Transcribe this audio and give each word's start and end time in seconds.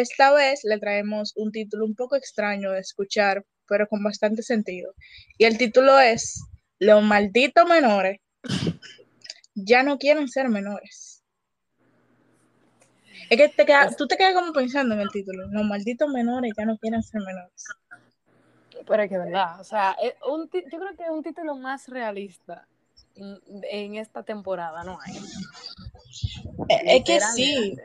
esta 0.00 0.32
vez 0.32 0.60
le 0.64 0.78
traemos 0.78 1.32
un 1.36 1.52
título 1.52 1.84
un 1.84 1.94
poco 1.94 2.16
extraño 2.16 2.72
de 2.72 2.80
escuchar, 2.80 3.44
pero 3.66 3.86
con 3.88 4.02
bastante 4.02 4.42
sentido. 4.42 4.94
Y 5.38 5.44
el 5.44 5.58
título 5.58 5.98
es 5.98 6.42
Los 6.78 7.02
malditos 7.02 7.66
menores 7.68 8.20
ya 9.54 9.82
no 9.82 9.98
quieren 9.98 10.28
ser 10.28 10.48
menores. 10.48 11.22
Es 13.30 13.38
que 13.38 13.48
te 13.48 13.64
queda, 13.64 13.90
tú 13.96 14.06
te 14.06 14.16
quedas 14.16 14.34
como 14.34 14.52
pensando 14.52 14.94
en 14.94 15.00
el 15.00 15.10
título. 15.10 15.46
Los 15.48 15.64
malditos 15.64 16.08
menores 16.08 16.52
ya 16.56 16.66
no 16.66 16.76
quieren 16.78 17.02
ser 17.02 17.22
menores. 17.22 17.64
Pero 18.86 19.02
es 19.02 19.08
que 19.08 19.16
verdad, 19.16 19.60
o 19.60 19.64
sea, 19.64 19.96
un 20.28 20.50
yo 20.50 20.78
creo 20.78 20.96
que 20.96 21.04
es 21.04 21.10
un 21.10 21.22
título 21.22 21.56
más 21.56 21.88
realista 21.88 22.68
en, 23.14 23.94
esta 23.94 24.24
temporada, 24.24 24.84
¿no 24.84 24.98
hay? 25.00 25.16
Es, 26.68 27.04
que 27.04 27.20
sí. 27.20 27.76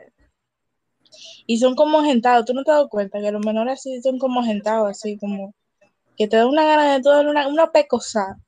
Y 1.50 1.58
son 1.58 1.74
como 1.74 1.98
agentados, 1.98 2.44
¿tú 2.44 2.54
no 2.54 2.62
te 2.62 2.70
das 2.70 2.86
cuenta 2.88 3.20
que 3.20 3.32
los 3.32 3.44
menores 3.44 3.80
así 3.80 4.00
son 4.02 4.20
como 4.20 4.38
agentados, 4.38 4.88
así 4.88 5.18
como 5.18 5.52
que 6.16 6.28
te 6.28 6.36
da 6.36 6.46
una 6.46 6.64
gana 6.64 6.94
de 6.94 7.02
todo, 7.02 7.28
una, 7.28 7.48
una 7.48 7.72
pecosa. 7.72 8.38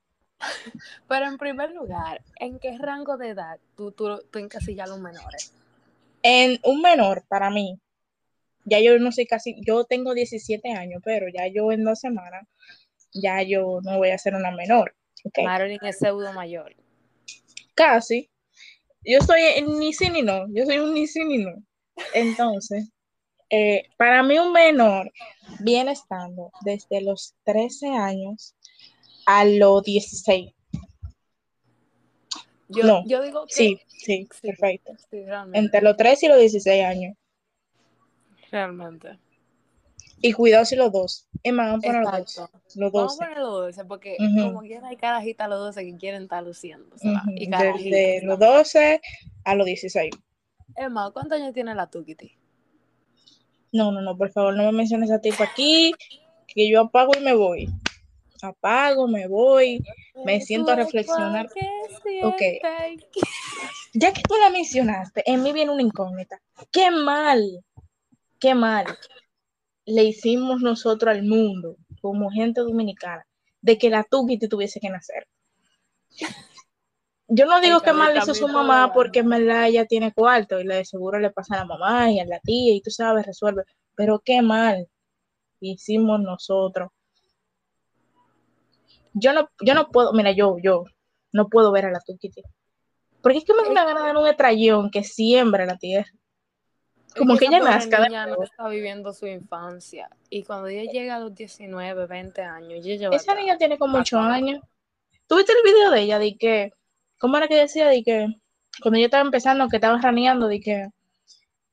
Pero 1.09 1.27
en 1.27 1.37
primer 1.37 1.73
lugar, 1.73 2.23
¿en 2.39 2.61
qué 2.61 2.79
rango 2.79 3.17
de 3.17 3.31
edad 3.31 3.59
tú, 3.77 3.91
tú, 3.91 4.23
tú 4.31 4.39
encasillas 4.39 4.87
a 4.87 4.91
los 4.91 5.01
menores? 5.01 5.53
En 6.23 6.61
un 6.63 6.81
menor, 6.81 7.25
para 7.27 7.51
mí, 7.51 7.77
ya 8.67 8.79
yo 8.79 8.97
no 9.01 9.11
sé 9.11 9.27
casi, 9.27 9.57
yo 9.67 9.83
tengo 9.83 10.15
17 10.15 10.71
años, 10.71 11.03
pero 11.05 11.27
ya 11.29 11.49
yo 11.49 11.73
en 11.73 11.83
dos 11.83 11.99
semanas, 11.99 12.47
ya 13.13 13.43
yo 13.43 13.81
no 13.83 13.99
voy 13.99 14.11
a 14.11 14.19
ser 14.19 14.37
una 14.37 14.53
menor. 14.53 14.95
Okay. 15.25 15.45
Marilyn 15.45 15.81
es 15.83 15.99
pseudo 15.99 16.33
mayor. 16.35 16.77
Casi. 17.75 18.31
Yo 19.05 19.19
soy 19.23 19.41
ni 19.67 19.93
sí 19.93 20.09
ni 20.09 20.23
no, 20.23 20.47
yo 20.55 20.65
soy 20.67 20.79
un 20.79 20.95
ni 20.95 21.09
sí 21.09 21.25
ni 21.25 21.39
no. 21.39 21.65
Entonces, 22.15 22.89
eh, 23.51 23.85
para 23.97 24.23
mí 24.23 24.39
un 24.39 24.53
menor 24.53 25.13
viene 25.61 25.93
estando 25.93 26.51
desde 26.65 27.03
los 27.03 27.35
13 27.45 27.89
años 27.89 28.55
a 29.27 29.45
los 29.45 29.83
16. 29.83 30.53
Yo, 32.69 32.85
no, 32.85 33.05
yo 33.07 33.23
digo 33.23 33.45
que... 33.47 33.55
Sí, 33.55 33.81
sí, 33.87 34.29
perfecto. 34.41 34.93
Entre 35.53 35.83
los 35.83 35.97
13 35.97 36.27
y 36.27 36.29
los 36.31 36.39
16 36.39 36.85
años. 36.85 37.17
Realmente. 38.51 39.19
Y 40.23 40.33
cuidado 40.33 40.65
si 40.65 40.77
los 40.77 40.93
dos. 40.93 41.29
Es 41.43 41.53
más, 41.53 41.67
vamos 41.67 41.85
a 41.85 41.89
poner 41.89 42.03
los 42.03 42.35
dos. 42.35 42.51
Los 42.77 42.93
vamos 42.93 43.15
a 43.15 43.25
poner 43.25 43.39
los 43.39 43.51
12 43.51 43.85
porque 43.85 44.17
como 44.17 44.61
quiera 44.61 44.89
hay 44.89 44.97
carajita 44.97 45.45
a 45.45 45.49
los 45.49 45.59
12 45.59 45.85
que 45.85 45.97
quieren 45.97 46.23
estar 46.23 46.43
luciendo. 46.43 46.97
y 47.35 47.49
Desde 47.51 48.23
los 48.25 48.39
12 48.39 49.01
a 49.45 49.55
los 49.55 49.67
16. 49.67 50.11
Emma, 50.77 51.11
¿cuántos 51.13 51.39
años 51.39 51.53
tiene 51.53 51.75
la 51.75 51.89
Tukiti? 51.89 52.37
No, 53.73 53.91
no, 53.91 54.01
no, 54.01 54.17
por 54.17 54.31
favor, 54.31 54.55
no 54.55 54.65
me 54.65 54.73
menciones 54.73 55.11
a 55.11 55.21
tipo 55.21 55.43
aquí, 55.43 55.93
que 56.47 56.71
yo 56.71 56.81
apago 56.81 57.13
y 57.19 57.21
me 57.21 57.35
voy. 57.35 57.69
Apago, 58.43 59.07
me 59.07 59.29
voy, 59.29 59.83
me 60.25 60.41
siento 60.41 60.73
a 60.73 60.77
reflexionar. 60.77 61.49
Ok. 62.25 62.43
Ya 63.95 64.13
que 64.13 64.23
tú 64.23 64.35
la 64.41 64.51
mencionaste, 64.51 65.23
en 65.31 65.43
mí 65.43 65.53
viene 65.53 65.71
una 65.71 65.83
incógnita. 65.83 66.41
Qué 66.71 66.91
mal 66.91 67.63
qué 68.43 68.57
mal 68.57 68.87
le 69.87 70.03
hicimos 70.03 70.61
nosotros 70.63 71.15
al 71.15 71.23
mundo 71.23 71.77
como 72.01 72.29
gente 72.29 72.61
dominicana 72.61 73.25
de 73.61 73.79
que 73.79 73.89
la 73.89 74.03
Tukiti 74.03 74.49
tuviese 74.49 74.81
que 74.81 74.91
nacer. 74.91 75.29
Yo 77.35 77.47
no 77.47 77.61
digo 77.61 77.81
que 77.81 77.93
mal 77.93 78.17
hizo 78.17 78.35
su 78.35 78.47
mamá 78.47 78.93
porque 78.93 79.21
en 79.21 79.31
verdad 79.31 79.67
ella 79.67 79.87
tiene 79.87 80.13
cuarto 80.13 80.61
y 80.61 80.67
de 80.67 80.85
seguro 80.85 81.19
le 81.19 81.31
pasa 81.31 81.55
a 81.55 81.59
la 81.59 81.65
mamá 81.65 82.11
y 82.11 82.21
a 82.21 82.27
la 82.27 82.39
tía 82.41 82.75
y 82.75 82.83
tú 82.83 82.91
sabes, 82.91 83.25
resuelve. 83.25 83.63
Pero 83.95 84.21
qué 84.25 84.43
mal 84.43 84.87
hicimos 85.61 86.21
nosotros. 86.21 86.91
Yo 89.15 89.33
no, 89.33 89.49
yo 89.61 89.75
no 89.75 89.89
puedo, 89.89 90.13
mira, 90.13 90.33
yo, 90.33 90.57
yo 90.63 90.85
no 91.33 91.49
puedo 91.49 91.73
ver 91.73 91.87
a 91.87 91.91
la 91.91 92.01
Tukiti. 92.01 92.43
Porque 93.23 93.39
es 93.39 93.45
que 93.45 93.55
me 93.55 93.63
da 93.63 93.71
una 93.71 93.85
gana 93.85 94.13
de 94.13 94.19
un 94.19 94.27
estrellón 94.27 94.91
que 94.91 95.05
siembra 95.05 95.65
la 95.65 95.79
tierra 95.79 96.11
como 97.17 97.37
que, 97.37 97.47
ella 97.47 97.61
nazca. 97.61 98.09
No 98.27 98.43
está 98.43 98.69
viviendo 98.69 99.13
su 99.13 99.27
infancia. 99.27 100.09
Y 100.31 100.45
cuando 100.45 100.69
ella 100.69 100.91
llega 100.91 101.17
a 101.17 101.21
los 101.21 101.35
19, 101.35 102.07
20 102.07 102.43
años, 102.43 102.87
esa 102.87 103.35
niña 103.35 103.57
tiene 103.59 103.79
como 103.79 103.99
8 103.99 104.19
años. 104.19 104.61
¿Tuviste 105.27 105.53
el 105.53 105.63
video 105.63 105.91
de 105.91 106.01
ella? 106.01 106.19
De 106.19 106.37
que, 106.37 106.73
¿cómo 107.23 107.37
era 107.37 107.47
que 107.47 107.55
decía? 107.55 107.87
De 107.89 108.03
que 108.03 108.27
cuando 108.83 108.99
ella 108.99 109.07
estaba 109.07 109.25
empezando, 109.25 109.69
que 109.69 109.77
estaba 109.77 110.01
raneando, 110.01 110.49
de 110.49 110.61
que 110.61 110.89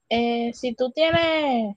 eh, 0.09 0.51
si 0.53 0.75
tú 0.75 0.91
tienes, 0.91 1.75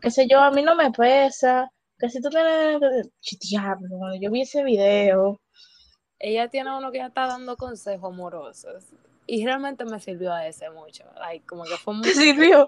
qué 0.00 0.10
sé 0.10 0.28
yo, 0.28 0.40
a 0.40 0.52
mí 0.52 0.62
no 0.62 0.76
me 0.76 0.92
pesa, 0.92 1.68
que 1.98 2.08
si 2.08 2.22
tú 2.22 2.30
tienes, 2.30 3.10
diablo, 3.50 3.98
cuando 3.98 4.16
yo 4.20 4.30
vi 4.30 4.42
ese 4.42 4.62
video. 4.62 5.40
Ella 6.20 6.48
tiene 6.48 6.76
uno 6.76 6.92
que 6.92 6.98
ya 6.98 7.06
está 7.06 7.26
dando 7.26 7.56
consejos 7.56 8.12
amorosos 8.12 8.84
y 9.26 9.44
realmente 9.44 9.84
me 9.84 9.98
sirvió 9.98 10.32
a 10.32 10.46
ese 10.46 10.70
mucho. 10.70 11.02
como 11.46 11.64
que 11.64 11.76
fue 11.76 11.94
muy, 11.94 12.06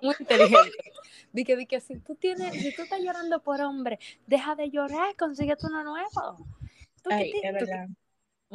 muy 0.02 0.14
inteligente. 0.18 0.92
Dije, 1.32 1.66
que 1.66 1.80
si 1.80 1.98
tú 1.98 2.16
tienes, 2.16 2.54
si 2.60 2.74
tú 2.74 2.82
estás 2.82 3.00
llorando 3.00 3.40
por 3.40 3.60
hombre, 3.60 4.00
deja 4.26 4.56
de 4.56 4.70
llorar, 4.70 5.14
consíguete 5.16 5.66
uno 5.68 5.84
nuevo. 5.84 6.44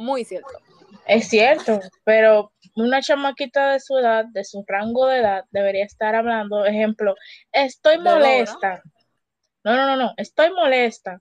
Muy 0.00 0.24
cierto. 0.24 0.50
Es 1.06 1.28
cierto, 1.28 1.80
pero 2.04 2.52
una 2.76 3.00
chamaquita 3.00 3.72
de 3.72 3.80
su 3.80 3.96
edad, 3.98 4.24
de 4.26 4.44
su 4.44 4.64
rango 4.66 5.06
de 5.06 5.18
edad, 5.18 5.44
debería 5.50 5.84
estar 5.84 6.14
hablando, 6.14 6.64
ejemplo, 6.64 7.14
estoy 7.52 7.98
molesta. 7.98 8.82
No, 9.64 9.76
no, 9.76 9.86
no, 9.86 9.96
no, 9.96 10.14
estoy 10.16 10.50
molesta 10.52 11.20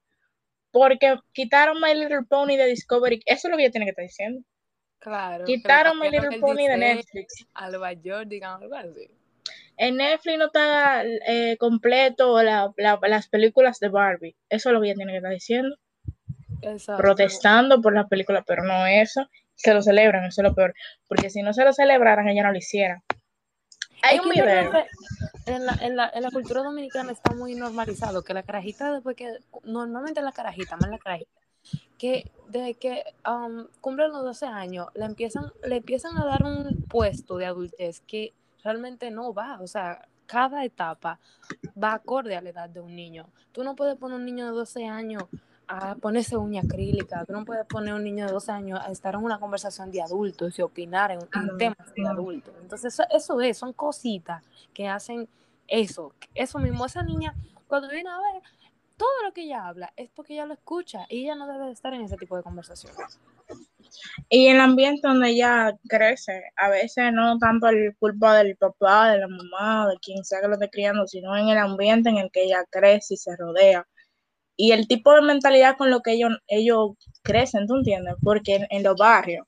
porque 0.72 1.18
quitaron 1.34 1.82
My 1.82 1.94
Little 1.94 2.24
Pony 2.28 2.56
de 2.56 2.68
Discovery. 2.68 3.22
Eso 3.26 3.48
es 3.48 3.52
lo 3.52 3.58
que 3.58 3.64
ella 3.64 3.72
tiene 3.72 3.86
que 3.86 3.92
estar 3.92 4.04
diciendo. 4.04 4.42
Claro. 5.00 5.46
Quitaron 5.46 6.00
My 6.00 6.10
Little 6.10 6.40
Pony 6.40 6.68
de 6.68 6.78
Netflix. 6.78 7.46
Alba 7.54 7.94
digamos 7.94 8.62
algo 8.62 8.76
así. 8.76 9.10
En 9.78 9.96
Netflix 9.96 10.38
no 10.38 10.46
está 10.48 11.04
eh, 11.06 11.56
completo 11.58 12.42
las 12.44 13.30
películas 13.30 13.80
de 13.80 13.90
Barbie. 13.90 14.36
Eso 14.50 14.70
es 14.70 14.74
lo 14.74 14.82
que 14.82 14.88
ella 14.88 14.96
tiene 14.96 15.14
que 15.14 15.18
estar 15.18 15.32
diciendo. 15.32 15.76
Protestando 16.98 17.82
por 17.82 17.94
las 17.94 18.08
películas, 18.08 18.44
pero 18.46 18.64
no 18.64 18.86
eso. 18.86 19.28
Se 19.56 19.74
lo 19.74 19.82
celebran, 19.82 20.26
eso 20.26 20.42
es 20.42 20.48
lo 20.48 20.56
peor. 20.56 20.74
Porque 21.08 21.30
si 21.30 21.42
no 21.42 21.54
se 21.54 21.64
lo 21.64 21.74
celebraran, 21.74 22.28
ella 22.28 22.44
no 22.44 22.52
lo 22.52 22.58
hiciera. 22.58 23.04
Hay 24.02 24.20
un 24.20 24.30
video. 24.30 24.72
En 25.46 25.66
la, 25.66 25.74
en, 25.82 25.96
la, 25.96 26.12
en 26.14 26.24
la 26.24 26.32
cultura 26.32 26.64
dominicana 26.64 27.12
está 27.12 27.34
muy 27.34 27.56
normalizado 27.56 28.24
que 28.24 28.34
la 28.34 28.44
carajita, 28.44 28.94
después 28.94 29.16
que 29.16 29.40
normalmente 29.64 30.22
la 30.22 30.32
carajita, 30.32 30.78
más 30.78 30.90
la 30.90 31.00
carajita, 31.00 31.32
que 31.98 32.32
desde 32.48 32.76
que 32.76 33.04
um, 33.28 33.68
cumplen 33.82 34.12
los 34.12 34.24
12 34.24 34.46
años, 34.46 34.88
le 34.94 35.06
empiezan, 35.06 35.52
le 35.64 35.78
empiezan 35.78 36.18
a 36.18 36.26
dar 36.26 36.44
un 36.44 36.84
puesto 36.84 37.38
de 37.38 37.46
adultez 37.46 38.02
que 38.02 38.34
realmente 38.64 39.12
no 39.12 39.34
va. 39.34 39.60
O 39.60 39.68
sea, 39.68 40.08
cada 40.26 40.64
etapa 40.64 41.20
va 41.82 41.94
acorde 41.94 42.36
a 42.36 42.42
la 42.42 42.50
edad 42.50 42.70
de 42.70 42.80
un 42.80 42.96
niño. 42.96 43.28
Tú 43.52 43.64
no 43.64 43.76
puedes 43.76 43.98
poner 43.98 44.18
un 44.18 44.26
niño 44.26 44.46
de 44.46 44.52
12 44.52 44.86
años 44.86 45.24
a 45.72 45.94
ponerse 45.96 46.36
uña 46.36 46.62
acrílica, 46.62 47.24
tú 47.26 47.34
no 47.34 47.46
puedes 47.46 47.66
poner 47.68 47.94
un 47.94 48.04
niño 48.04 48.26
de 48.26 48.32
12 48.32 48.52
años 48.52 48.80
a 48.84 48.92
estar 48.92 49.14
en 49.14 49.24
una 49.24 49.40
conversación 49.40 49.92
de 49.92 50.02
adultos 50.02 50.58
y 50.58 50.64
opinar 50.64 51.12
en, 51.12 51.20
temas 51.60 51.94
de 51.96 52.08
adultos. 52.08 52.56
Entonces, 52.60 52.92
eso, 52.92 53.04
eso, 53.12 53.40
es, 53.40 53.58
son 53.60 53.74
cositas 53.74 54.44
que 54.74 54.88
hacen 54.88 55.30
eso. 55.68 56.12
Eso 56.34 56.58
mismo, 56.58 56.88
esa 56.88 57.04
niña, 57.04 57.36
cuando 57.68 57.88
viene 57.88 58.10
a 58.10 58.18
ver, 58.18 58.42
todo 58.98 59.24
lo 59.24 59.32
que 59.32 59.44
ella 59.44 59.68
habla 59.68 59.94
es 59.96 60.10
porque 60.10 60.34
ella 60.34 60.48
lo 60.48 60.56
escucha 60.56 61.06
y 61.08 61.24
ella 61.24 61.36
no 61.36 61.48
debe 61.48 61.72
estar 61.72 61.94
en 61.94 62.02
ese 62.02 62.18
tipo 62.18 62.36
de 62.36 62.42
conversaciones. 62.42 63.20
Y 64.28 64.48
en 64.48 64.56
el 64.56 64.62
ambiente 64.62 65.08
donde 65.08 65.30
ella 65.30 65.78
crece, 65.88 66.46
a 66.56 66.70
veces 66.70 67.14
no 67.14 67.38
tanto 67.38 67.68
el 67.68 67.96
culpa 67.98 68.38
del 68.38 68.58
papá, 68.58 69.12
de 69.12 69.20
la 69.20 69.28
mamá, 69.28 69.88
de 69.88 69.98
quien 70.00 70.26
sea 70.26 70.42
que 70.42 70.48
lo 70.48 70.56
esté 70.56 70.70
criando, 70.72 71.08
sino 71.08 71.38
en 71.38 71.50
el 71.50 71.60
ambiente 71.60 72.10
en 72.10 72.18
el 72.18 72.32
que 72.32 72.46
ella 72.46 72.66
crece 72.72 73.14
y 73.14 73.18
se 73.18 73.36
rodea. 73.36 73.88
Y 74.62 74.74
el 74.74 74.90
tipo 74.90 75.14
de 75.14 75.22
mentalidad 75.22 75.78
con 75.78 75.90
lo 75.90 76.02
que 76.02 76.12
ellos, 76.12 76.32
ellos 76.46 76.90
crecen, 77.24 77.66
¿tú 77.66 77.78
entiendes? 77.78 78.16
Porque 78.22 78.68
en, 78.70 78.84
los 78.84 78.98
barrios, 78.98 79.48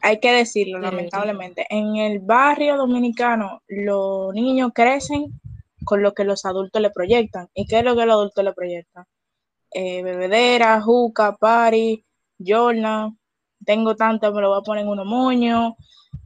hay 0.00 0.20
que 0.20 0.30
decirlo, 0.30 0.78
lamentablemente, 0.78 1.66
en 1.68 1.96
el 1.96 2.20
barrio 2.20 2.76
dominicano 2.76 3.60
los 3.66 4.32
niños 4.34 4.70
crecen 4.72 5.32
con 5.84 6.00
lo 6.00 6.14
que 6.14 6.22
los 6.22 6.44
adultos 6.44 6.80
le 6.80 6.90
proyectan. 6.90 7.48
¿Y 7.54 7.66
qué 7.66 7.80
es 7.80 7.84
lo 7.84 7.96
que 7.96 8.06
los 8.06 8.14
adultos 8.14 8.44
le 8.44 8.52
proyectan? 8.52 9.04
Eh, 9.72 10.04
bebedera, 10.04 10.80
juca, 10.80 11.34
party, 11.34 12.04
yorna, 12.38 13.12
tengo 13.64 13.96
tanto, 13.96 14.32
me 14.32 14.42
lo 14.42 14.50
voy 14.50 14.60
a 14.60 14.62
poner 14.62 14.84
en 14.84 14.90
unos 14.90 15.06
moños, 15.06 15.72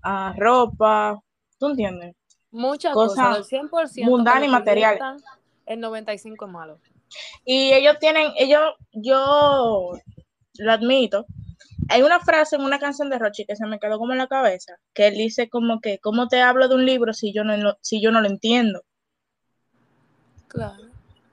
a 0.03 0.35
ropa, 0.37 1.19
¿tú 1.59 1.69
entiendes? 1.69 2.15
Muchas 2.51 2.93
cosas, 2.93 3.51
el 3.51 3.61
100% 3.61 4.05
mundano 4.05 4.45
y 4.45 4.49
material. 4.49 4.99
El 5.65 5.81
95 5.81 6.45
es 6.45 6.53
malo. 6.53 6.79
Y 7.45 7.73
ellos 7.73 7.99
tienen, 8.01 8.33
ellos, 8.37 8.63
yo 8.93 9.93
lo 10.59 10.73
admito, 10.73 11.27
hay 11.89 12.03
una 12.03 12.21
frase 12.21 12.57
en 12.57 12.63
una 12.63 12.79
canción 12.79 13.11
de 13.11 13.19
Rochi 13.19 13.45
que 13.45 13.57
se 13.57 13.67
me 13.67 13.79
quedó 13.79 13.99
como 13.99 14.13
en 14.13 14.19
la 14.19 14.27
cabeza, 14.27 14.77
que 14.93 15.09
él 15.09 15.15
dice 15.15 15.49
como 15.49 15.81
que, 15.81 15.99
¿cómo 15.99 16.29
te 16.29 16.41
hablo 16.41 16.69
de 16.69 16.75
un 16.75 16.87
libro 16.87 17.13
si 17.13 17.33
yo 17.33 17.45
no, 17.45 17.77
si 17.81 18.01
yo 18.01 18.11
no 18.11 18.21
lo 18.21 18.29
entiendo? 18.29 18.83
Claro. 20.49 20.85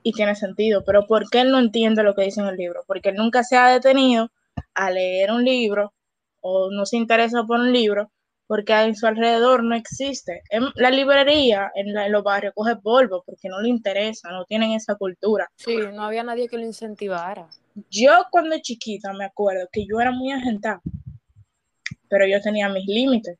Y 0.02 0.12
tiene 0.12 0.34
sentido, 0.34 0.84
pero 0.84 1.06
¿por 1.06 1.30
qué 1.30 1.40
él 1.40 1.50
no 1.50 1.58
entiende 1.58 2.02
lo 2.02 2.14
que 2.14 2.24
dice 2.24 2.40
en 2.40 2.46
el 2.46 2.56
libro? 2.56 2.84
Porque 2.86 3.08
él 3.08 3.16
nunca 3.16 3.42
se 3.42 3.56
ha 3.56 3.68
detenido 3.68 4.30
a 4.74 4.90
leer 4.90 5.32
un 5.32 5.44
libro 5.44 5.94
o 6.40 6.70
no 6.70 6.84
se 6.84 6.98
interesa 6.98 7.44
por 7.44 7.58
un 7.58 7.72
libro 7.72 8.10
porque 8.46 8.72
en 8.74 8.94
su 8.94 9.06
alrededor 9.06 9.62
no 9.64 9.74
existe. 9.74 10.42
En 10.50 10.64
la 10.74 10.90
librería, 10.90 11.70
en, 11.74 11.94
la- 11.94 12.06
en 12.06 12.12
los 12.12 12.22
barrios, 12.22 12.52
coge 12.54 12.76
polvo 12.76 13.22
porque 13.24 13.48
no 13.48 13.60
le 13.60 13.68
interesa, 13.68 14.30
no 14.30 14.44
tienen 14.44 14.72
esa 14.72 14.94
cultura. 14.96 15.50
Sí, 15.56 15.76
no 15.92 16.02
había 16.04 16.22
nadie 16.22 16.48
que 16.48 16.58
lo 16.58 16.64
incentivara. 16.64 17.48
Yo 17.90 18.26
cuando 18.30 18.56
chiquita 18.58 19.12
me 19.14 19.24
acuerdo 19.24 19.66
que 19.72 19.86
yo 19.86 20.00
era 20.00 20.10
muy 20.12 20.30
agentada, 20.30 20.80
pero 22.08 22.26
yo 22.26 22.40
tenía 22.40 22.68
mis 22.68 22.86
límites. 22.86 23.38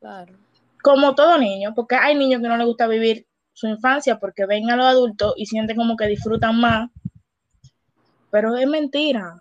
Claro. 0.00 0.34
Como 0.82 1.14
todo 1.14 1.38
niño, 1.38 1.72
porque 1.74 1.94
hay 1.94 2.16
niños 2.16 2.42
que 2.42 2.48
no 2.48 2.56
les 2.56 2.66
gusta 2.66 2.88
vivir 2.88 3.26
su 3.54 3.68
infancia 3.68 4.18
porque 4.18 4.46
ven 4.46 4.68
a 4.70 4.76
los 4.76 4.86
adultos 4.86 5.34
y 5.36 5.46
sienten 5.46 5.76
como 5.76 5.96
que 5.96 6.06
disfrutan 6.06 6.58
más, 6.58 6.90
pero 8.30 8.56
es 8.56 8.66
mentira. 8.66 9.40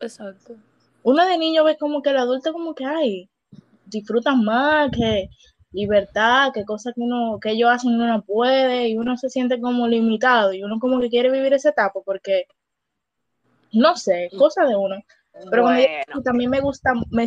Exacto. 0.00 0.56
Uno 1.04 1.24
de 1.26 1.38
niño 1.38 1.62
ve 1.64 1.76
como 1.78 2.02
que 2.02 2.10
el 2.10 2.16
adulto 2.16 2.52
como 2.52 2.74
que, 2.74 2.84
ay, 2.84 3.30
disfrutan 3.88 4.44
más, 4.44 4.90
que 4.90 5.28
libertad, 5.72 6.50
que 6.52 6.64
cosas 6.64 6.94
que 6.94 7.00
uno, 7.00 7.38
que 7.40 7.50
ellos 7.50 7.70
hacen 7.70 7.94
uno 7.94 8.06
no 8.06 8.22
puede, 8.22 8.88
y 8.88 8.96
uno 8.96 9.16
se 9.16 9.28
siente 9.28 9.60
como 9.60 9.86
limitado, 9.86 10.52
y 10.52 10.62
uno 10.62 10.78
como 10.78 11.00
que 11.00 11.10
quiere 11.10 11.30
vivir 11.30 11.52
esa 11.52 11.70
etapa 11.70 12.00
porque, 12.04 12.44
no 13.72 13.96
sé, 13.96 14.30
cosa 14.36 14.64
de 14.64 14.76
uno. 14.76 14.96
Pero 15.50 15.62
yo 15.62 15.62
Bueno, 15.62 16.32
mí 16.32 16.48
me 16.48 16.60
gusta, 16.60 16.94
me, 17.10 17.26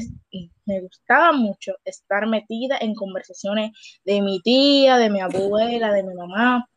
me 0.65 0.81
gustaba 0.81 1.31
mucho 1.31 1.75
estar 1.85 2.27
metida 2.27 2.77
en 2.81 2.93
conversaciones 2.93 3.71
de 4.03 4.21
mi 4.21 4.41
tía, 4.41 4.97
de 4.97 5.09
mi 5.09 5.21
abuela, 5.21 5.93
de 5.93 6.03
mi 6.03 6.13
mamá. 6.13 6.67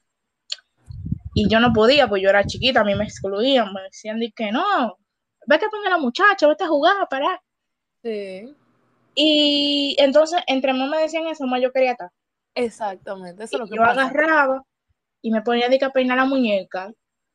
Y 1.34 1.48
yo 1.48 1.58
no 1.58 1.72
podía, 1.72 2.08
pues 2.08 2.22
yo 2.22 2.28
era 2.28 2.44
chiquita, 2.44 2.80
a 2.80 2.84
mí 2.84 2.94
me 2.94 3.04
excluían, 3.04 3.72
me 3.72 3.82
decían 3.82 4.20
de 4.20 4.30
que 4.30 4.52
no, 4.52 4.96
ve 5.46 5.58
que 5.58 5.68
ponga 5.68 5.90
la 5.90 5.98
muchacha, 5.98 6.46
vete 6.46 6.62
a 6.62 6.68
jugar, 6.68 7.08
para. 7.08 7.42
sí. 8.02 8.54
Y 9.14 9.96
entonces, 9.98 10.40
entre 10.46 10.72
más 10.72 10.88
me 10.88 10.98
decían 10.98 11.26
eso, 11.26 11.46
más 11.46 11.62
yo 11.62 11.72
quería 11.72 11.92
estar. 11.92 12.10
Exactamente. 12.54 13.44
Eso 13.44 13.56
es 13.56 13.60
lo 13.60 13.66
que 13.66 13.76
yo 13.76 13.82
pasa. 13.82 14.06
agarraba 14.06 14.64
y 15.22 15.30
me 15.30 15.42
ponía 15.42 15.68
de 15.68 15.78
que 15.78 15.84
a 15.84 15.90
peinar 15.90 16.16
la 16.16 16.24
muñeca 16.24 16.92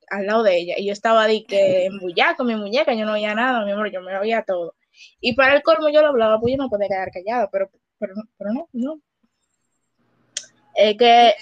al 0.10 0.26
lado 0.26 0.44
de 0.44 0.58
ella. 0.58 0.76
Y 0.78 0.86
yo 0.86 0.94
estaba 0.94 1.28
de 1.28 1.44
que 1.46 1.86
embullada 1.86 2.36
con 2.36 2.48
mi 2.48 2.56
muñeca, 2.56 2.94
yo 2.94 3.06
no 3.06 3.14
oía 3.14 3.34
nada, 3.36 3.66
mi 3.66 3.72
amor, 3.72 3.92
yo 3.92 4.02
me 4.02 4.18
oía 4.18 4.44
todo. 4.44 4.76
Y 5.22 5.34
para 5.34 5.56
el 5.56 5.64
colmo 5.64 5.90
yo 5.90 6.02
lo 6.02 6.10
hablaba, 6.10 6.40
pues 6.40 6.54
yo 6.54 6.58
no 6.58 6.70
podía 6.70 6.88
quedar 6.88 7.12
callada, 7.12 7.50
pero, 7.52 7.70
pero, 7.98 8.16
pero 8.38 8.54
no, 8.54 8.70
no. 8.74 9.02
Es 10.76 10.98
que, 10.98 11.34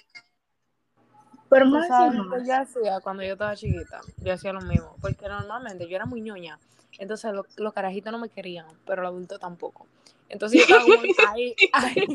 pero 1.49 1.65
más 1.65 1.87
sabes 1.87 2.13
más. 2.25 2.47
yo 2.47 2.55
hacía 2.55 2.99
cuando 2.99 3.23
yo 3.23 3.33
estaba 3.33 3.55
chiquita. 3.55 4.01
Yo 4.21 4.33
hacía 4.33 4.53
lo 4.53 4.61
mismo. 4.61 4.95
Porque 5.01 5.27
normalmente 5.27 5.87
yo 5.87 5.95
era 5.95 6.05
muy 6.05 6.21
ñoña. 6.21 6.59
Entonces 6.99 7.31
lo- 7.33 7.45
los 7.57 7.73
carajitos 7.73 8.11
no 8.11 8.19
me 8.19 8.29
querían, 8.29 8.65
pero 8.85 9.01
los 9.03 9.09
adultos 9.09 9.39
tampoco. 9.39 9.87
Entonces 10.29 10.59
yo 10.67 10.75
estaba 10.77 10.83
como 10.83 11.31
ahí, 11.33 11.55
ahí, 11.73 12.05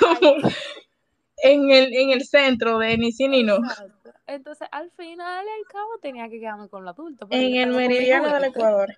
Como 0.00 0.30
ahí. 0.36 0.42
en 1.42 1.70
el, 1.70 1.94
en 1.94 2.10
el 2.10 2.24
centro 2.24 2.78
de 2.78 2.96
ni 2.98 3.12
sí 3.12 3.28
ni 3.28 3.42
no. 3.44 3.56
Exacto. 3.56 4.12
Entonces 4.26 4.68
al 4.72 4.90
final 4.92 5.46
y 5.46 5.60
al 5.60 5.66
cabo 5.72 5.98
tenía 6.02 6.28
que 6.28 6.40
quedarme 6.40 6.68
con 6.68 6.84
los 6.84 6.94
adultos. 6.94 7.28
yo 7.30 7.36
En 7.36 7.54
el 7.56 7.72
meridiano 7.72 8.32
del. 8.32 8.44
Ecuador. 8.44 8.96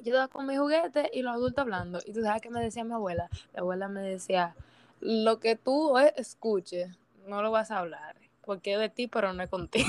Yo 0.00 0.12
estaba 0.12 0.28
con 0.28 0.46
mi 0.46 0.56
juguete 0.56 1.10
y 1.12 1.22
los 1.22 1.34
adultos 1.34 1.62
hablando. 1.62 1.98
Y 2.04 2.12
tú 2.12 2.22
sabes 2.22 2.40
que 2.40 2.50
me 2.50 2.60
decía 2.62 2.84
mi 2.84 2.92
abuela. 2.92 3.28
Mi 3.52 3.58
abuela 3.60 3.88
me 3.88 4.00
decía, 4.02 4.54
lo 5.00 5.40
que 5.40 5.56
tú 5.56 5.98
escuches, 5.98 6.90
no 7.26 7.42
lo 7.42 7.50
vas 7.50 7.70
a 7.72 7.78
hablar. 7.78 8.16
Porque 8.48 8.72
es 8.72 8.80
de 8.80 8.88
ti, 8.88 9.08
pero 9.08 9.34
no 9.34 9.42
es 9.42 9.50
contigo. 9.50 9.86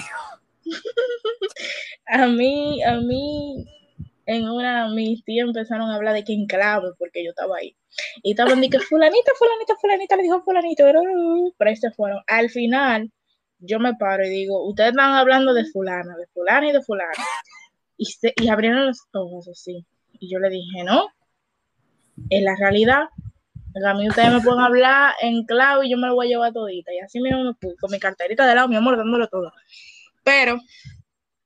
A 2.06 2.28
mí, 2.28 2.84
a 2.84 3.00
mí, 3.00 3.66
en 4.26 4.50
una, 4.50 4.90
mis 4.90 5.24
tías 5.24 5.48
empezaron 5.48 5.90
a 5.90 5.96
hablar 5.96 6.14
de 6.14 6.24
que 6.26 6.34
en 6.34 6.46
clave, 6.46 6.90
porque 6.98 7.24
yo 7.24 7.30
estaba 7.30 7.58
ahí. 7.58 7.76
Y 8.22 8.32
estaban 8.32 8.60
de 8.60 8.70
que 8.70 8.80
fulanita, 8.80 9.32
fulanita, 9.38 9.76
fulanita, 9.80 10.16
le 10.18 10.24
dijo 10.24 10.42
fulanito, 10.42 10.84
pero 11.58 11.70
ahí 11.70 11.76
se 11.78 11.92
fueron. 11.92 12.22
Al 12.28 12.50
final, 12.50 13.12
yo 13.60 13.80
me 13.80 13.94
paro 13.94 14.26
y 14.26 14.30
digo, 14.30 14.68
ustedes 14.68 14.90
están 14.90 15.14
hablando 15.14 15.54
de 15.54 15.64
fulana, 15.66 16.18
de 16.18 16.28
fulana 16.28 16.68
y 16.68 16.74
de 16.74 16.82
fulana. 16.82 17.14
Y, 17.96 18.06
se, 18.08 18.34
y 18.36 18.50
abrieron 18.50 18.88
los 18.88 19.08
ojos 19.14 19.48
así. 19.48 19.86
Y 20.20 20.30
yo 20.30 20.40
le 20.40 20.50
dije, 20.50 20.84
no, 20.84 21.08
en 22.30 22.44
la 22.44 22.56
realidad, 22.58 23.04
a 23.86 23.94
mí 23.94 24.08
ustedes 24.10 24.32
me 24.34 24.42
pueden 24.42 24.60
hablar 24.62 25.14
en 25.22 25.46
clave 25.46 25.88
y 25.88 25.92
yo 25.92 25.98
me 25.98 26.08
lo 26.08 26.16
voy 26.16 26.28
a 26.28 26.30
llevar 26.30 26.54
todita. 26.54 26.92
Y 26.94 27.00
así 27.00 27.20
mismo 27.22 27.44
me 27.44 27.54
fui, 27.54 27.76
con 27.78 27.92
mi 27.92 28.00
carterita 28.00 28.46
de 28.48 28.56
lado, 28.56 28.68
mi 28.68 28.76
amor, 28.76 28.98
dándolo 28.98 29.28
todo. 29.28 29.52
Pero, 30.24 30.60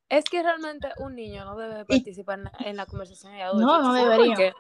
Es 0.10 0.25
que 0.25 0.44
realmente 0.44 0.90
un 0.98 1.16
niño 1.16 1.44
no 1.46 1.56
debe 1.58 1.86
participar 1.86 2.38
en 2.40 2.44
la, 2.46 2.52
en 2.60 2.78
la 2.78 2.86
conversación 2.86 3.34
de 3.34 3.42
adultos. 3.44 3.66
No, 3.68 3.81
no 3.81 3.90
¿Tú 3.94 4.00
sabes 4.00 4.18
debería. 4.18 4.36
por? 4.54 4.56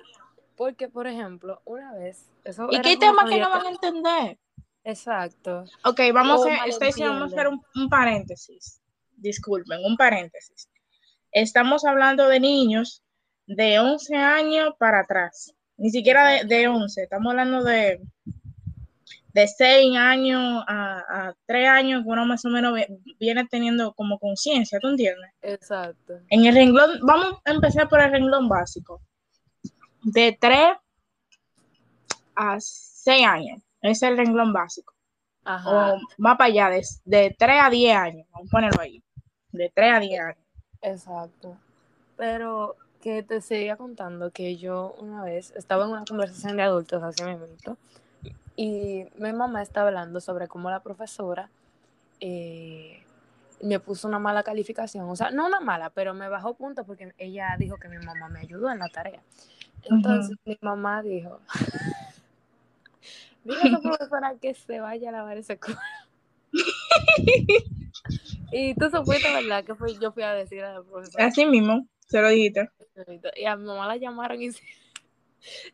Porque, 0.55 0.87
por 0.87 1.07
ejemplo, 1.07 1.61
una 1.65 1.93
vez. 1.93 2.29
Eso 2.43 2.67
¿y 2.71 2.79
qué 2.81 2.95
temas 2.97 3.29
que 3.29 3.39
no 3.39 3.49
van 3.49 3.61
a 3.61 3.63
te- 3.63 3.69
entender? 3.87 4.37
Exacto. 4.83 5.63
Ok, 5.85 5.99
vamos 6.13 6.41
O 6.41 6.47
a 6.49 6.65
Stacy, 6.67 7.03
vamos 7.03 7.21
a 7.23 7.25
hacer 7.25 7.47
un 7.47 7.89
paréntesis. 7.89 8.81
Disculpen, 9.15 9.79
un 9.85 9.95
paréntesis. 9.97 10.67
Estamos 11.31 11.85
hablando 11.85 12.27
de 12.27 12.39
niños 12.39 13.01
de 13.47 13.79
11 13.79 14.15
años 14.15 14.73
para 14.77 14.99
atrás. 14.99 15.53
Ni 15.83 15.89
siquiera 15.89 16.29
de, 16.29 16.45
de 16.45 16.65
11. 16.65 17.03
Estamos 17.03 17.31
hablando 17.31 17.61
de, 17.61 17.99
de 19.33 19.47
6 19.49 19.97
años 19.97 20.63
a, 20.65 20.99
a 20.99 21.33
3 21.45 21.67
años 21.67 22.03
que 22.03 22.09
uno 22.09 22.25
más 22.25 22.45
o 22.45 22.49
menos 22.49 22.79
viene 23.19 23.45
teniendo 23.47 23.91
como 23.91 24.17
conciencia, 24.17 24.79
¿tú 24.79 24.87
entiendes? 24.87 25.29
Exacto. 25.41 26.21
En 26.29 26.45
el 26.45 26.55
renglón, 26.55 27.01
vamos 27.01 27.41
a 27.43 27.51
empezar 27.51 27.89
por 27.89 27.99
el 27.99 28.11
renglón 28.11 28.47
básico. 28.47 29.01
De 30.03 30.37
3 30.39 30.69
a 32.37 32.55
6 32.61 33.27
años. 33.27 33.61
Ese 33.81 34.05
es 34.05 34.11
el 34.11 34.17
renglón 34.17 34.53
básico. 34.53 34.93
Ajá. 35.43 35.95
o 35.95 35.99
más 36.17 36.37
para 36.37 36.47
allá, 36.47 36.69
de, 36.69 36.81
de 37.03 37.35
3 37.37 37.59
a 37.61 37.69
10 37.69 37.97
años, 37.97 38.27
vamos 38.31 38.47
a 38.47 38.51
ponerlo 38.51 38.81
ahí, 38.81 39.03
de 39.51 39.69
3 39.75 39.93
a 39.93 39.99
10 39.99 40.21
años. 40.21 40.47
Exacto. 40.81 41.57
Pero 42.15 42.77
que 43.03 43.21
te 43.21 43.41
seguía 43.41 43.75
contando 43.75 44.31
que 44.31 44.55
yo 44.55 44.95
una 44.97 45.25
vez 45.25 45.51
estaba 45.57 45.83
en 45.83 45.91
una 45.91 46.05
conversación 46.05 46.55
de 46.55 46.63
adultos, 46.63 47.03
así 47.03 47.21
me 47.21 47.33
invito, 47.33 47.77
y 48.55 49.03
mi 49.17 49.33
mamá 49.33 49.61
estaba 49.61 49.89
hablando 49.89 50.21
sobre 50.21 50.47
cómo 50.47 50.69
la 50.69 50.81
profesora 50.81 51.49
eh, 52.21 53.03
me 53.61 53.81
puso 53.81 54.07
una 54.07 54.19
mala 54.19 54.43
calificación. 54.43 55.09
O 55.09 55.17
sea, 55.17 55.31
no 55.31 55.47
una 55.47 55.59
mala, 55.59 55.89
pero 55.89 56.13
me 56.13 56.29
bajó 56.29 56.53
puntos 56.53 56.85
porque 56.85 57.13
ella 57.17 57.53
dijo 57.59 57.75
que 57.75 57.89
mi 57.89 57.97
mamá 57.97 58.29
me 58.29 58.39
ayudó 58.39 58.71
en 58.71 58.79
la 58.79 58.87
tarea. 58.87 59.21
Entonces 59.81 60.37
mi 60.45 60.57
mamá 60.61 61.03
dijo, 61.03 61.41
dile 63.43 63.59
a 63.63 63.67
esa 63.67 63.79
profesora 63.81 64.35
que 64.41 64.53
se 64.53 64.79
vaya 64.79 65.09
a 65.09 65.11
lavar 65.11 65.37
ese 65.37 65.59
culo. 65.59 65.77
y 68.53 68.75
tú 68.75 68.89
supiste, 68.89 69.33
¿verdad? 69.33 69.65
Que 69.65 69.75
fue, 69.75 69.93
yo 69.99 70.13
fui 70.13 70.23
a 70.23 70.33
decir 70.33 70.63
a 70.63 70.75
la 70.75 70.83
profesora. 70.83 71.25
Así 71.25 71.45
mismo, 71.45 71.85
se 72.07 72.21
lo 72.21 72.29
dijiste. 72.29 72.69
Y 73.35 73.45
a 73.45 73.55
mi 73.55 73.65
mamá 73.65 73.87
la 73.87 73.97
llamaron 73.97 74.41
y 74.41 74.51
se, 74.51 74.63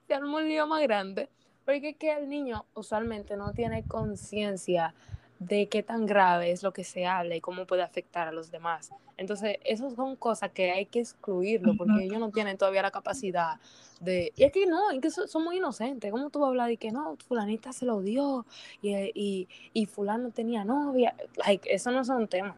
se 0.07 0.13
armó 0.13 0.37
un 0.37 0.47
lío 0.47 0.67
más 0.67 0.81
grande. 0.81 1.29
Porque 1.65 1.89
es 1.89 1.97
que 1.97 2.11
el 2.11 2.27
niño 2.27 2.65
usualmente 2.73 3.37
no 3.37 3.53
tiene 3.53 3.83
conciencia 3.83 4.95
de 5.39 5.69
qué 5.69 5.83
tan 5.83 6.05
grave 6.05 6.51
es 6.51 6.63
lo 6.63 6.73
que 6.73 6.83
se 6.83 7.05
habla 7.05 7.35
y 7.35 7.41
cómo 7.41 7.65
puede 7.65 7.81
afectar 7.81 8.27
a 8.27 8.31
los 8.31 8.51
demás. 8.51 8.91
Entonces, 9.17 9.57
esas 9.63 9.93
son 9.93 10.15
cosas 10.15 10.51
que 10.51 10.71
hay 10.71 10.85
que 10.85 10.99
excluirlo 10.99 11.75
porque 11.77 12.03
ellos 12.03 12.19
no 12.19 12.29
tienen 12.31 12.57
todavía 12.57 12.81
la 12.81 12.91
capacidad 12.91 13.57
de... 14.01 14.33
Y 14.35 14.43
es 14.43 14.51
que 14.51 14.65
no, 14.65 14.91
es 14.91 14.99
que 14.99 15.09
son, 15.11 15.27
son 15.27 15.43
muy 15.43 15.57
inocentes. 15.57 16.11
¿Cómo 16.11 16.29
tú 16.29 16.39
vas 16.39 16.47
a 16.47 16.49
hablar 16.49 16.67
de 16.67 16.77
que 16.77 16.91
no, 16.91 17.15
fulanita 17.25 17.71
se 17.71 17.85
lo 17.85 18.01
dio 18.01 18.45
y, 18.81 18.95
y, 19.13 19.47
y 19.73 19.85
fulano 19.85 20.31
tenía 20.31 20.65
novia? 20.65 21.15
Like, 21.45 21.73
eso 21.73 21.91
no 21.91 22.01
es 22.01 22.09
un 22.09 22.27
tema. 22.27 22.55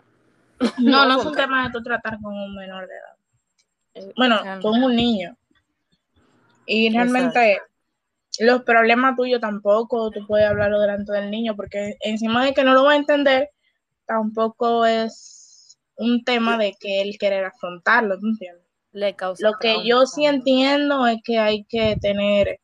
No, 0.59 0.69
no 0.79 1.05
No, 1.05 1.19
es 1.19 1.25
un 1.25 1.35
tema 1.35 1.65
de 1.67 1.71
tú 1.71 1.83
tratar 1.83 2.19
con 2.19 2.33
un 2.33 2.55
menor 2.55 2.87
de 2.87 2.93
edad. 2.93 3.20
Eh, 3.93 4.13
Bueno, 4.15 4.39
con 4.61 4.81
un 4.83 4.95
niño. 4.95 5.35
Y 6.65 6.89
realmente 6.89 7.59
los 8.39 8.63
problemas 8.63 9.15
tuyos 9.15 9.41
tampoco 9.41 10.09
tú 10.11 10.25
puedes 10.25 10.47
hablarlo 10.47 10.79
delante 10.79 11.11
del 11.11 11.29
niño 11.29 11.55
porque 11.55 11.97
encima 11.99 12.45
de 12.45 12.53
que 12.53 12.63
no 12.63 12.73
lo 12.73 12.85
va 12.85 12.93
a 12.93 12.97
entender, 12.97 13.49
tampoco 14.05 14.85
es 14.85 15.77
un 15.95 16.23
tema 16.23 16.57
de 16.57 16.73
que 16.79 17.01
él 17.01 17.17
querer 17.19 17.45
afrontarlo, 17.45 18.17
¿tú 18.19 18.27
entiendes? 18.27 18.65
Le 18.93 19.15
causa 19.15 19.47
Lo 19.47 19.57
que 19.57 19.85
yo 19.85 20.05
sí 20.05 20.25
entiendo 20.25 21.07
es 21.07 21.19
que 21.23 21.39
hay 21.39 21.63
que 21.65 21.97
tener 22.01 22.59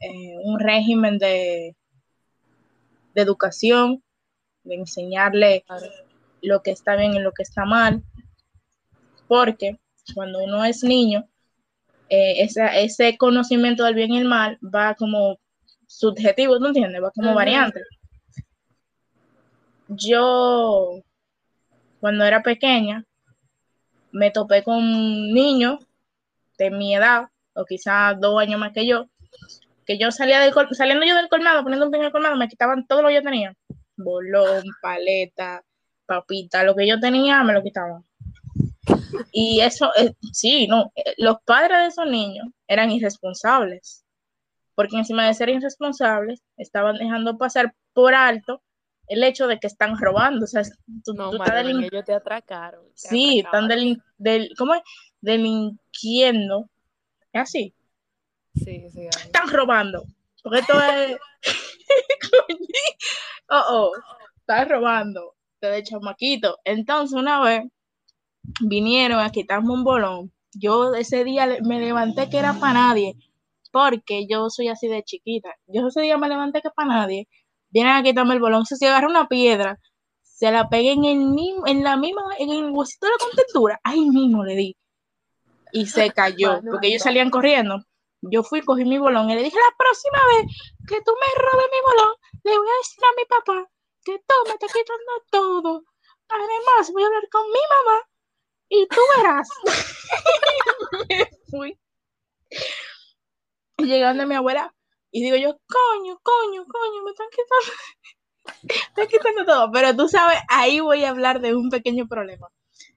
eh, 0.00 0.36
un 0.42 0.58
régimen 0.60 1.18
de, 1.18 1.76
de 3.14 3.22
educación, 3.22 4.02
de 4.64 4.76
enseñarle 4.76 5.64
lo 6.40 6.62
que 6.62 6.70
está 6.70 6.96
bien 6.96 7.14
y 7.14 7.20
lo 7.20 7.32
que 7.32 7.42
está 7.42 7.64
mal, 7.64 8.02
porque 9.26 9.78
cuando 10.14 10.42
uno 10.42 10.64
es 10.64 10.82
niño, 10.82 11.28
eh, 12.08 12.42
esa- 12.42 12.76
ese 12.78 13.16
conocimiento 13.16 13.84
del 13.84 13.94
bien 13.94 14.12
y 14.12 14.18
el 14.18 14.24
mal 14.24 14.58
va 14.62 14.94
como 14.94 15.38
subjetivo, 15.86 16.58
¿tú 16.58 16.66
entiendes? 16.66 17.02
Va 17.02 17.10
como 17.10 17.34
variante. 17.34 17.80
Yo 19.88 21.02
cuando 22.00 22.24
era 22.24 22.42
pequeña, 22.42 23.04
me 24.10 24.30
topé 24.30 24.62
con 24.62 24.76
un 24.76 25.32
niño 25.32 25.78
de 26.58 26.70
mi 26.70 26.94
edad, 26.94 27.28
o 27.54 27.64
quizás 27.64 28.18
dos 28.20 28.40
años 28.40 28.58
más 28.58 28.72
que 28.72 28.86
yo, 28.86 29.06
que 29.86 29.98
yo 29.98 30.10
salía 30.10 30.40
del 30.40 30.52
saliendo 30.72 31.04
yo 31.06 31.14
del 31.14 31.28
colmado, 31.28 31.62
poniendo 31.62 31.86
un 31.86 31.92
pie 31.92 32.00
en 32.00 32.06
el 32.06 32.12
colmado, 32.12 32.36
me 32.36 32.48
quitaban 32.48 32.86
todo 32.86 33.02
lo 33.02 33.08
que 33.08 33.14
yo 33.14 33.22
tenía. 33.22 33.54
Bolón, 33.96 34.62
paleta, 34.80 35.62
papita, 36.06 36.64
lo 36.64 36.74
que 36.74 36.86
yo 36.86 37.00
tenía, 37.00 37.42
me 37.42 37.52
lo 37.52 37.62
quitaban. 37.62 38.04
Y 39.32 39.60
eso, 39.60 39.90
eh, 39.96 40.14
sí, 40.32 40.66
no, 40.66 40.92
eh, 40.94 41.14
los 41.18 41.36
padres 41.44 41.78
de 41.78 41.86
esos 41.86 42.06
niños 42.06 42.46
eran 42.66 42.90
irresponsables, 42.90 44.04
porque 44.74 44.96
encima 44.96 45.26
de 45.26 45.34
ser 45.34 45.48
irresponsables, 45.48 46.42
estaban 46.56 46.96
dejando 46.96 47.38
pasar 47.38 47.74
por 47.92 48.14
alto 48.14 48.62
el 49.08 49.24
hecho 49.24 49.46
de 49.46 49.58
que 49.58 49.66
están 49.66 49.98
robando. 49.98 50.44
O 50.44 50.46
sea, 50.46 50.62
tú, 51.04 51.14
no, 51.14 51.32
ellos 51.32 52.04
te 52.04 52.14
atracaron. 52.14 52.84
sí, 52.94 53.40
están 53.40 53.68
del, 53.68 54.02
del, 54.16 54.50
¿cómo 54.56 54.74
es? 54.74 54.82
Delinquiendo. 55.20 56.68
¿Es 57.32 57.42
así? 57.42 57.74
Sí, 58.54 58.88
sí. 58.90 59.06
Están 59.06 59.48
robando. 59.48 60.04
Porque 60.42 60.60
esto 60.60 60.80
es. 60.80 61.16
oh, 63.50 63.64
oh, 63.68 63.92
están 64.36 64.68
robando. 64.68 65.34
De 65.60 65.82
chamaquito. 65.82 66.58
Entonces, 66.64 67.16
una 67.16 67.40
vez 67.40 67.62
vinieron 68.60 69.20
a 69.20 69.30
quitarme 69.30 69.72
un 69.72 69.84
bolón. 69.84 70.32
Yo 70.54 70.94
ese 70.94 71.24
día 71.24 71.58
me 71.62 71.80
levanté 71.80 72.28
que 72.28 72.38
era 72.38 72.54
para 72.54 72.74
nadie, 72.74 73.16
porque 73.70 74.26
yo 74.28 74.50
soy 74.50 74.68
así 74.68 74.88
de 74.88 75.02
chiquita. 75.02 75.54
Yo 75.66 75.86
ese 75.88 76.02
día 76.02 76.18
me 76.18 76.28
levanté 76.28 76.60
que 76.60 76.70
para 76.70 76.88
nadie. 76.88 77.28
Vienen 77.70 77.94
a 77.94 78.02
quitarme 78.02 78.34
el 78.34 78.40
bolón. 78.40 78.66
Se 78.66 78.86
agarra 78.86 79.08
una 79.08 79.28
piedra, 79.28 79.78
se 80.22 80.50
la 80.50 80.68
pegué 80.68 80.92
en 80.92 81.04
en 81.04 81.84
la 81.84 81.96
misma, 81.96 82.22
en 82.38 82.50
el 82.50 82.70
huesito 82.70 83.06
de 83.06 83.12
la 83.12 83.24
contentura. 83.24 83.80
Ahí 83.82 84.10
mismo 84.10 84.44
le 84.44 84.56
di. 84.56 84.76
Y 85.72 85.86
se 85.86 86.10
cayó, 86.10 86.60
porque 86.70 86.88
ellos 86.88 87.02
salían 87.02 87.30
corriendo. 87.30 87.82
Yo 88.20 88.42
fui, 88.42 88.60
cogí 88.60 88.84
mi 88.84 88.98
bolón 88.98 89.30
y 89.30 89.34
le 89.34 89.42
dije, 89.42 89.56
la 89.56 89.76
próxima 89.76 90.18
vez 90.36 90.54
que 90.86 91.00
tú 91.00 91.12
me 91.12 91.42
robes 91.42 91.66
mi 91.72 91.80
bolón, 91.80 92.14
le 92.44 92.58
voy 92.58 92.68
a 92.68 92.78
decir 92.78 93.04
a 93.04 93.16
mi 93.16 93.24
papá 93.24 93.70
que 94.04 94.18
tú 94.18 94.34
me 94.46 94.52
estás 94.52 94.72
quitando 94.72 95.12
todo. 95.30 95.84
Además, 96.28 96.92
voy 96.92 97.02
a 97.02 97.06
hablar 97.06 97.28
con 97.30 97.42
mi 97.46 97.60
mamá 97.70 98.11
y 98.72 98.86
tú 98.88 99.00
verás. 99.16 99.48
me 101.08 101.30
fui. 101.50 101.78
Llegando 103.76 104.22
a 104.22 104.26
mi 104.26 104.34
abuela 104.34 104.74
y 105.10 105.22
digo 105.22 105.36
yo, 105.36 105.58
coño, 105.66 106.18
coño, 106.22 106.64
coño, 106.64 107.04
me 107.04 107.10
están 107.10 107.26
quitando, 107.30 107.72
me 108.62 108.74
están 108.88 109.06
quitando 109.08 109.44
todo. 109.44 109.72
Pero 109.72 109.94
tú 109.94 110.08
sabes, 110.08 110.38
ahí 110.48 110.80
voy 110.80 111.04
a 111.04 111.10
hablar 111.10 111.40
de 111.40 111.54
un 111.54 111.68
pequeño 111.68 112.08
problema. 112.08 112.48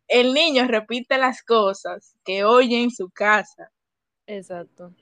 El 0.08 0.34
niño 0.34 0.65
repite 0.65 1.17
las 1.17 1.44
cosas 1.44 2.15
que 2.24 2.46
oye 2.46 2.82
en 2.82 2.91
su 2.91 3.10
casa. 3.10 3.70
Exacto. 4.27 4.94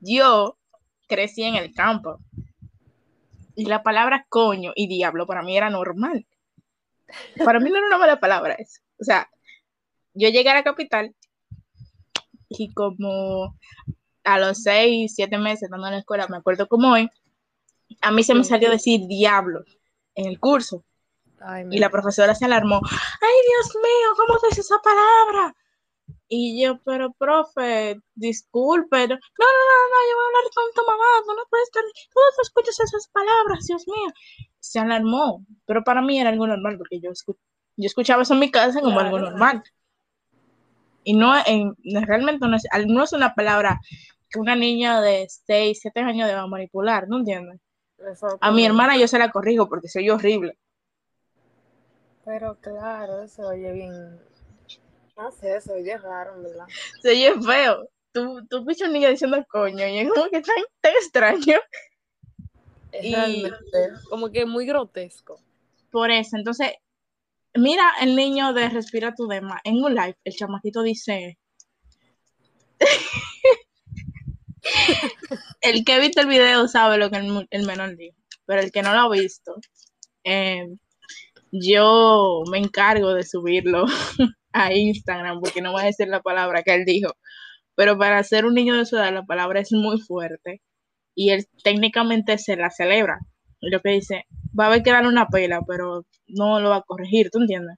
Yo 0.00 0.56
crecí 1.08 1.42
en 1.42 1.56
el 1.56 1.74
campo 1.74 2.20
y 3.54 3.66
la 3.66 3.82
palabra 3.82 4.24
coño 4.30 4.72
y 4.74 4.88
diablo 4.88 5.26
para 5.26 5.42
mí 5.42 5.58
era 5.58 5.68
normal. 5.68 6.26
Para 7.44 7.60
mí 7.60 7.68
no 7.68 7.76
era 7.76 7.86
una 7.86 7.98
mala 7.98 8.18
palabra 8.18 8.54
eso. 8.54 8.80
O 8.98 9.04
sea, 9.04 9.28
yo 10.18 10.28
llegué 10.28 10.50
a 10.50 10.54
la 10.54 10.64
capital 10.64 11.14
y 12.48 12.72
como 12.72 13.56
a 14.24 14.38
los 14.38 14.62
seis, 14.62 15.14
siete 15.14 15.38
meses 15.38 15.64
estando 15.64 15.86
en 15.86 15.94
la 15.94 15.98
escuela, 16.00 16.26
me 16.28 16.36
acuerdo 16.36 16.66
como 16.66 16.92
hoy, 16.92 17.08
a 18.02 18.10
mí 18.10 18.22
se 18.22 18.34
me 18.34 18.44
salió 18.44 18.70
decir 18.70 19.06
diablo 19.06 19.64
en 20.14 20.26
el 20.26 20.38
curso. 20.38 20.84
y 21.70 21.78
la 21.78 21.90
profesora 21.90 22.34
se 22.34 22.44
alarmó. 22.44 22.80
Ay, 22.84 23.36
Dios 23.48 23.76
mío, 23.76 24.08
¿cómo 24.16 24.38
dice 24.48 24.60
esa 24.60 24.78
palabra? 24.82 25.54
Y 26.28 26.62
yo, 26.62 26.78
pero 26.84 27.12
profe, 27.12 28.00
disculpe. 28.14 29.08
No, 29.08 29.14
no, 29.14 29.16
no, 29.16 29.76
no, 29.92 29.98
yo 30.08 30.16
voy 30.16 30.24
a 30.24 30.28
hablar 30.28 30.52
con 30.54 30.64
tu 30.74 30.90
mamá. 30.90 31.04
No, 31.26 31.34
no 31.34 31.42
puedes 31.48 31.68
estar. 31.68 31.82
Tú 32.10 32.20
escuchas 32.42 32.80
esas 32.80 33.08
palabras, 33.08 33.66
Dios 33.66 33.86
mío. 33.86 34.12
Se 34.58 34.78
alarmó. 34.78 35.46
Pero 35.64 35.84
para 35.84 36.02
mí 36.02 36.20
era 36.20 36.30
algo 36.30 36.46
normal, 36.46 36.76
porque 36.76 37.00
yo, 37.00 37.10
yo 37.76 37.86
escuchaba 37.86 38.22
eso 38.22 38.34
en 38.34 38.40
mi 38.40 38.50
casa 38.50 38.80
como 38.80 39.00
algo 39.00 39.18
normal. 39.18 39.62
Y 41.08 41.14
no, 41.14 41.32
en, 41.46 41.74
realmente 42.06 42.46
no 42.46 42.54
es, 42.54 42.64
no 42.86 43.02
es 43.02 43.14
una 43.14 43.34
palabra 43.34 43.80
que 44.28 44.38
una 44.38 44.54
niña 44.54 45.00
de 45.00 45.26
6, 45.26 45.78
7 45.80 46.00
años 46.00 46.28
deba 46.28 46.46
manipular, 46.46 47.08
¿no 47.08 47.16
entiendes? 47.16 47.58
A 48.42 48.52
mi 48.52 48.66
hermana 48.66 48.94
yo 48.98 49.08
se 49.08 49.18
la 49.18 49.30
corrijo 49.30 49.70
porque 49.70 49.88
soy 49.88 50.10
horrible. 50.10 50.58
Pero 52.26 52.58
claro, 52.60 53.26
se 53.26 53.42
oye 53.42 53.72
bien. 53.72 54.20
No 55.16 55.32
sé, 55.32 55.58
se 55.62 55.72
oye 55.72 55.96
raro, 55.96 56.42
¿verdad? 56.42 56.66
Se 57.00 57.08
oye 57.12 57.40
feo. 57.40 57.88
Tú, 58.12 58.46
tú 58.46 58.66
pichas 58.66 58.88
un 58.88 58.92
niño 58.92 59.08
diciendo 59.08 59.42
coño 59.48 59.86
y 59.86 60.00
es 60.00 60.10
como 60.10 60.28
que 60.28 60.42
tan, 60.42 60.62
tan 60.82 60.92
extraño. 60.92 61.58
y, 63.02 63.46
como 64.10 64.30
que 64.30 64.44
muy 64.44 64.66
grotesco. 64.66 65.40
Por 65.90 66.10
eso, 66.10 66.36
entonces, 66.36 66.72
Mira 67.58 67.90
el 68.00 68.14
niño 68.14 68.52
de 68.52 68.68
Respira 68.68 69.16
tu 69.16 69.26
Dema. 69.26 69.60
En 69.64 69.82
un 69.82 69.92
live, 69.92 70.16
el 70.22 70.32
chamaquito 70.32 70.80
dice. 70.82 71.38
el 75.60 75.84
que 75.84 75.92
ha 75.92 75.98
visto 75.98 76.20
el 76.20 76.28
video 76.28 76.68
sabe 76.68 76.98
lo 76.98 77.10
que 77.10 77.16
el, 77.16 77.66
menor 77.66 77.96
dijo. 77.96 78.16
Pero 78.46 78.60
el 78.60 78.70
que 78.70 78.82
no 78.82 78.94
lo 78.94 79.00
ha 79.00 79.10
visto, 79.10 79.56
eh, 80.22 80.68
yo 81.50 82.44
me 82.48 82.58
encargo 82.58 83.12
de 83.14 83.24
subirlo 83.24 83.86
a 84.52 84.72
Instagram 84.72 85.40
porque 85.40 85.60
no 85.60 85.72
voy 85.72 85.82
a 85.82 85.86
decir 85.86 86.06
la 86.06 86.22
palabra 86.22 86.62
que 86.62 86.74
él 86.74 86.84
dijo. 86.84 87.16
Pero 87.74 87.98
para 87.98 88.22
ser 88.22 88.46
un 88.46 88.54
niño 88.54 88.76
de 88.76 88.86
su 88.86 88.96
edad, 88.96 89.12
la 89.12 89.24
palabra 89.24 89.60
es 89.60 89.72
muy 89.72 90.00
fuerte 90.00 90.62
y 91.16 91.30
él 91.30 91.46
técnicamente 91.64 92.38
se 92.38 92.56
la 92.56 92.70
celebra. 92.70 93.18
Lo 93.60 93.80
que 93.80 93.90
dice, 93.90 94.26
va 94.58 94.64
a 94.64 94.66
haber 94.68 94.82
que 94.82 94.90
darle 94.90 95.08
una 95.08 95.28
pela, 95.28 95.62
pero 95.66 96.04
no 96.26 96.60
lo 96.60 96.70
va 96.70 96.76
a 96.76 96.82
corregir, 96.82 97.30
¿tú 97.30 97.40
entiendes? 97.40 97.76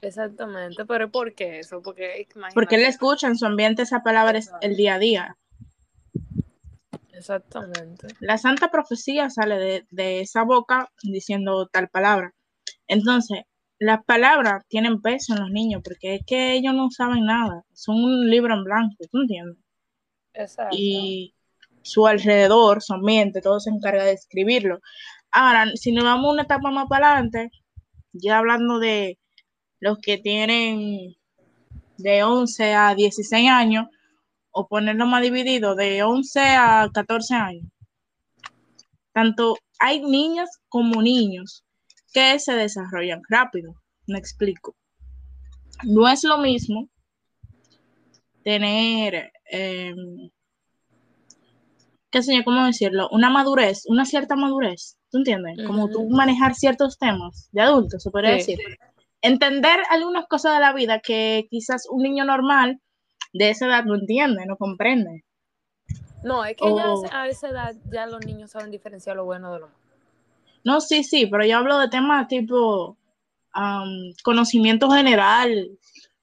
Exactamente, 0.00 0.84
pero 0.86 1.10
¿por 1.10 1.34
qué 1.34 1.58
eso? 1.58 1.82
Porque, 1.82 2.28
Porque 2.54 2.76
él 2.76 2.84
escucha 2.84 3.26
en 3.26 3.36
su 3.36 3.46
ambiente 3.46 3.82
esa 3.82 4.02
palabra 4.02 4.38
es 4.38 4.50
el 4.60 4.76
día 4.76 4.94
a 4.94 4.98
día. 4.98 5.36
Exactamente. 7.12 8.06
La 8.20 8.38
santa 8.38 8.70
profecía 8.70 9.28
sale 9.28 9.58
de, 9.58 9.86
de 9.90 10.20
esa 10.20 10.44
boca 10.44 10.88
diciendo 11.02 11.66
tal 11.66 11.88
palabra. 11.88 12.32
Entonces, 12.86 13.42
las 13.80 14.04
palabras 14.04 14.64
tienen 14.68 15.02
peso 15.02 15.34
en 15.34 15.40
los 15.40 15.50
niños 15.50 15.82
porque 15.82 16.16
es 16.16 16.20
que 16.24 16.54
ellos 16.54 16.74
no 16.74 16.90
saben 16.90 17.24
nada. 17.24 17.64
Son 17.72 17.96
un 17.96 18.30
libro 18.30 18.54
en 18.54 18.62
blanco, 18.62 19.04
¿tú 19.10 19.20
entiendes? 19.20 19.58
Exacto. 20.32 20.76
Y 20.78 21.34
su 21.82 22.06
alrededor, 22.06 22.82
su 22.82 22.94
ambiente, 22.94 23.40
todo 23.40 23.60
se 23.60 23.70
encarga 23.70 24.04
de 24.04 24.12
escribirlo. 24.12 24.80
Ahora, 25.30 25.70
si 25.76 25.92
nos 25.92 26.04
vamos 26.04 26.32
una 26.32 26.42
etapa 26.42 26.70
más 26.70 26.86
para 26.88 27.12
adelante, 27.12 27.50
ya 28.12 28.38
hablando 28.38 28.78
de 28.78 29.18
los 29.80 29.98
que 29.98 30.18
tienen 30.18 31.16
de 31.98 32.22
11 32.22 32.74
a 32.74 32.94
16 32.94 33.48
años, 33.50 33.86
o 34.50 34.66
ponerlo 34.66 35.06
más 35.06 35.22
dividido, 35.22 35.74
de 35.74 36.02
11 36.02 36.40
a 36.40 36.88
14 36.92 37.34
años. 37.34 37.66
Tanto 39.12 39.56
hay 39.78 40.00
niñas 40.00 40.50
como 40.68 41.02
niños 41.02 41.64
que 42.12 42.38
se 42.38 42.54
desarrollan 42.54 43.22
rápido. 43.28 43.74
Me 44.06 44.18
explico. 44.18 44.74
No 45.84 46.08
es 46.08 46.24
lo 46.24 46.38
mismo 46.38 46.88
tener 48.42 49.30
em, 49.50 50.30
qué 52.10 52.22
sé 52.22 52.42
¿cómo 52.44 52.64
decirlo? 52.64 53.08
Una 53.10 53.30
madurez, 53.30 53.84
una 53.86 54.04
cierta 54.04 54.34
madurez, 54.36 54.97
¿tú 55.10 55.18
entiendes? 55.18 55.58
Como 55.66 55.88
tú 55.88 56.08
manejar 56.08 56.54
ciertos 56.54 56.98
temas 56.98 57.48
de 57.52 57.62
adultos, 57.62 58.02
se 58.02 58.10
podría 58.10 58.32
decir. 58.32 58.58
Entender 59.20 59.80
algunas 59.90 60.26
cosas 60.26 60.54
de 60.54 60.60
la 60.60 60.72
vida 60.72 61.00
que 61.00 61.48
quizás 61.50 61.88
un 61.90 62.02
niño 62.02 62.24
normal 62.24 62.80
de 63.32 63.50
esa 63.50 63.66
edad 63.66 63.84
no 63.84 63.96
entiende, 63.96 64.46
no 64.46 64.56
comprende. 64.56 65.24
No, 66.22 66.44
es 66.44 66.56
que 66.56 66.64
ya 66.74 66.94
a 67.12 67.28
esa 67.28 67.48
edad 67.48 67.74
ya 67.90 68.06
los 68.06 68.24
niños 68.24 68.50
saben 68.50 68.70
diferenciar 68.70 69.16
lo 69.16 69.24
bueno 69.24 69.52
de 69.52 69.60
lo 69.60 69.66
malo. 69.66 69.78
No, 70.64 70.80
sí, 70.80 71.04
sí, 71.04 71.26
pero 71.26 71.44
yo 71.44 71.58
hablo 71.58 71.78
de 71.78 71.88
temas 71.88 72.28
tipo 72.28 72.96
conocimiento 74.22 74.90
general, 74.90 75.70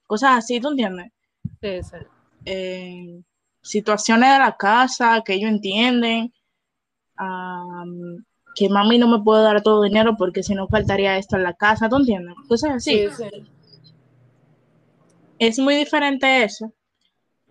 cosas 0.08 0.38
así, 0.38 0.60
¿tú 0.60 0.70
entiendes? 0.70 1.12
Sí, 1.62 1.84
sí. 1.84 1.98
Eh, 2.46 3.22
situaciones 3.62 4.32
de 4.32 4.39
la 4.39 4.56
casa 4.56 5.22
que 5.25 5.34
ellos 5.34 5.50
entienden, 5.50 6.34
que 8.56 8.70
mami 8.70 8.98
no 8.98 9.08
me 9.08 9.22
puede 9.22 9.44
dar 9.44 9.62
todo 9.62 9.84
dinero 9.84 10.16
porque 10.18 10.42
si 10.42 10.56
no 10.56 10.68
faltaría 10.68 11.18
esto 11.18 11.36
en 11.36 11.44
la 11.44 11.54
casa, 11.54 11.90
¿tú 11.90 11.98
entiendes? 11.98 12.36
Cosas 12.48 12.72
así. 12.76 13.08
Es 15.38 15.60
muy 15.60 15.76
diferente 15.76 16.44
eso, 16.44 16.74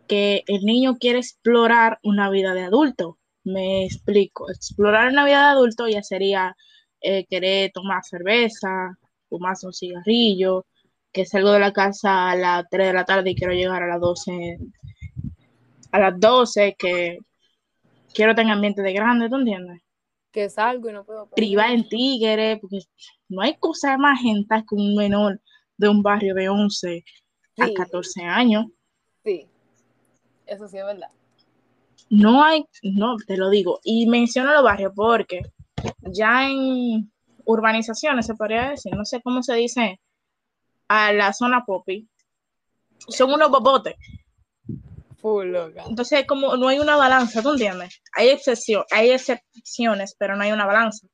que 0.08 0.42
el 0.46 0.64
niño 0.64 0.96
quiere 0.96 1.18
explorar 1.18 1.98
una 2.02 2.30
vida 2.30 2.54
de 2.54 2.62
adulto. 2.62 3.18
Me 3.44 3.84
explico, 3.84 4.50
explorar 4.50 5.10
una 5.10 5.26
vida 5.26 5.40
de 5.40 5.52
adulto 5.52 5.86
ya 5.86 6.02
sería 6.02 6.56
eh, 7.02 7.26
querer 7.28 7.70
tomar 7.72 8.02
cerveza, 8.02 8.96
fumarse 9.28 9.66
un 9.66 9.74
cigarrillo, 9.74 10.64
que 11.12 11.26
salgo 11.26 11.52
de 11.52 11.60
la 11.60 11.72
casa 11.72 12.30
a 12.30 12.36
las 12.36 12.64
3 12.70 12.88
de 12.88 12.92
la 12.94 13.04
tarde 13.04 13.30
y 13.30 13.34
quiero 13.34 13.52
llegar 13.52 13.82
a 13.82 13.86
las 13.86 14.00
12, 14.00 14.58
a 15.92 15.98
las 15.98 16.18
12, 16.18 16.74
que 16.78 17.18
quiero 18.14 18.34
tener 18.34 18.54
ambiente 18.54 18.80
de 18.80 18.94
grande, 18.94 19.28
¿tú 19.28 19.36
entiendes? 19.36 19.83
Que 20.34 20.50
salgo 20.50 20.90
y 20.90 20.92
no 20.92 21.04
puedo. 21.04 21.28
Privar 21.30 21.70
en 21.70 21.88
tigre, 21.88 22.58
porque 22.60 22.80
no 23.28 23.40
hay 23.40 23.56
cosa 23.56 23.96
más 23.96 24.20
gente 24.20 24.52
que 24.68 24.74
un 24.74 24.96
menor 24.96 25.40
de 25.76 25.88
un 25.88 26.02
barrio 26.02 26.34
de 26.34 26.48
11 26.48 27.04
a 27.58 27.66
Sí. 27.66 27.74
14 27.74 28.24
años. 28.24 28.66
Sí, 29.24 29.46
eso 30.44 30.66
sí 30.66 30.76
es 30.76 30.84
verdad. 30.84 31.08
No 32.10 32.42
hay, 32.42 32.64
no, 32.82 33.14
te 33.28 33.36
lo 33.36 33.48
digo. 33.48 33.78
Y 33.84 34.06
menciono 34.08 34.52
los 34.52 34.64
barrios 34.64 34.92
porque 34.96 35.40
ya 36.00 36.48
en 36.48 37.12
urbanizaciones 37.44 38.26
se 38.26 38.34
podría 38.34 38.70
decir, 38.70 38.92
no 38.96 39.04
sé 39.04 39.22
cómo 39.22 39.40
se 39.40 39.54
dice, 39.54 40.00
a 40.88 41.12
la 41.12 41.32
zona 41.32 41.64
popi, 41.64 42.08
son 43.08 43.32
unos 43.32 43.50
bobotes. 43.52 43.94
Full 45.24 45.52
loca. 45.52 45.84
Entonces, 45.88 46.26
como 46.26 46.54
no 46.58 46.68
hay 46.68 46.78
una 46.78 46.96
balanza, 46.96 47.40
¿tú 47.40 47.52
entiendes? 47.52 48.02
Hay, 48.12 48.28
excepción, 48.28 48.84
hay 48.90 49.10
excepciones, 49.10 50.14
pero 50.18 50.36
no 50.36 50.42
hay 50.42 50.52
una 50.52 50.66
balanza. 50.66 51.06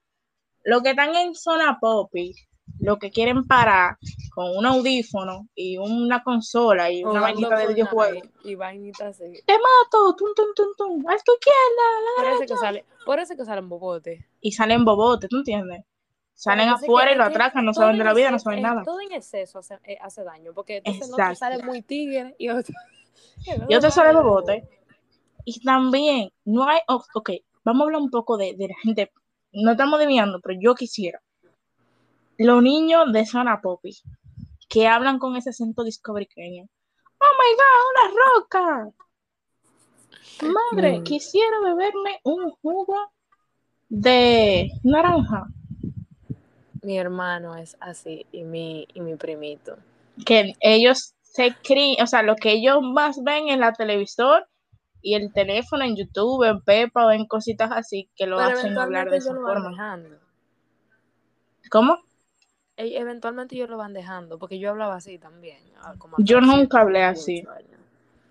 Los 0.64 0.82
que 0.82 0.90
están 0.90 1.14
en 1.14 1.36
zona 1.36 1.78
popi, 1.80 2.34
lo 2.80 2.98
que 2.98 3.12
quieren 3.12 3.46
parar 3.46 3.98
con 4.34 4.56
un 4.56 4.66
audífono 4.66 5.46
y 5.54 5.78
una 5.78 6.24
consola 6.24 6.90
y 6.90 7.04
una 7.04 7.20
vainita 7.20 7.56
de 7.56 7.68
videojuego. 7.68 8.14
Fortnite 8.20 8.48
Y 8.50 8.56
vainitas 8.56 9.20
así. 9.20 9.40
Te 9.46 9.52
mato, 9.52 10.16
tum, 10.16 10.34
tum, 10.34 10.46
tum, 10.56 10.74
tum, 10.76 11.08
a 11.08 11.16
tu 11.18 11.32
izquierda, 11.32 12.16
Por 12.16 12.26
eso 12.26 12.52
que 12.52 12.60
sale, 12.60 12.84
por 13.06 13.20
eso 13.20 13.36
que 13.36 13.44
salen 13.44 13.68
bobotes. 13.68 14.24
y 14.40 14.50
salen 14.50 14.84
bobotes, 14.84 15.30
¿tú 15.30 15.36
entiendes? 15.36 15.84
Salen 16.34 16.64
Entonces, 16.64 16.88
afuera 16.88 17.12
y 17.12 17.16
lo 17.16 17.22
atracan, 17.22 17.64
no 17.64 17.74
saben 17.74 17.96
de 17.96 18.02
la 18.02 18.14
vida, 18.14 18.32
no 18.32 18.40
saben 18.40 18.58
eh, 18.58 18.62
nada. 18.62 18.82
Todo 18.82 19.00
en 19.02 19.12
exceso 19.12 19.60
hace, 19.60 19.78
eh, 19.84 19.98
hace 20.00 20.24
daño, 20.24 20.52
porque 20.52 20.78
entonces 20.78 21.10
no 21.10 21.34
sale 21.36 21.62
muy 21.62 21.82
tigre 21.82 22.34
y 22.38 22.48
otro, 22.48 22.74
Y 23.68 23.74
otro 23.74 23.90
sale 23.90 24.12
bobote. 24.12 24.68
Y 25.44 25.60
también, 25.64 26.30
no 26.44 26.64
hay, 26.68 26.80
oh, 26.88 27.02
ok, 27.14 27.30
vamos 27.64 27.80
a 27.80 27.84
hablar 27.84 28.02
un 28.02 28.10
poco 28.10 28.36
de, 28.36 28.54
de 28.56 28.68
la 28.68 28.74
gente, 28.82 29.10
no 29.52 29.72
estamos 29.72 29.98
desviando, 29.98 30.40
pero 30.40 30.58
yo 30.60 30.74
quisiera. 30.74 31.20
Los 32.36 32.62
niños 32.62 33.12
de 33.12 33.26
zona 33.26 33.60
popi, 33.60 33.96
que 34.68 34.86
hablan 34.86 35.18
con 35.18 35.36
ese 35.36 35.50
acento 35.50 35.82
discoveryqueño. 35.82 36.64
Oh 37.18 37.34
my 37.38 37.56
God, 37.56 37.90
una 37.90 38.24
roca. 38.24 38.90
Madre, 40.42 41.00
Mm. 41.00 41.04
quisiera 41.04 41.60
beberme 41.60 42.20
un 42.24 42.50
jugo 42.50 43.12
de 43.88 44.70
naranja. 44.84 45.48
Mi 46.82 46.98
hermano 46.98 47.56
es 47.56 47.76
así 47.80 48.24
y 48.32 48.44
mi, 48.44 48.86
y 48.94 49.00
mi 49.00 49.16
primito. 49.16 49.76
que 50.24 50.54
ellos 50.60 51.14
se 51.32 51.54
crían, 51.62 52.02
o 52.02 52.06
sea, 52.06 52.22
lo 52.22 52.34
que 52.36 52.52
ellos 52.52 52.80
más 52.82 53.22
ven 53.22 53.48
en 53.48 53.60
la 53.60 53.72
televisor 53.72 54.46
y 55.00 55.14
el 55.14 55.32
teléfono, 55.32 55.84
en 55.84 55.96
YouTube, 55.96 56.42
en 56.44 56.60
Pepa 56.62 57.06
o 57.06 57.10
en 57.10 57.26
cositas 57.26 57.70
así, 57.72 58.10
que 58.16 58.26
lo 58.26 58.36
Pero 58.36 58.50
hacen 58.50 58.76
hablar 58.78 59.08
de 59.10 59.18
esa 59.18 59.32
lo 59.32 59.40
forma. 59.42 59.70
dejando. 59.70 60.18
¿Cómo? 61.70 61.98
E- 62.76 62.98
Eventualmente 62.98 63.54
ellos 63.54 63.70
lo 63.70 63.76
van 63.76 63.92
dejando, 63.92 64.38
porque 64.38 64.58
yo 64.58 64.70
hablaba 64.70 64.96
así 64.96 65.18
también. 65.18 65.62
ah, 65.82 65.94
como 65.98 66.16
Yo 66.18 66.40
nunca 66.40 66.80
hablé 66.80 67.04
así. 67.04 67.44
años. 67.48 67.80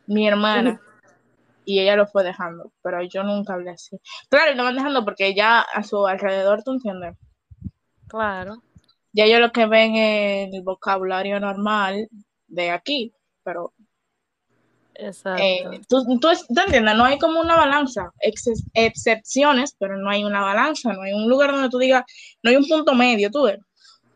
Mi 0.07 0.27
hermana, 0.27 0.79
y 1.65 1.79
ella 1.79 1.95
lo 1.95 2.05
fue 2.07 2.23
dejando, 2.23 2.71
pero 2.81 3.01
yo 3.03 3.23
nunca 3.23 3.53
hablé 3.53 3.71
así. 3.71 3.97
Claro, 4.29 4.51
y 4.51 4.55
lo 4.55 4.63
van 4.63 4.75
dejando 4.75 5.05
porque 5.05 5.33
ya 5.33 5.61
a 5.61 5.83
su 5.83 6.05
alrededor, 6.05 6.63
¿tú 6.63 6.71
entiendes? 6.73 7.15
Claro. 8.07 8.61
Ya 9.13 9.25
ellos 9.25 9.39
lo 9.39 9.51
que 9.51 9.65
ven 9.65 9.95
es 9.95 10.53
el 10.53 10.61
vocabulario 10.63 11.39
normal 11.39 12.07
de 12.49 12.71
aquí, 12.71 13.13
pero 13.43 13.73
Exacto. 15.01 15.41
Eh, 15.41 15.81
tú, 15.87 16.03
entiendes, 16.49 16.95
no 16.95 17.05
hay 17.05 17.17
como 17.17 17.39
una 17.39 17.55
balanza, 17.55 18.11
Ex- 18.19 18.65
excepciones, 18.73 19.73
pero 19.79 19.97
no 19.97 20.09
hay 20.09 20.25
una 20.25 20.41
balanza, 20.41 20.91
no 20.91 21.03
hay 21.03 21.13
un 21.13 21.29
lugar 21.29 21.51
donde 21.51 21.69
tú 21.69 21.77
digas, 21.77 22.03
no 22.43 22.49
hay 22.49 22.57
un 22.57 22.67
punto 22.67 22.93
medio, 22.93 23.31
tú 23.31 23.43
ves, 23.43 23.59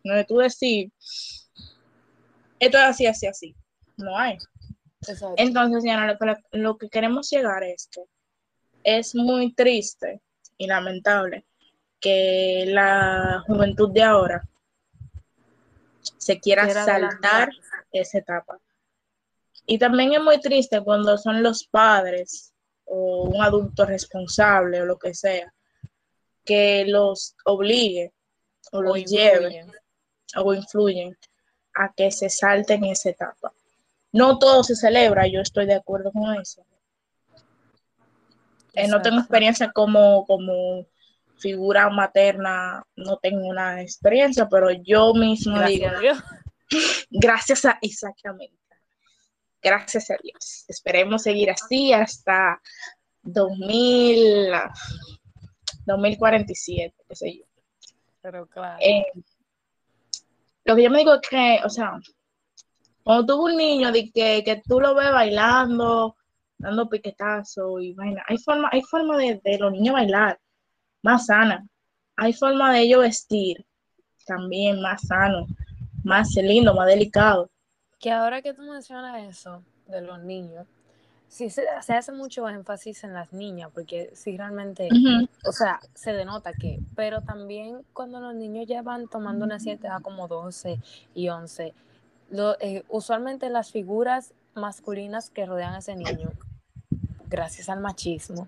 donde 0.04 0.26
tú 0.26 0.38
decís, 0.38 0.92
esto 2.60 2.78
es 2.78 2.84
así, 2.84 3.06
así, 3.06 3.28
así, 3.28 3.56
no 3.96 4.18
hay. 4.18 4.38
Exacto. 5.08 5.36
Entonces, 5.38 5.84
ya 5.86 6.06
lo, 6.06 6.18
lo 6.52 6.78
que 6.78 6.90
queremos 6.90 7.30
llegar 7.30 7.64
es 7.64 7.88
que 7.90 8.02
es 8.84 9.16
muy 9.16 9.54
triste 9.54 10.22
y 10.58 10.68
lamentable 10.68 11.46
que 12.02 12.66
la 12.68 13.42
juventud 13.48 13.90
de 13.92 14.04
ahora 14.04 14.44
se 16.18 16.40
quiera 16.40 16.66
Quiera 16.66 16.86
saltar 16.86 17.50
esa 17.92 18.18
etapa. 18.18 18.60
Y 19.66 19.78
también 19.78 20.14
es 20.14 20.22
muy 20.22 20.40
triste 20.40 20.82
cuando 20.82 21.18
son 21.18 21.42
los 21.42 21.66
padres 21.66 22.54
o 22.86 23.24
un 23.24 23.42
adulto 23.42 23.86
responsable 23.86 24.82
o 24.82 24.86
lo 24.86 24.98
que 25.00 25.14
sea 25.14 25.54
que 26.46 26.86
los 26.86 27.36
obligue 27.46 28.14
o 28.72 28.82
los 28.82 28.94
O 28.94 28.98
lleve 28.98 29.46
influyen. 29.46 29.72
o 30.38 30.54
influyen 30.54 31.18
a 31.76 31.94
que 31.94 32.12
se 32.12 32.30
salten 32.30 32.84
esa 32.86 33.10
etapa. 33.10 33.54
No 34.12 34.38
todo 34.38 34.64
se 34.64 34.76
celebra, 34.76 35.28
yo 35.28 35.42
estoy 35.42 35.66
de 35.66 35.76
acuerdo 35.76 36.12
con 36.12 36.36
eso. 36.36 36.66
Eh, 38.74 38.88
no 38.88 39.02
tengo 39.02 39.20
experiencia 39.20 39.72
como, 39.72 40.26
como 40.26 40.86
figura 41.38 41.90
materna, 41.90 42.84
no 42.96 43.18
tengo 43.18 43.48
una 43.48 43.82
experiencia, 43.82 44.48
pero 44.50 44.72
yo 44.72 45.14
mismo 45.14 45.62
digo, 45.64 45.88
Gracias 47.10 47.66
a 47.66 47.78
exactamente. 47.82 48.58
Gracias 49.62 50.10
a 50.10 50.16
Dios. 50.22 50.66
Esperemos 50.68 51.24
seguir 51.24 51.50
así 51.52 51.94
hasta 51.94 52.62
2000, 53.22 54.52
2047, 55.86 56.96
qué 57.08 57.16
sé 57.16 57.38
yo. 57.38 57.46
Pero 58.22 58.48
claro. 58.48 58.78
Eh, 58.82 59.06
lo 60.66 60.76
que 60.76 60.84
yo 60.84 60.90
me 60.90 61.00
digo 61.00 61.16
es 61.16 61.30
que, 61.30 61.60
o 61.64 61.70
sea, 61.70 62.00
cuando 63.04 63.34
tuvo 63.34 63.46
un 63.46 63.58
niño 63.58 63.92
de 63.92 64.12
que, 64.12 64.44
que 64.44 64.62
tú 64.68 64.80
lo 64.80 64.96
ves 64.96 65.12
bailando, 65.12 66.16
dando 66.58 66.90
piquetazo 66.90 67.80
y 67.80 67.94
vaina, 67.94 68.24
hay 68.28 68.38
forma, 68.38 68.70
hay 68.72 68.82
forma 68.82 69.18
de, 69.18 69.42
de 69.44 69.58
los 69.60 69.72
niños 69.72 69.94
bailar 69.94 70.40
más 71.04 71.28
sana. 71.28 71.68
Hay 72.16 72.34
forma 72.34 72.74
de 72.74 72.82
ellos 72.82 73.02
vestir 73.02 73.66
también 74.26 74.82
más 74.82 75.02
sano, 75.02 75.46
más 76.04 76.34
lindo, 76.36 76.74
más 76.74 76.88
delicado. 76.88 77.50
Que 78.00 78.12
ahora 78.12 78.42
que 78.42 78.54
tú 78.54 78.64
mencionas 78.64 79.24
eso 79.24 79.64
de 79.88 80.02
los 80.02 80.20
niños, 80.24 80.66
sí 81.28 81.50
se, 81.50 81.64
se 81.82 81.94
hace 81.94 82.12
mucho 82.12 82.48
énfasis 82.48 83.04
en 83.04 83.14
las 83.14 83.34
niñas, 83.34 83.70
porque 83.74 84.12
sí 84.14 84.38
realmente, 84.38 84.88
o 85.46 85.52
sea, 85.52 85.80
se 85.94 86.14
denota 86.14 86.54
que, 86.54 86.80
pero 86.96 87.22
también 87.22 87.84
cuando 87.94 88.20
los 88.20 88.36
niños 88.36 88.68
ya 88.68 88.82
van 88.82 89.08
tomando 89.08 89.44
una 89.44 89.60
cierta 89.60 89.88
edad 89.88 90.02
como 90.02 90.28
12 90.28 90.80
y 91.16 91.30
11, 91.30 91.74
lo, 92.30 92.60
eh, 92.60 92.84
usualmente 92.88 93.50
las 93.50 93.72
figuras 93.72 94.34
masculinas 94.54 95.30
que 95.30 95.46
rodean 95.46 95.74
a 95.74 95.80
ese 95.80 95.96
niño, 95.96 96.32
gracias 97.28 97.68
al 97.68 97.80
machismo, 97.80 98.48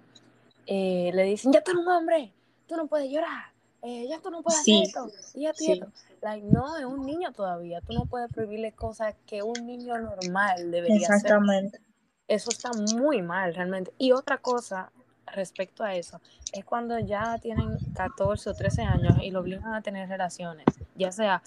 eh, 0.68 1.12
le 1.14 1.24
dicen, 1.24 1.52
ya 1.52 1.64
tú 1.64 1.72
eres 1.72 1.84
un 1.84 1.92
hombre, 1.92 2.34
tú 2.68 2.76
no 2.76 2.88
puedes 2.88 3.10
llorar, 3.10 3.52
eh, 3.82 4.08
ya 4.08 4.20
tú 4.20 4.30
no 4.32 4.42
puedes 4.42 4.62
Sí, 4.62 4.84
hacer 4.84 5.10
esto, 5.10 5.38
y 5.38 5.44
ya 5.44 5.54
sí. 5.54 5.72
esto. 5.74 5.92
Like, 6.22 6.46
no, 6.46 6.78
es 6.78 6.86
un 6.86 7.06
niño 7.06 7.32
todavía, 7.34 7.82
tú 7.82 7.94
no 7.94 8.06
puedes 8.06 8.32
prohibirle 8.32 8.72
cosas 8.72 9.16
que 9.28 9.44
un 9.44 9.66
niño 9.66 9.98
normal 10.00 10.72
debería 10.72 11.08
hacer. 11.08 11.18
Exactamente. 11.18 11.80
Eso 12.28 12.50
está 12.50 12.72
muy 12.74 13.22
mal 13.22 13.54
realmente. 13.54 13.94
Y 14.00 14.12
otra 14.12 14.40
cosa 14.40 14.92
respecto 15.28 15.84
a 15.84 15.94
eso 15.94 16.20
es 16.54 16.66
cuando 16.66 16.98
ya 17.00 17.38
tienen 17.40 17.78
14 17.94 18.50
o 18.50 18.54
13 18.54 18.82
años 18.84 19.18
y 19.22 19.32
lo 19.32 19.42
obligan 19.42 19.74
a 19.74 19.82
tener 19.82 20.10
relaciones, 20.10 20.66
ya 20.96 21.12
sea, 21.12 21.44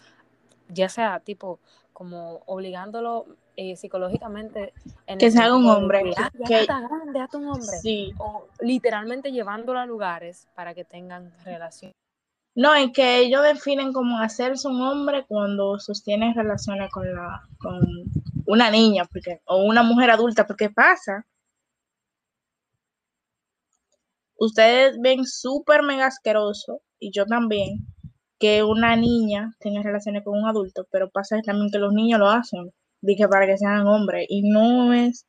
ya 0.68 0.88
sea 0.88 1.20
tipo 1.20 1.58
como 1.92 2.42
obligándolo 2.46 3.26
eh, 3.60 3.74
psicológicamente 3.76 4.72
en 5.08 5.18
Que 5.18 5.32
se 5.32 5.40
haga 5.42 5.56
un 5.56 5.64
de 5.64 5.70
hombre, 5.70 6.02
que- 6.04 6.14
"Ah, 6.16 6.30
ya 6.38 6.46
que- 6.46 6.60
está 6.60 6.80
grande, 6.80 7.18
hazte 7.18 7.36
un 7.38 7.46
hombre. 7.48 7.76
Sí. 7.82 8.14
O 8.18 8.46
literalmente 8.60 9.32
llevándolo 9.32 9.80
a 9.80 9.84
lugares 9.86 10.46
para 10.54 10.74
que 10.74 10.84
tengan 10.84 11.32
relaciones. 11.44 11.96
No, 12.54 12.72
es 12.74 12.92
que 12.92 13.18
ellos 13.18 13.42
definen 13.42 13.92
como 13.92 14.20
hacerse 14.20 14.68
un 14.68 14.80
hombre 14.80 15.24
cuando 15.26 15.78
sostienen 15.80 16.34
relaciones 16.36 16.88
con 16.92 17.12
la 17.12 17.42
con 17.60 17.80
una 18.46 18.70
niña, 18.70 19.04
porque 19.12 19.40
o 19.46 19.64
una 19.64 19.82
mujer 19.82 20.10
adulta, 20.12 20.46
porque 20.46 20.70
pasa. 20.70 21.26
Ustedes 24.36 24.96
ven 25.00 25.24
súper 25.26 25.82
mega 25.82 26.06
asqueroso, 26.06 26.80
y 27.00 27.10
yo 27.10 27.26
también, 27.26 27.78
que 28.38 28.62
una 28.62 28.94
niña 28.94 29.52
tenga 29.58 29.82
relaciones 29.82 30.22
con 30.22 30.38
un 30.38 30.46
adulto, 30.48 30.86
pero 30.92 31.10
pasa 31.10 31.40
también 31.42 31.72
que 31.72 31.78
los 31.78 31.92
niños 31.92 32.20
lo 32.20 32.28
hacen, 32.28 32.72
dije 33.00 33.28
para 33.28 33.46
que 33.46 33.58
sean 33.58 33.86
hombres, 33.86 34.26
y 34.28 34.42
no 34.42 34.92
es 34.92 35.26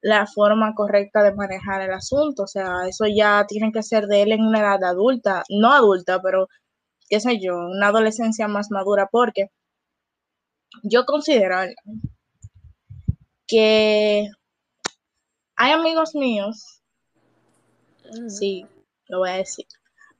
la 0.00 0.26
forma 0.26 0.74
correcta 0.74 1.22
de 1.22 1.34
manejar 1.34 1.82
el 1.82 1.92
asunto, 1.92 2.44
o 2.44 2.46
sea, 2.46 2.86
eso 2.88 3.06
ya 3.06 3.46
tiene 3.48 3.70
que 3.72 3.82
ser 3.82 4.06
de 4.06 4.22
él 4.22 4.32
en 4.32 4.42
una 4.44 4.60
edad 4.60 4.82
adulta, 4.84 5.44
no 5.48 5.72
adulta, 5.72 6.20
pero 6.20 6.48
qué 7.08 7.20
sé 7.20 7.38
yo, 7.40 7.54
una 7.56 7.88
adolescencia 7.88 8.48
más 8.48 8.70
madura, 8.70 9.08
porque 9.10 9.48
yo 10.82 11.04
considero 11.04 11.56
que 13.46 14.28
hay 15.56 15.72
amigos 15.72 16.14
míos, 16.14 16.82
sí, 18.28 18.66
lo 19.08 19.18
voy 19.20 19.30
a 19.30 19.34
decir, 19.34 19.66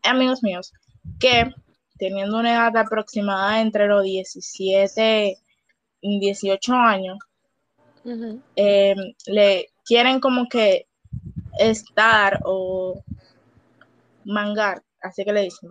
hay 0.03 0.13
amigos 0.13 0.43
míos 0.43 0.73
que 1.19 1.53
teniendo 1.99 2.39
una 2.39 2.53
edad 2.53 2.77
aproximada 2.77 3.61
entre 3.61 3.87
los 3.89 4.05
17 4.05 5.29
y 5.29 5.37
18 6.03 6.75
años, 6.75 7.19
eh, 8.57 8.95
le 9.27 9.69
quieren 9.85 10.21
como 10.21 10.49
que 10.49 10.87
estar 11.59 12.41
o 12.45 13.03
mangar, 14.25 14.83
así 15.01 15.25
que 15.25 15.33
le 15.33 15.43
dicen, 15.43 15.71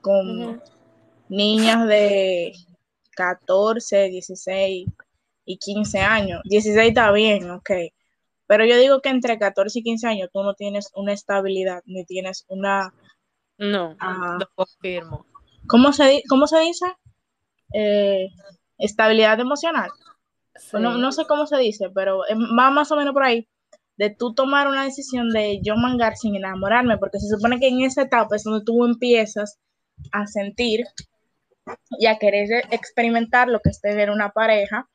con 0.00 0.60
niñas 1.28 1.86
de 1.86 2.52
14, 3.16 4.08
16 4.10 4.88
y 5.44 5.58
15 5.58 5.98
años. 6.00 6.40
16 6.44 6.88
está 6.88 7.12
bien, 7.12 7.50
ok. 7.50 7.70
Pero 8.46 8.64
yo 8.66 8.76
digo 8.78 9.00
que 9.00 9.08
entre 9.08 9.38
14 9.38 9.78
y 9.78 9.82
15 9.82 10.06
años 10.06 10.30
tú 10.32 10.42
no 10.42 10.54
tienes 10.54 10.90
una 10.94 11.12
estabilidad, 11.12 11.82
ni 11.86 12.04
tienes 12.04 12.44
una... 12.48 12.92
No, 13.56 13.96
ah, 14.00 14.36
lo 14.38 14.48
confirmo. 14.54 15.26
¿Cómo 15.66 15.92
se, 15.92 16.22
cómo 16.28 16.46
se 16.46 16.58
dice? 16.60 16.86
Eh, 17.72 18.28
estabilidad 18.78 19.40
emocional. 19.40 19.90
No, 20.72 20.96
no, 20.98 21.12
sé 21.12 21.26
cómo 21.26 21.46
se 21.46 21.58
dice, 21.58 21.90
pero 21.90 22.20
va 22.58 22.70
más 22.70 22.92
o 22.92 22.96
menos 22.96 23.12
por 23.12 23.24
ahí. 23.24 23.48
De 23.96 24.10
tú 24.10 24.34
tomar 24.34 24.68
una 24.68 24.84
decisión 24.84 25.30
de 25.30 25.60
yo 25.62 25.76
mangar 25.76 26.16
sin 26.16 26.34
enamorarme, 26.36 26.98
porque 26.98 27.18
se 27.18 27.28
supone 27.28 27.58
que 27.58 27.68
en 27.68 27.82
esa 27.82 28.02
etapa 28.02 28.36
es 28.36 28.44
donde 28.44 28.64
tú 28.64 28.84
empiezas 28.84 29.58
a 30.12 30.26
sentir 30.26 30.84
y 31.98 32.06
a 32.06 32.18
querer 32.18 32.64
experimentar 32.70 33.48
lo 33.48 33.60
que 33.60 33.70
es 33.70 33.80
tener 33.80 34.10
una 34.10 34.30
pareja, 34.30 34.88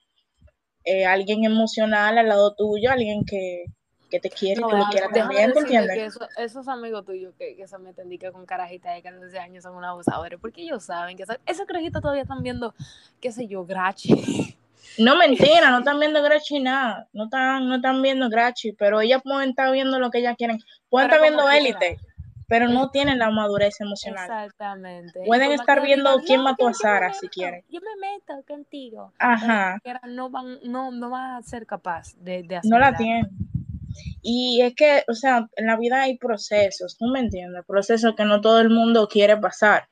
eh, 0.84 1.06
alguien 1.06 1.46
emocional 1.46 2.18
al 2.18 2.28
lado 2.28 2.56
tuyo, 2.56 2.92
alguien 2.92 3.24
que, 3.26 3.66
te 4.20 4.30
quiere, 4.30 4.62
que 4.62 4.76
lo 4.76 4.86
quiera 4.90 5.10
también, 5.10 5.52
¿te 5.52 5.60
entiendes? 5.60 6.18
esos 6.38 6.68
amigos 6.68 7.06
tuyos 7.06 7.34
que, 7.38 7.56
que 7.56 7.68
se 7.68 7.78
meten 7.78 8.10
con 8.32 8.46
carajitas 8.46 8.96
de 8.96 9.04
14 9.04 9.40
años 9.40 9.64
son 9.64 9.76
unos 9.76 9.90
abusadores, 9.90 10.40
porque 10.40 10.62
ellos 10.62 10.84
saben 10.84 11.18
que 11.18 11.26
esos 11.46 11.66
carajitas 11.66 12.02
todavía 12.02 12.24
están 12.24 12.42
viendo, 12.42 12.74
qué 13.20 13.32
sé 13.32 13.48
yo, 13.48 13.66
Grachi. 13.66 14.56
No, 14.98 15.16
mentira, 15.16 15.70
no 15.70 15.80
están 15.80 16.00
viendo 16.00 16.22
Grachi 16.22 16.60
nada, 16.60 17.08
no 17.14 17.26
están, 17.26 17.70
no 17.70 17.76
están 17.76 18.02
viendo 18.02 18.28
Grachi, 18.28 18.74
pero 18.74 19.00
ellas 19.00 19.22
pueden 19.24 19.52
estar 19.52 19.72
viendo 19.72 20.00
lo 20.00 20.10
que 20.10 20.18
ellas 20.18 20.36
quieren, 20.38 20.60
pueden 20.90 21.10
estar 21.10 21.22
viendo 21.22 21.50
élite, 21.50 22.00
pero 22.50 22.68
no 22.68 22.90
tienen 22.90 23.20
la 23.20 23.30
madurez 23.30 23.80
emocional. 23.80 24.26
Exactamente. 24.26 25.22
Pueden 25.26 25.52
estar 25.52 25.82
viendo 25.82 26.20
quién 26.26 26.42
mató 26.42 26.68
a 26.68 26.74
Sara 26.74 27.14
si 27.14 27.30
quieren. 27.30 27.64
Yo 27.70 27.80
me 27.80 27.96
meto 27.96 28.44
contigo. 28.46 29.14
Ajá. 29.20 29.80
no 30.08 30.30
van, 30.30 30.58
no, 30.64 30.92
no 30.92 31.10
van 31.12 31.36
a 31.36 31.42
ser 31.44 31.66
capaz 31.66 32.16
de, 32.18 32.44
de 32.44 32.60
No 32.64 32.80
la 32.80 32.98
tienen. 32.98 33.30
Y 34.22 34.62
es 34.62 34.76
que, 34.76 35.04
o 35.08 35.14
sea, 35.14 35.48
en 35.56 35.66
la 35.68 35.78
vida 35.78 36.04
hay 36.04 36.18
procesos, 36.18 36.98
¿tú 36.98 37.08
me 37.08 37.20
entiendes? 37.20 37.64
Procesos 37.66 38.16
que 38.16 38.26
no 38.26 38.42
todo 38.42 38.60
el 38.60 38.70
mundo 38.70 39.08
quiere 39.08 39.38
pasar. 39.38 39.88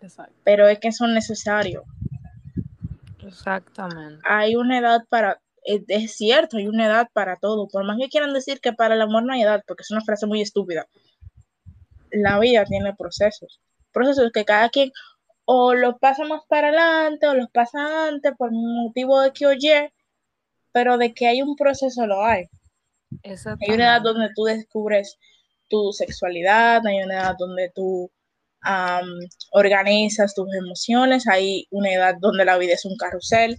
Exacto. 0.00 0.34
Pero 0.44 0.68
es 0.68 0.78
que 0.78 0.92
son 0.92 1.14
necesarios. 1.14 1.84
Exactamente. 3.26 4.20
Hay 4.28 4.56
una 4.56 4.78
edad 4.78 5.04
para, 5.08 5.40
es 5.64 6.16
cierto, 6.16 6.58
hay 6.58 6.66
una 6.66 6.86
edad 6.86 7.08
para 7.12 7.36
todo. 7.36 7.68
Por 7.68 7.84
más 7.84 7.96
que 7.98 8.08
quieran 8.08 8.32
decir 8.34 8.60
que 8.60 8.72
para 8.72 8.94
el 8.94 9.02
amor 9.02 9.24
no 9.24 9.32
hay 9.32 9.42
edad, 9.42 9.62
porque 9.66 9.82
es 9.82 9.90
una 9.90 10.02
frase 10.02 10.26
muy 10.26 10.40
estúpida 10.40 10.86
la 12.14 12.38
vida 12.38 12.64
tiene 12.64 12.94
procesos, 12.94 13.60
procesos 13.92 14.30
que 14.32 14.44
cada 14.44 14.68
quien 14.68 14.92
o 15.44 15.74
los 15.74 15.98
pasa 15.98 16.24
más 16.24 16.42
para 16.48 16.68
adelante 16.68 17.26
o 17.26 17.34
los 17.34 17.50
pasa 17.50 18.08
antes 18.08 18.32
por 18.36 18.50
motivo 18.52 19.20
de 19.20 19.32
que 19.32 19.46
oye, 19.46 19.92
pero 20.72 20.96
de 20.96 21.12
que 21.12 21.26
hay 21.26 21.42
un 21.42 21.56
proceso 21.56 22.06
lo 22.06 22.24
hay. 22.24 22.46
Hay 23.22 23.74
una 23.74 23.84
edad 23.84 24.02
donde 24.02 24.28
tú 24.34 24.44
descubres 24.44 25.18
tu 25.68 25.92
sexualidad, 25.92 26.86
hay 26.86 27.02
una 27.02 27.14
edad 27.14 27.36
donde 27.38 27.70
tú 27.74 28.10
organizas 29.52 30.34
tus 30.34 30.52
emociones, 30.54 31.28
hay 31.28 31.66
una 31.70 31.92
edad 31.92 32.14
donde 32.18 32.44
la 32.44 32.56
vida 32.56 32.74
es 32.74 32.84
un 32.84 32.96
carrusel, 32.96 33.58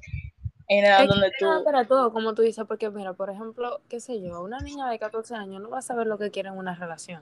hay 0.68 0.80
una 0.80 0.88
edad 0.88 1.08
donde 1.08 1.32
tú... 1.40 1.46
Para 1.64 1.86
todo, 1.86 2.12
como 2.12 2.34
tú 2.34 2.42
dices, 2.42 2.66
porque 2.68 2.90
mira, 2.90 3.14
por 3.14 3.30
ejemplo, 3.30 3.82
qué 3.88 4.00
sé 4.00 4.22
yo, 4.22 4.42
una 4.42 4.60
niña 4.60 4.90
de 4.90 4.98
14 4.98 5.36
años 5.36 5.62
no 5.62 5.70
va 5.70 5.80
a 5.80 5.84
saber 5.84 6.08
lo 6.08 6.18
que 6.18 6.32
quiere 6.32 6.50
en 6.50 6.58
una 6.58 6.76
relación. 6.76 7.22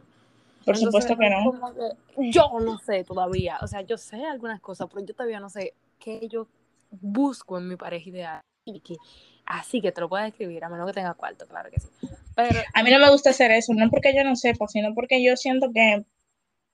Por 0.66 0.78
supuesto 0.78 1.18
que 1.18 1.30
no. 1.30 1.74
yo 2.18 2.50
no 2.62 2.78
sé 2.80 3.04
todavía, 3.04 3.60
o 3.62 3.68
sea, 3.68 3.82
yo 3.82 3.98
sé 3.98 4.24
algunas 4.24 4.62
cosas, 4.62 4.88
pero 4.90 5.06
yo 5.06 5.14
todavía 5.14 5.42
no 5.42 5.50
sé 5.50 5.74
qué 6.00 6.28
yo 6.30 6.48
busco 6.90 7.58
en 7.58 7.68
mi 7.68 7.76
pareja 7.76 8.10
ideal. 8.10 8.42
Y 8.66 8.80
que, 8.80 8.96
así 9.46 9.82
que 9.82 9.92
te 9.92 10.02
lo 10.02 10.10
puedo 10.10 10.24
escribir, 10.24 10.64
a 10.64 10.70
menos 10.70 10.88
que 10.88 10.94
tenga 10.94 11.14
cuarto, 11.14 11.48
claro 11.48 11.70
que 11.70 11.80
sí. 11.80 11.90
Pero, 12.36 12.60
a 12.74 12.84
mí 12.84 12.92
no 12.92 13.00
me 13.00 13.10
gusta 13.10 13.32
hacer 13.32 13.52
eso, 13.52 13.74
no 13.74 13.90
porque 13.90 14.16
yo 14.16 14.24
no 14.24 14.36
sepa, 14.36 14.68
sino 14.68 14.94
porque 14.94 15.24
yo 15.24 15.36
siento 15.36 15.72
que 15.74 16.06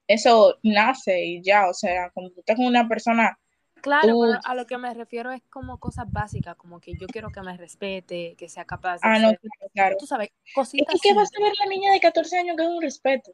eso 0.08 0.58
nace 0.64 1.24
y 1.24 1.42
ya, 1.42 1.68
o 1.68 1.74
sea, 1.74 2.10
cuando 2.12 2.32
tú 2.32 2.40
estás 2.40 2.56
con 2.56 2.66
una 2.66 2.88
persona... 2.88 3.38
Claro, 3.82 4.20
pero 4.20 4.40
a 4.44 4.56
lo 4.56 4.68
que 4.68 4.78
me 4.78 4.94
refiero 4.94 5.32
es 5.32 5.42
como 5.50 5.80
cosas 5.80 6.06
básicas, 6.12 6.56
como 6.56 6.82
que 6.82 6.94
yo 7.00 7.08
quiero 7.08 7.30
que 7.30 7.42
me 7.42 7.56
respete, 7.56 8.36
que 8.38 8.50
sea 8.50 8.66
capaz 8.66 8.96
de... 8.96 9.00
Ah, 9.04 9.20
no, 9.20 9.32
claro. 9.74 9.96
Tú 9.98 10.06
sabes, 10.06 10.30
cositas... 10.54 10.96
¿Y 10.96 11.00
qué 11.00 11.14
va 11.14 11.22
a 11.22 11.26
saber 11.26 11.54
la 11.58 11.70
niña 11.70 11.92
de 11.94 12.00
14 12.02 12.40
años 12.40 12.58
que 12.58 12.64
es 12.64 12.70
un 12.70 12.82
respeto? 12.82 13.32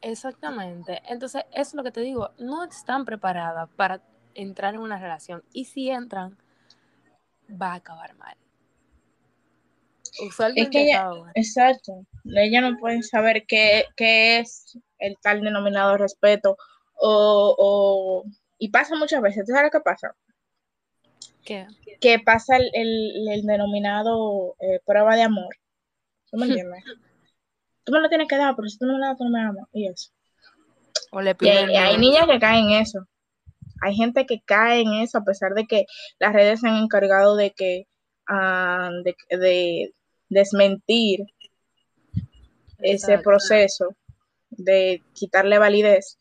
Exactamente. 0.00 1.00
Entonces, 1.08 1.44
es 1.52 1.74
lo 1.74 1.84
que 1.84 1.92
te 1.92 2.00
digo, 2.00 2.32
no 2.38 2.64
están 2.64 3.04
preparadas 3.04 3.68
para 3.76 4.02
entrar 4.34 4.74
en 4.74 4.80
una 4.80 4.98
relación. 4.98 5.44
Y 5.52 5.66
si 5.66 5.90
entran, 5.90 6.36
va 7.60 7.72
a 7.72 7.76
acabar 7.76 8.14
mal. 8.16 8.36
Usualmente 10.26 10.90
es 10.90 10.98
exacto. 11.34 12.04
Ella 12.24 12.60
no 12.60 12.78
pueden 12.78 13.02
saber 13.02 13.44
qué, 13.46 13.86
es 13.96 14.78
el 14.98 15.16
tal 15.22 15.42
denominado 15.42 15.96
respeto. 15.96 16.56
O, 16.94 18.24
y 18.58 18.68
pasa 18.68 18.94
muchas 18.96 19.22
veces. 19.22 19.44
¿Tú 19.46 19.52
sabes 19.52 19.70
qué 19.72 19.80
pasa? 19.80 20.14
¿Qué? 21.44 21.66
Que 22.00 22.18
pasa 22.18 22.56
el, 22.56 23.42
denominado 23.44 24.54
eh, 24.60 24.80
prueba 24.84 25.16
de 25.16 25.22
amor. 25.22 25.56
¿Tú 26.30 26.36
me 26.36 26.46
entiendes? 26.46 26.84
tú 27.84 27.92
me 27.92 28.00
lo 28.00 28.08
tienes 28.08 28.28
que 28.28 28.36
dar, 28.36 28.54
pero 28.54 28.68
si 28.68 28.78
tú 28.78 28.86
no 28.86 28.94
me 28.94 29.00
lo 29.00 29.06
das, 29.06 29.18
tú 29.18 29.24
no 29.24 29.30
me 29.30 29.40
amas. 29.40 29.66
Y 29.72 29.88
eso. 29.88 30.10
O 31.10 31.20
le 31.20 31.36
y 31.40 31.48
hay, 31.48 31.98
niñas 31.98 32.26
que 32.26 32.38
caen 32.38 32.70
en 32.70 32.82
eso. 32.82 33.06
Hay 33.82 33.94
gente 33.94 34.26
que 34.26 34.40
cae 34.44 34.80
en 34.80 34.94
eso 34.94 35.18
a 35.18 35.24
pesar 35.24 35.54
de 35.54 35.66
que 35.66 35.86
las 36.18 36.32
redes 36.32 36.60
se 36.60 36.68
han 36.68 36.76
encargado 36.76 37.36
de 37.36 37.52
que 37.52 37.86
ah, 38.28 38.90
de, 39.30 39.92
desmentir 40.28 41.26
ese 42.78 43.18
proceso 43.18 43.94
de 44.50 45.02
quitarle 45.12 45.58
validez. 45.58 46.18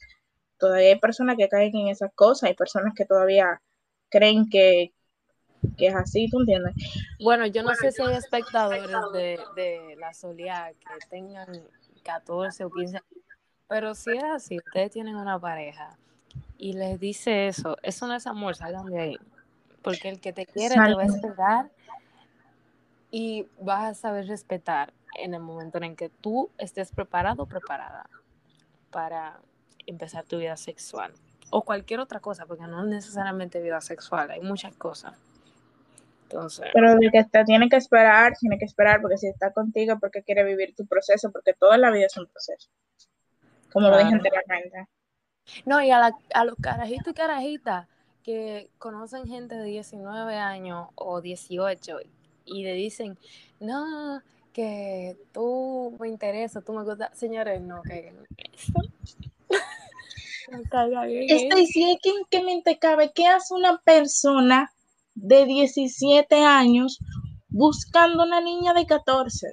Todavía 0.57 0.89
hay 0.89 0.99
personas 0.99 1.37
que 1.37 1.47
caen 1.47 1.75
en 1.75 1.87
esas 1.87 2.11
cosas, 2.13 2.49
hay 2.49 2.55
personas 2.55 2.93
que 2.95 3.05
todavía 3.05 3.61
creen 4.09 4.49
que, 4.49 4.91
que 5.77 5.87
es 5.87 5.95
así, 5.95 6.29
¿tú 6.29 6.41
entiendes? 6.41 6.75
Bueno, 7.19 7.47
yo 7.47 7.63
no 7.63 7.73
sé 7.73 7.91
si 7.91 8.01
hay 8.01 8.15
espectadores 8.15 8.91
de, 9.13 9.39
de 9.55 9.95
la 9.97 10.13
Solia 10.13 10.73
que 10.73 11.07
tengan 11.09 11.47
14 12.03 12.65
o 12.65 12.69
15 12.69 12.99
pero 13.71 13.95
si 13.95 14.11
es 14.11 14.23
así, 14.25 14.57
ustedes 14.57 14.91
tienen 14.91 15.15
una 15.15 15.39
pareja 15.39 15.97
y 16.57 16.73
les 16.73 16.99
dice 16.99 17.47
eso, 17.47 17.77
eso 17.81 18.07
no 18.07 18.15
es 18.15 18.27
amor, 18.27 18.55
salgan 18.55 18.85
de 18.85 18.99
ahí. 18.99 19.17
Porque 19.81 20.09
el 20.09 20.19
que 20.19 20.33
te 20.33 20.45
quiere 20.45 20.75
te 20.75 20.93
va 20.93 21.01
a 21.01 21.05
esperar 21.05 21.71
y 23.09 23.47
vas 23.59 23.89
a 23.89 23.93
saber 23.93 24.27
respetar 24.27 24.93
en 25.17 25.33
el 25.33 25.41
momento 25.41 25.79
en 25.79 25.95
que 25.95 26.09
tú 26.09 26.49
estés 26.57 26.91
preparado 26.91 27.43
o 27.43 27.45
preparada 27.45 28.09
para 28.91 29.39
empezar 29.85 30.25
tu 30.25 30.37
vida 30.37 30.55
sexual 30.57 31.13
o 31.49 31.63
cualquier 31.63 31.99
otra 31.99 32.19
cosa, 32.19 32.45
porque 32.45 32.65
no 32.65 32.85
necesariamente 32.85 33.61
vida 33.61 33.81
sexual, 33.81 34.31
hay 34.31 34.41
muchas 34.41 34.75
cosas. 34.75 35.13
Pero 36.73 36.93
el 36.93 37.11
que 37.11 37.25
te 37.25 37.43
tiene 37.43 37.67
que 37.67 37.75
esperar, 37.75 38.37
tiene 38.37 38.57
que 38.57 38.63
esperar 38.63 39.01
porque 39.01 39.17
si 39.17 39.27
está 39.27 39.51
contigo, 39.51 39.99
porque 39.99 40.23
quiere 40.23 40.45
vivir 40.45 40.73
tu 40.75 40.85
proceso, 40.85 41.29
porque 41.29 41.53
toda 41.53 41.77
la 41.77 41.91
vida 41.91 42.05
es 42.05 42.17
un 42.17 42.25
proceso. 42.27 42.69
Como 43.71 43.89
lo 43.89 43.97
dije 43.97 44.13
anteriormente. 44.13 44.87
No, 45.65 45.81
y 45.81 45.91
a, 45.91 45.99
la, 45.99 46.15
a 46.33 46.45
los 46.45 46.55
carajitos 46.61 47.09
y 47.09 47.13
carajitas 47.13 47.87
que 48.23 48.69
conocen 48.77 49.27
gente 49.27 49.55
de 49.55 49.65
19 49.65 50.35
años 50.35 50.89
o 50.95 51.21
18 51.21 51.97
y 52.45 52.63
le 52.63 52.73
dicen, 52.73 53.17
no, 53.59 54.21
que 54.53 55.17
tú 55.31 55.95
me 55.99 56.07
interesa, 56.07 56.61
tú 56.61 56.73
me 56.73 56.83
gustas. 56.83 57.17
Señores, 57.17 57.61
no 57.61 57.81
no 60.51 60.59
Estoy 61.03 61.67
sí, 61.67 61.97
que, 62.01 62.11
que 62.29 62.43
mente 62.43 62.77
cabe, 62.77 63.11
¿qué 63.13 63.27
hace 63.27 63.53
una 63.53 63.77
persona 63.79 64.71
de 65.15 65.45
17 65.45 66.43
años 66.43 66.99
buscando 67.49 68.23
una 68.23 68.41
niña 68.41 68.73
de 68.73 68.85
14. 68.85 69.47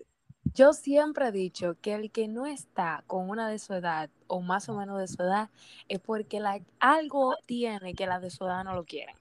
Yo 0.54 0.72
siempre 0.72 1.28
he 1.28 1.32
dicho 1.32 1.76
que 1.80 1.94
el 1.94 2.10
que 2.10 2.28
no 2.28 2.46
está 2.46 3.04
con 3.06 3.28
una 3.28 3.48
de 3.48 3.58
su 3.58 3.74
edad 3.74 4.10
o 4.28 4.40
más 4.40 4.68
o 4.68 4.74
menos 4.74 4.98
de 4.98 5.08
su 5.08 5.22
edad 5.22 5.50
es 5.88 5.98
porque 5.98 6.40
la, 6.40 6.60
algo 6.78 7.34
tiene 7.46 7.94
que 7.94 8.06
la 8.06 8.20
de 8.20 8.30
su 8.30 8.44
edad 8.44 8.64
no 8.64 8.74
lo 8.74 8.84
quieren. 8.84 9.16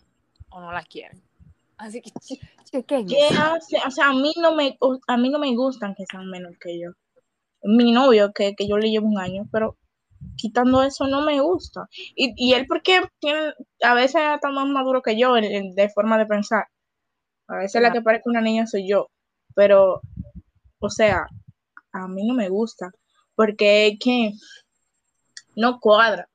o 0.50 0.62
no 0.62 0.72
la 0.72 0.84
quieren. 0.84 1.22
Así 1.78 2.02
que 2.02 2.12
chequen. 2.65 3.08
¿Qué 3.08 3.28
hace? 3.28 3.78
O 3.86 3.91
sea, 3.91 4.10
a 4.10 4.13
mí 4.13 4.34
no 4.39 4.56
me, 4.56 4.78
a 5.08 5.17
mí 5.17 5.30
no 5.30 5.39
me 5.39 5.56
gustan 5.56 5.96
que 5.96 6.06
sean 6.10 6.30
menos 6.30 6.54
que 6.60 6.80
yo. 6.80 6.91
Mi 7.63 7.91
novio, 7.91 8.32
que, 8.34 8.56
que 8.56 8.67
yo 8.67 8.78
le 8.78 8.89
llevo 8.89 9.08
un 9.08 9.20
año, 9.20 9.48
pero 9.52 9.78
quitando 10.36 10.84
eso 10.84 11.08
no 11.08 11.22
me 11.22 11.39
gusta. 11.41 11.88
Y, 12.15 12.34
y 12.36 12.54
él 12.54 12.65
porque 12.67 13.02
tiene, 13.20 13.54
a 13.82 13.93
veces 13.93 14.22
está 14.36 14.50
más 14.52 14.67
maduro 14.67 15.02
que 15.02 15.17
yo 15.17 15.34
de 15.34 15.89
forma 15.93 16.17
de 16.17 16.26
pensar. 16.26 16.65
A 17.48 17.58
veces 17.58 17.82
la 17.82 17.91
que 17.91 18.02
parece 18.02 18.24
una 18.30 18.41
niña 18.41 18.67
soy 18.67 18.88
yo. 18.89 19.08
Pero, 19.56 20.02
o 20.80 20.89
sea, 20.89 21.28
a 21.93 22.08
mí 22.08 22.28
no 22.28 22.34
me 22.34 22.50
gusta. 22.50 22.91
Porque 23.36 23.88
es 23.88 24.00
que 24.00 24.32
no 25.58 25.80
cuadra. 25.80 26.30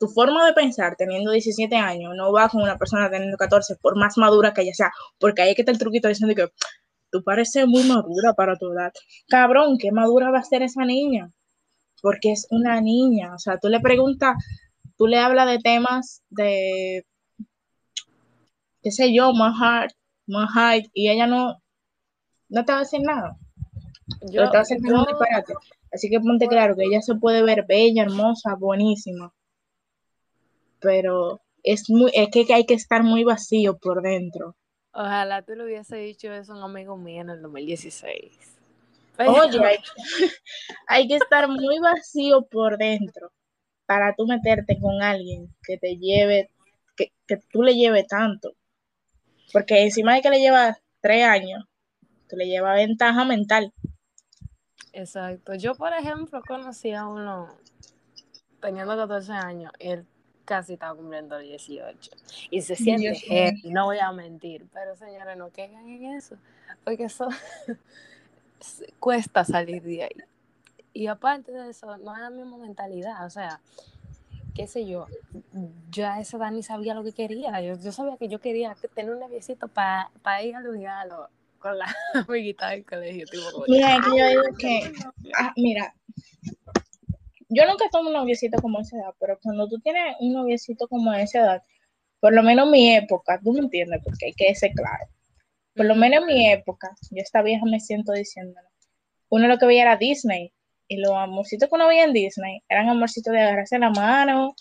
tu 0.00 0.08
forma 0.08 0.46
de 0.46 0.52
pensar 0.54 0.96
teniendo 0.96 1.30
17 1.32 1.76
años 1.76 2.12
no 2.16 2.32
va 2.32 2.48
con 2.48 2.62
una 2.62 2.78
persona 2.78 3.10
teniendo 3.10 3.36
14, 3.36 3.76
por 3.76 3.96
más 3.96 4.18
madura 4.18 4.52
que 4.52 4.62
ella 4.62 4.74
sea. 4.74 4.92
Porque 5.20 5.42
ahí 5.42 5.50
es 5.50 5.56
que 5.56 5.62
está 5.62 5.72
el 5.72 5.78
truquito 5.78 6.08
diciendo 6.08 6.34
que 6.34 6.48
tú 7.10 7.22
pareces 7.24 7.66
muy 7.66 7.84
madura 7.84 8.34
para 8.34 8.56
tu 8.56 8.72
edad. 8.72 8.92
Cabrón, 9.28 9.78
¿qué 9.78 9.92
madura 9.92 10.30
va 10.30 10.40
a 10.40 10.44
ser 10.44 10.62
esa 10.62 10.84
niña? 10.84 11.32
porque 12.02 12.32
es 12.32 12.46
una 12.50 12.80
niña. 12.80 13.34
O 13.34 13.38
sea, 13.38 13.58
tú 13.58 13.68
le 13.68 13.80
preguntas, 13.80 14.36
tú 14.96 15.06
le 15.06 15.18
hablas 15.18 15.48
de 15.48 15.58
temas 15.58 16.22
de, 16.30 17.04
qué 18.82 18.90
sé 18.90 19.12
yo, 19.12 19.32
más 19.32 19.54
hard, 19.60 19.92
más 20.26 20.50
high, 20.52 20.90
y 20.92 21.10
ella 21.10 21.26
no, 21.26 21.60
no 22.48 22.64
te 22.64 22.72
va 22.72 22.78
a 22.78 22.82
decir 22.82 23.00
nada. 23.02 23.36
Yo, 24.30 24.44
te 24.50 24.56
va 24.56 24.58
a 24.58 24.58
decir 24.58 24.78
yo, 24.86 25.04
disparate. 25.04 25.54
Así 25.92 26.10
que 26.10 26.20
ponte 26.20 26.46
claro 26.46 26.76
que 26.76 26.84
ella 26.84 27.00
se 27.00 27.14
puede 27.14 27.42
ver 27.42 27.64
bella, 27.66 28.02
hermosa, 28.02 28.54
buenísima. 28.54 29.32
Pero 30.80 31.40
es 31.62 31.88
muy, 31.90 32.10
es 32.14 32.28
que 32.30 32.46
hay 32.52 32.66
que 32.66 32.74
estar 32.74 33.02
muy 33.02 33.24
vacío 33.24 33.78
por 33.78 34.02
dentro. 34.02 34.56
Ojalá 34.92 35.42
tú 35.42 35.54
lo 35.54 35.64
hubiese 35.64 35.96
dicho 35.96 36.32
eso 36.32 36.52
a 36.52 36.56
un 36.56 36.62
amigo 36.62 36.96
mío 36.96 37.22
en 37.22 37.30
el 37.30 37.42
2016. 37.42 38.58
Oye, 39.26 39.80
hay, 40.86 41.08
que 41.08 41.16
estar 41.16 41.48
muy 41.48 41.78
vacío 41.80 42.46
por 42.46 42.78
dentro 42.78 43.32
para 43.84 44.14
tú 44.14 44.26
meterte 44.26 44.78
con 44.80 45.02
alguien 45.02 45.54
que 45.62 45.76
te 45.76 45.96
lleve, 45.96 46.50
que, 46.96 47.10
tú 47.50 47.62
le 47.62 47.74
lleve 47.74 48.04
tanto. 48.04 48.52
Porque 49.52 49.82
encima 49.82 50.14
de 50.14 50.22
que 50.22 50.30
le 50.30 50.40
lleva 50.40 50.78
tres 51.00 51.24
años, 51.24 51.64
tú 52.28 52.36
le 52.36 52.46
lleva 52.46 52.74
ventaja 52.74 53.24
mental. 53.24 53.72
Exacto. 54.98 55.54
Yo, 55.54 55.76
por 55.76 55.92
ejemplo, 55.92 56.42
conocí 56.46 56.92
a 56.92 57.06
uno 57.06 57.48
teniendo 58.60 58.96
14 58.96 59.32
años 59.32 59.72
y 59.78 59.90
él 59.90 60.04
casi 60.44 60.72
estaba 60.72 60.96
cumpliendo 60.96 61.38
18. 61.38 62.10
Y 62.50 62.62
se 62.62 62.74
siente 62.74 63.60
no 63.64 63.84
voy 63.84 63.98
a 63.98 64.10
mentir. 64.10 64.66
Pero 64.72 64.96
señores, 64.96 65.36
no 65.36 65.50
caigan 65.50 65.88
en 65.88 66.16
eso. 66.16 66.36
Porque 66.84 67.04
eso 67.04 67.28
cuesta 68.98 69.44
salir 69.44 69.82
de 69.82 70.02
ahí. 70.02 70.16
Y 70.92 71.06
aparte 71.06 71.52
de 71.52 71.70
eso, 71.70 71.96
no 71.98 72.16
es 72.16 72.20
la 72.20 72.30
misma 72.30 72.56
mentalidad, 72.56 73.24
o 73.24 73.30
sea, 73.30 73.60
qué 74.52 74.66
sé 74.66 74.84
yo, 74.84 75.06
yo 75.90 76.08
a 76.08 76.18
esa 76.18 76.38
edad 76.38 76.50
ni 76.50 76.64
sabía 76.64 76.94
lo 76.94 77.04
que 77.04 77.12
quería, 77.12 77.60
yo, 77.60 77.78
yo 77.78 77.92
sabía 77.92 78.16
que 78.16 78.26
yo 78.26 78.40
quería 78.40 78.74
tener 78.96 79.12
un 79.12 79.20
noviecito 79.20 79.68
para 79.68 80.42
ir 80.42 80.56
a 80.56 80.60
regalo 80.60 81.28
con 81.58 81.78
la 81.78 81.86
amiguita 82.28 82.70
del 82.70 82.84
colegio. 82.84 83.26
mira, 83.68 83.96
yo 84.06 84.28
digo 84.28 84.42
que, 84.58 84.92
ah, 85.36 85.52
mira, 85.56 85.94
yo 87.48 87.66
nunca 87.66 87.86
tomo 87.90 88.08
un 88.08 88.14
noviecito 88.14 88.60
como 88.60 88.80
esa 88.80 88.96
edad, 88.96 89.14
pero 89.18 89.38
cuando 89.42 89.68
tú 89.68 89.78
tienes 89.80 90.16
un 90.20 90.32
noviecito 90.32 90.86
como 90.88 91.12
esa 91.14 91.40
edad, 91.40 91.62
por 92.20 92.32
lo 92.32 92.42
menos 92.42 92.68
mi 92.68 92.94
época, 92.94 93.40
tú 93.42 93.52
me 93.52 93.60
entiendes, 93.60 94.00
porque 94.04 94.26
hay 94.26 94.32
que 94.34 94.54
ser 94.54 94.72
claro 94.72 95.08
por 95.78 95.86
lo 95.86 95.94
menos 95.94 96.22
en 96.22 96.26
mi 96.26 96.50
época, 96.50 96.90
yo 97.12 97.22
esta 97.22 97.40
vieja 97.40 97.64
me 97.64 97.78
siento 97.78 98.10
diciéndolo, 98.10 98.68
uno 99.28 99.46
lo 99.46 99.58
que 99.58 99.66
veía 99.66 99.82
era 99.82 99.96
Disney, 99.96 100.52
y 100.88 100.96
los 100.96 101.12
amorcitos 101.12 101.68
que 101.68 101.74
uno 101.76 101.86
veía 101.86 102.04
en 102.04 102.12
Disney 102.12 102.62
eran 102.68 102.88
amorcitos 102.88 103.32
de 103.32 103.40
agarrarse 103.40 103.78
la 103.78 103.90
mano, 103.90 104.54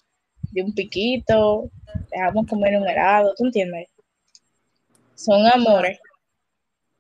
de 0.52 0.62
un 0.62 0.76
piquito, 0.76 1.72
dejamos 2.12 2.46
comer 2.46 2.78
un 2.78 2.88
helado, 2.88 3.34
¿tú 3.36 3.46
entiendes? 3.46 3.88
Son 5.16 5.44
amores 5.48 6.00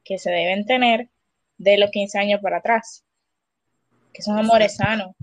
que 0.07 0.17
se 0.17 0.31
deben 0.31 0.65
tener 0.65 1.09
de 1.57 1.77
los 1.77 1.91
15 1.91 2.17
años 2.17 2.39
para 2.41 2.57
atrás, 2.57 3.03
que 4.13 4.21
son 4.21 4.37
amores 4.39 4.77
sanos, 4.77 5.15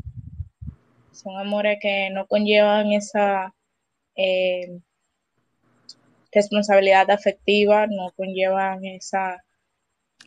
son 1.13 1.39
amores 1.39 1.79
que 1.81 2.11
no 2.11 2.27
conllevan 2.27 2.93
esa... 2.93 3.55
Eh, 4.17 4.79
responsabilidad 6.31 7.09
afectiva 7.13 7.87
no 7.87 8.11
conllevan 8.17 8.85
esa... 8.85 9.45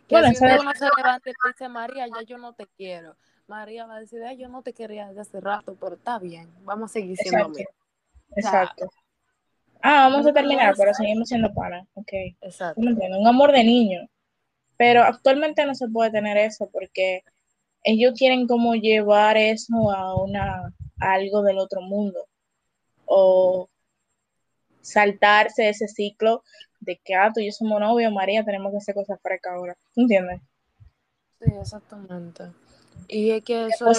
bueno, 0.08 0.28
si 0.32 0.42
uno 0.42 0.72
se 0.74 0.88
levanta 0.96 1.30
y 1.30 1.34
dice, 1.46 1.68
María, 1.68 2.06
ya 2.06 2.22
yo 2.26 2.38
no 2.38 2.54
te 2.54 2.66
quiero. 2.66 3.14
María 3.46 3.86
va 3.86 3.96
a 3.96 4.00
decir, 4.00 4.20
yo 4.38 4.48
no 4.48 4.62
te 4.62 4.72
quería 4.72 5.06
desde 5.08 5.20
hace 5.20 5.40
rato, 5.40 5.76
pero 5.78 5.96
está 5.96 6.18
bien, 6.18 6.50
vamos 6.64 6.90
a 6.90 6.92
seguir 6.94 7.16
siendo 7.16 7.48
Exacto. 7.48 7.74
Exacto. 8.36 8.90
ah, 9.82 10.08
vamos 10.10 10.26
a 10.26 10.32
terminar, 10.32 10.74
pero 10.76 10.94
seguimos 10.94 11.28
siendo 11.28 11.52
panas. 11.52 11.86
Ok. 11.94 12.12
Exacto. 12.40 12.80
Un 12.80 13.26
amor 13.26 13.52
de 13.52 13.64
niño. 13.64 14.08
Pero 14.78 15.02
actualmente 15.02 15.66
no 15.66 15.74
se 15.74 15.88
puede 15.88 16.10
tener 16.10 16.38
eso 16.38 16.70
porque 16.72 17.22
ellos 17.84 18.14
quieren 18.16 18.46
como 18.46 18.74
llevar 18.74 19.36
eso 19.36 19.90
a 19.90 20.22
una 20.22 20.72
a 21.00 21.12
algo 21.12 21.42
del 21.42 21.58
otro 21.58 21.82
mundo. 21.82 22.26
O 23.04 23.68
saltarse 24.80 25.68
ese 25.68 25.88
ciclo 25.88 26.42
de 26.80 26.98
que, 27.04 27.14
ah, 27.14 27.30
tú 27.34 27.40
y 27.40 27.46
yo 27.46 27.52
somos 27.52 27.80
novios, 27.80 28.12
María, 28.12 28.44
tenemos 28.44 28.72
que 28.72 28.78
hacer 28.78 28.94
cosas 28.94 29.18
frescas 29.20 29.52
ahora. 29.54 29.76
¿Entiendes? 29.94 30.40
Sí, 31.40 31.52
exactamente. 31.60 32.44
Y 33.08 33.30
es 33.30 33.42
que 33.42 33.66
eso 33.66 33.90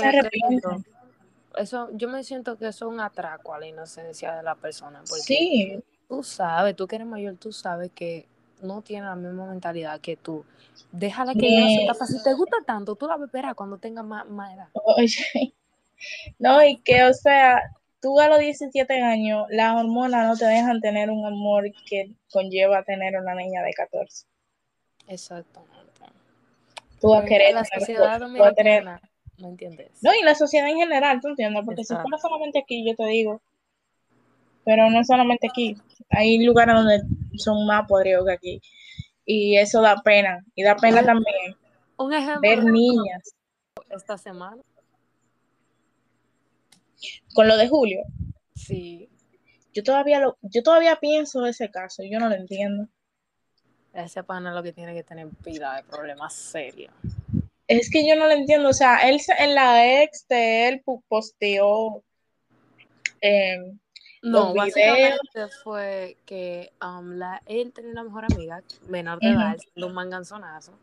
eso, 1.57 1.89
yo 1.93 2.07
me 2.07 2.23
siento 2.23 2.57
que 2.57 2.67
eso 2.67 2.87
es 2.87 2.93
un 2.93 2.99
atraco 2.99 3.53
a 3.53 3.59
la 3.59 3.67
inocencia 3.67 4.35
de 4.35 4.43
la 4.43 4.55
persona. 4.55 4.99
Porque 4.99 5.21
sí. 5.23 5.83
Tú 6.07 6.23
sabes, 6.23 6.75
tú 6.75 6.87
que 6.87 6.95
eres 6.95 7.07
mayor, 7.07 7.35
tú 7.35 7.51
sabes 7.51 7.91
que 7.93 8.27
no 8.61 8.81
tiene 8.81 9.05
la 9.05 9.15
misma 9.15 9.47
mentalidad 9.47 9.99
que 10.01 10.15
tú. 10.15 10.45
Déjala 10.91 11.33
que 11.33 11.47
ella 11.47 11.93
se 11.93 12.05
Si 12.05 12.23
te 12.23 12.33
gusta 12.33 12.57
tanto, 12.65 12.95
tú 12.95 13.07
la 13.07 13.17
esperar 13.23 13.55
cuando 13.55 13.77
tenga 13.77 14.03
más, 14.03 14.27
más 14.27 14.53
edad. 14.53 14.69
Oye. 14.73 15.53
No, 16.39 16.63
y 16.63 16.77
que, 16.77 17.03
o 17.03 17.13
sea, 17.13 17.61
tú 17.99 18.21
a 18.21 18.29
los 18.29 18.39
17 18.39 19.01
años, 19.01 19.47
las 19.49 19.75
hormonas 19.75 20.27
no 20.27 20.37
te 20.37 20.45
dejan 20.45 20.79
tener 20.79 21.09
un 21.09 21.25
amor 21.25 21.69
que 21.89 22.15
conlleva 22.31 22.83
tener 22.83 23.17
una 23.17 23.35
niña 23.35 23.61
de 23.63 23.73
14. 23.73 24.25
Exactamente. 25.09 25.75
Tú 27.01 27.09
vas 27.09 27.23
a 27.23 27.25
querer 27.25 27.53
la 27.53 27.65
sociedad 27.65 28.21
no 29.39 29.49
entiendes. 29.49 29.91
No, 30.01 30.11
y 30.13 30.23
la 30.23 30.35
sociedad 30.35 30.69
en 30.69 30.77
general, 30.77 31.19
tú 31.21 31.29
entiendes, 31.29 31.63
porque 31.65 31.83
si 31.83 31.95
fuera 31.95 32.17
solamente 32.17 32.59
aquí, 32.59 32.85
yo 32.85 32.95
te 32.95 33.05
digo, 33.05 33.41
pero 34.65 34.89
no 34.89 35.03
solamente 35.03 35.47
aquí, 35.47 35.77
hay 36.09 36.43
lugares 36.43 36.75
donde 36.75 37.01
son 37.39 37.65
más 37.65 37.87
podridos 37.87 38.25
que 38.25 38.33
aquí, 38.33 38.61
y 39.25 39.57
eso 39.57 39.81
da 39.81 39.95
pena, 40.03 40.43
y 40.55 40.63
da 40.63 40.75
pena 40.75 41.03
también 41.03 41.55
un 41.97 42.13
ejemplo, 42.13 42.41
ver 42.41 42.63
niñas. 42.63 43.33
Esta 43.89 44.17
semana 44.17 44.61
con 47.33 47.47
lo 47.47 47.57
de 47.57 47.67
Julio. 47.67 48.03
Sí. 48.55 49.09
Yo 49.73 49.83
todavía 49.83 50.19
lo, 50.19 50.37
yo 50.41 50.63
todavía 50.63 50.97
pienso 50.97 51.45
ese 51.45 51.69
caso, 51.69 52.03
yo 52.03 52.19
no 52.19 52.29
lo 52.29 52.35
entiendo. 52.35 52.87
Ese 53.93 54.23
pana 54.23 54.53
lo 54.53 54.63
que 54.63 54.73
tiene 54.73 54.93
que 54.93 55.03
tener 55.03 55.27
pila 55.43 55.75
de 55.75 55.83
problemas 55.83 56.33
serios. 56.33 56.93
Es 57.67 57.89
que 57.89 58.07
yo 58.07 58.15
no 58.15 58.25
lo 58.25 58.31
entiendo, 58.31 58.69
o 58.69 58.73
sea, 58.73 59.07
él 59.07 59.19
en 59.37 59.55
la 59.55 60.01
ex 60.01 60.27
de 60.27 60.67
él 60.67 60.83
posteó 61.07 62.03
eh, 63.21 63.73
no, 64.21 64.53
básicamente 64.53 65.47
fue 65.63 66.17
que 66.25 66.71
um, 66.81 67.13
la, 67.13 67.41
él 67.45 67.71
tenía 67.71 67.91
una 67.91 68.03
mejor 68.03 68.25
amiga, 68.31 68.61
menor 68.87 69.19
de 69.19 69.29
edad, 69.29 69.57
un 69.75 69.93
manganzonazo. 69.93 70.73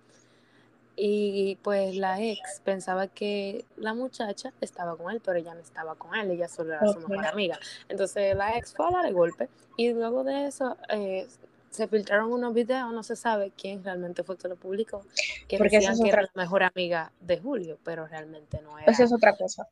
Y 0.99 1.59
pues 1.63 1.95
la 1.97 2.23
ex 2.23 2.63
pensaba 2.65 3.07
que 3.07 3.67
la 3.77 3.93
muchacha 3.93 4.55
estaba 4.63 4.97
con 4.97 5.13
él, 5.13 5.21
pero 5.23 5.39
ella 5.39 5.55
no 5.55 5.61
estaba 5.61 5.95
con 5.95 6.15
él, 6.15 6.31
ella 6.31 6.49
solo 6.49 6.73
era 6.73 6.91
su 6.91 7.01
mejor 7.01 7.27
amiga. 7.27 7.59
Entonces 7.91 8.35
la 8.35 8.57
ex 8.57 8.73
fue 8.75 8.87
a 8.87 8.91
darle 8.91 9.13
golpe 9.13 9.51
y 9.77 9.93
luego 9.93 10.25
de 10.25 10.47
eso 10.47 10.79
eh, 10.89 11.27
se 11.69 11.87
filtraron 11.87 12.33
unos 12.33 12.55
videos, 12.55 12.91
no 12.95 13.03
se 13.03 13.15
sabe 13.15 13.53
quién 13.55 13.85
realmente 13.85 14.25
fue 14.25 14.39
que 14.39 14.49
lo 14.49 14.57
publicó, 14.57 15.05
que 15.47 15.59
decían 15.59 15.99
que 16.03 16.09
era 16.09 16.23
la 16.23 16.31
mejor 16.35 16.63
amiga 16.63 17.13
de 17.21 17.39
Julio, 17.39 17.79
pero 17.85 18.07
realmente 18.07 18.63
no 18.63 18.79
era. 18.79 18.91
Esa 18.91 19.05
es 19.05 19.13
otra 19.13 19.37
cosa. 19.37 19.69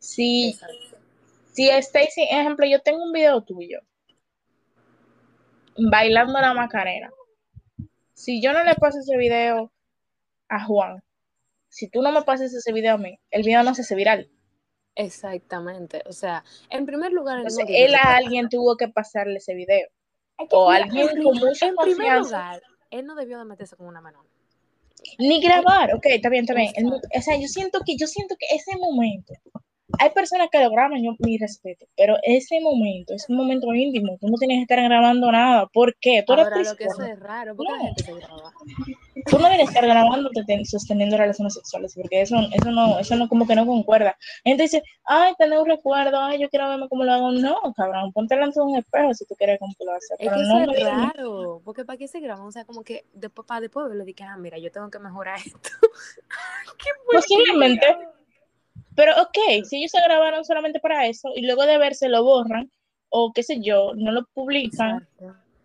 Sí. 0.00 0.58
Si 1.56 1.70
Stacy, 1.70 2.24
ejemplo, 2.24 2.66
yo 2.66 2.82
tengo 2.82 3.02
un 3.02 3.12
video 3.12 3.40
tuyo 3.40 3.80
bailando 5.90 6.38
la 6.38 6.52
macarena. 6.52 7.10
Si 8.12 8.42
yo 8.42 8.52
no 8.52 8.62
le 8.62 8.74
paso 8.74 8.98
ese 8.98 9.16
video 9.16 9.72
a 10.50 10.62
Juan, 10.66 11.02
si 11.70 11.88
tú 11.88 12.02
no 12.02 12.12
me 12.12 12.20
pasas 12.24 12.52
ese 12.52 12.74
video 12.74 12.96
a 12.96 12.98
mí, 12.98 13.18
el 13.30 13.42
video 13.42 13.62
no 13.62 13.74
se 13.74 13.80
hace 13.80 13.94
viral. 13.94 14.30
Exactamente. 14.96 16.02
O 16.04 16.12
sea, 16.12 16.44
en 16.68 16.84
primer 16.84 17.12
lugar, 17.12 17.42
él 17.68 17.94
a 17.94 18.16
alguien 18.16 18.50
tuvo 18.50 18.76
que 18.76 18.88
pasarle 18.88 19.38
ese 19.38 19.54
video. 19.54 19.88
o 20.50 20.68
alguien 20.68 21.08
con 21.22 21.38
mucha 21.38 21.68
en 21.68 21.76
primer 21.76 22.18
lugar, 22.18 22.62
él 22.90 23.06
no 23.06 23.14
debió 23.14 23.38
de 23.38 23.46
meterse 23.46 23.76
con 23.76 23.86
una 23.86 24.02
menor. 24.02 24.26
Ni 25.18 25.40
grabar, 25.40 25.94
ok, 25.94 26.04
está 26.04 26.28
bien, 26.28 26.44
está 26.44 26.52
bien. 26.52 26.74
o 26.86 27.22
sea, 27.22 27.40
yo 27.40 27.48
siento 27.48 27.80
que, 27.86 27.96
yo 27.96 28.06
siento 28.06 28.36
que 28.38 28.54
ese 28.54 28.76
momento, 28.76 29.32
hay 29.98 30.10
personas 30.10 30.48
que 30.50 30.62
lo 30.62 30.70
graban, 30.70 31.02
yo 31.02 31.12
mi 31.20 31.38
respeto, 31.38 31.86
pero 31.96 32.16
ese 32.22 32.60
momento 32.60 33.14
es 33.14 33.26
un 33.28 33.36
momento 33.36 33.72
íntimo, 33.72 34.18
tú 34.20 34.28
no 34.28 34.36
tienes 34.36 34.58
que 34.58 34.62
estar 34.62 34.82
grabando 34.82 35.30
nada, 35.30 35.66
¿por 35.66 35.94
qué? 36.00 36.24
Tú 36.26 36.32
Ahora, 36.32 36.56
lo 36.56 36.76
que 36.76 36.84
eso 36.84 37.02
es 37.02 37.20
raro, 37.20 37.54
¿por 37.54 37.66
qué 37.66 37.72
la 37.72 37.78
gente 37.80 38.02
se 38.02 38.14
graba? 38.14 38.52
Tú 39.30 39.38
no 39.38 39.48
debes 39.48 39.68
estar 39.68 39.86
grabando 39.86 40.30
sosteniendo 40.64 41.16
relaciones 41.16 41.54
sexuales, 41.54 41.94
porque 41.94 42.20
eso, 42.20 42.36
eso 42.52 42.70
no, 42.70 42.98
eso 42.98 43.16
no 43.16 43.28
como 43.28 43.46
que 43.46 43.54
no 43.54 43.66
concuerda. 43.66 44.16
Gente 44.44 44.64
dice, 44.64 44.82
ay, 45.04 45.34
tener 45.38 45.58
un 45.58 45.66
recuerdo, 45.66 46.20
ay, 46.20 46.40
yo 46.40 46.48
quiero 46.48 46.68
verme 46.68 46.88
cómo 46.88 47.04
lo 47.04 47.12
hago. 47.12 47.32
No, 47.32 47.56
cabrón, 47.74 48.12
ponte 48.12 48.34
delante 48.34 48.60
de 48.60 48.66
un 48.66 48.76
espejo 48.76 49.14
si 49.14 49.24
tú 49.26 49.34
quieres 49.36 49.58
cómo 49.58 49.72
lo 49.80 49.92
haces. 49.92 50.10
Es 50.18 50.30
que 50.30 50.36
no 50.36 50.60
eso 50.60 50.72
es 50.72 50.84
raro, 50.84 51.62
porque 51.64 51.84
¿para 51.84 51.96
qué 51.96 52.08
se 52.08 52.20
graban? 52.20 52.46
O 52.46 52.52
sea, 52.52 52.64
como 52.64 52.82
que 52.82 53.04
después, 53.14 53.46
para 53.46 53.60
después 53.60 53.90
le 53.94 54.04
dije, 54.04 54.24
ah, 54.24 54.36
mira, 54.36 54.58
yo 54.58 54.70
tengo 54.70 54.90
que 54.90 54.98
mejorar 54.98 55.38
esto. 55.44 55.70
¿Qué 56.78 56.90
Posiblemente. 57.10 57.86
Pero 58.96 59.12
ok, 59.20 59.64
si 59.64 59.76
ellos 59.76 59.90
se 59.90 60.02
grabaron 60.02 60.44
solamente 60.44 60.80
para 60.80 61.06
eso 61.06 61.30
y 61.36 61.42
luego 61.42 61.66
de 61.66 61.78
verse 61.78 62.08
lo 62.08 62.24
borran 62.24 62.70
o 63.10 63.32
qué 63.32 63.42
sé 63.42 63.60
yo, 63.60 63.92
no 63.94 64.10
lo 64.10 64.26
publican, 64.34 65.06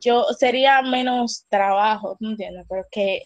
yo 0.02 0.26
sería 0.38 0.82
menos 0.82 1.46
trabajo, 1.50 2.18
¿me 2.20 2.32
entiendes? 2.32 2.66
Pero 2.70 2.86
que 2.92 3.24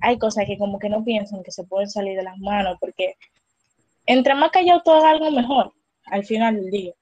hay 0.00 0.18
cosas 0.18 0.46
que 0.46 0.58
como 0.58 0.78
que 0.78 0.88
no 0.88 1.04
piensan 1.04 1.42
que 1.42 1.52
se 1.52 1.64
pueden 1.64 1.88
salir 1.88 2.16
de 2.16 2.24
las 2.24 2.38
manos 2.38 2.78
porque 2.80 3.16
entre 4.06 4.34
más 4.34 4.50
callado 4.50 4.80
todo 4.82 5.04
algo 5.04 5.30
mejor 5.30 5.72
al 6.06 6.24
final 6.24 6.56
del 6.56 6.70
día. 6.70 6.94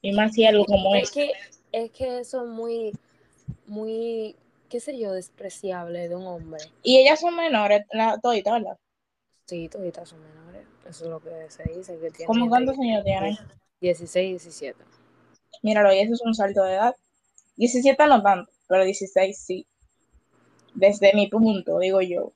Y 0.00 0.12
más 0.12 0.32
si 0.32 0.46
algo 0.46 0.64
como 0.64 0.94
es 0.94 1.10
Que, 1.10 1.32
es 1.72 1.90
que 1.90 2.20
eso 2.20 2.42
es 2.42 2.48
muy, 2.48 2.92
muy, 3.66 4.36
qué 4.68 4.80
sé 4.80 4.98
yo, 4.98 5.12
despreciable 5.12 6.08
de 6.08 6.16
un 6.16 6.26
hombre. 6.26 6.62
Y 6.82 6.98
ellas 6.98 7.20
son 7.20 7.36
menores, 7.36 7.84
toditas, 8.22 8.54
¿verdad? 8.54 8.78
Sí, 9.44 9.68
toditas 9.68 10.08
son 10.08 10.20
menores. 10.22 10.66
Eso 10.88 11.04
es 11.04 11.10
lo 11.10 11.20
que 11.20 11.50
se 11.50 11.64
dice. 11.64 11.98
Que 11.98 12.10
tiene 12.10 12.26
¿Cómo 12.26 12.48
cuántos 12.48 12.78
años 12.78 13.04
tienen? 13.04 13.36
16, 13.80 14.42
17. 14.42 14.84
Míralo, 15.62 15.92
y 15.92 15.98
eso 15.98 16.14
es 16.14 16.22
un 16.22 16.34
salto 16.34 16.62
de 16.62 16.74
edad. 16.74 16.96
17 17.56 18.06
no 18.06 18.22
tanto, 18.22 18.50
pero 18.68 18.84
16 18.84 19.38
sí. 19.38 19.66
Desde 20.74 21.14
mi 21.14 21.28
punto, 21.28 21.78
digo 21.78 22.00
yo. 22.00 22.32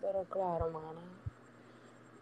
Pero 0.00 0.24
claro, 0.24 0.70
mana. 0.70 1.00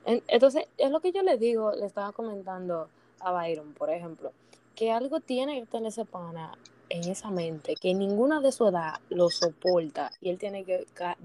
Entonces, 0.05 0.67
es 0.77 0.91
lo 0.91 1.01
que 1.01 1.13
yo 1.13 1.23
le 1.23 1.39
digo, 1.39 1.73
le 1.73 1.87
estaba 1.87 2.13
comentando 2.13 2.89
a 3.21 3.33
Byron, 3.33 3.75
por 3.75 3.91
ejemplo, 3.91 4.33
que 4.75 4.91
algo 4.91 5.21
tiene 5.21 5.61
que 5.61 5.67
tener 5.67 5.89
ese 5.89 6.05
pana 6.05 6.53
en 6.91 7.09
esa 7.09 7.31
mente 7.31 7.75
que 7.81 7.95
ninguna 7.95 8.41
de 8.41 8.53
su 8.53 8.69
edad 8.69 8.95
lo 9.09 9.31
soporta 9.31 10.11
y 10.21 10.29
él 10.29 10.39
tiene 10.39 10.65
que 10.65 10.79
buscar. 10.79 11.17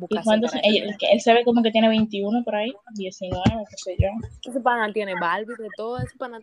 Él, 0.64 0.96
él, 1.00 1.22
se 1.22 1.34
ve 1.34 1.44
como 1.44 1.64
que 1.64 1.72
tiene 1.72 1.90
21 1.90 2.44
por 2.44 2.56
ahí, 2.56 2.72
19, 2.94 3.42
qué 3.70 3.78
sé 3.78 3.96
yo. 4.00 4.08
Ese 4.48 4.62
pana 4.62 4.94
tiene 4.94 5.14
Barbie 5.20 5.56
de 5.58 5.70
todo, 5.76 5.98
ese 5.98 6.16
pana. 6.18 6.40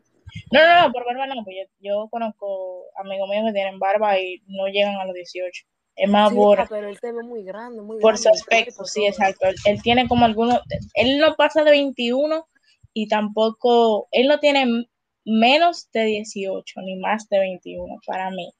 No, 0.50 0.60
no, 0.66 0.82
no, 0.82 0.92
por 0.92 1.04
barba 1.06 1.26
no, 1.26 1.44
pues 1.44 1.56
yo, 1.80 2.08
conozco 2.10 2.84
amigos 2.96 3.28
míos 3.30 3.44
que 3.46 3.52
tienen 3.52 3.78
barba 3.78 4.18
y 4.18 4.42
no 4.46 4.66
llegan 4.66 4.96
a 4.96 5.04
los 5.04 5.14
18. 5.14 5.64
Es 5.94 6.08
más 6.08 6.30
sí, 6.30 6.36
por. 6.36 6.68
Pero 6.68 6.88
él 6.88 6.98
se 6.98 7.12
ve 7.12 7.22
muy 7.22 7.44
grande, 7.44 7.80
muy 7.80 8.00
Por 8.00 8.18
su 8.18 8.28
aspecto, 8.28 8.84
sí, 8.84 9.06
exacto. 9.06 9.46
Él, 9.46 9.54
él 9.66 9.82
tiene 9.82 10.08
como 10.08 10.24
algunos. 10.24 10.60
Él 10.94 11.18
no 11.18 11.34
pasa 11.36 11.64
de 11.64 11.70
21 11.70 12.46
y 12.92 13.08
tampoco. 13.08 14.08
Él 14.10 14.26
no 14.26 14.40
tiene 14.40 14.86
menos 15.24 15.90
de 15.92 16.04
18 16.04 16.80
ni 16.80 16.96
más 16.96 17.28
de 17.28 17.38
21 17.38 18.00
para 18.06 18.30
mí. 18.30 18.52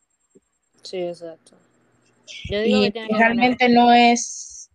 Sí, 0.82 0.98
exacto. 0.98 1.56
y 2.48 2.90
realmente 3.10 3.68
no 3.68 3.92
es 3.92 4.70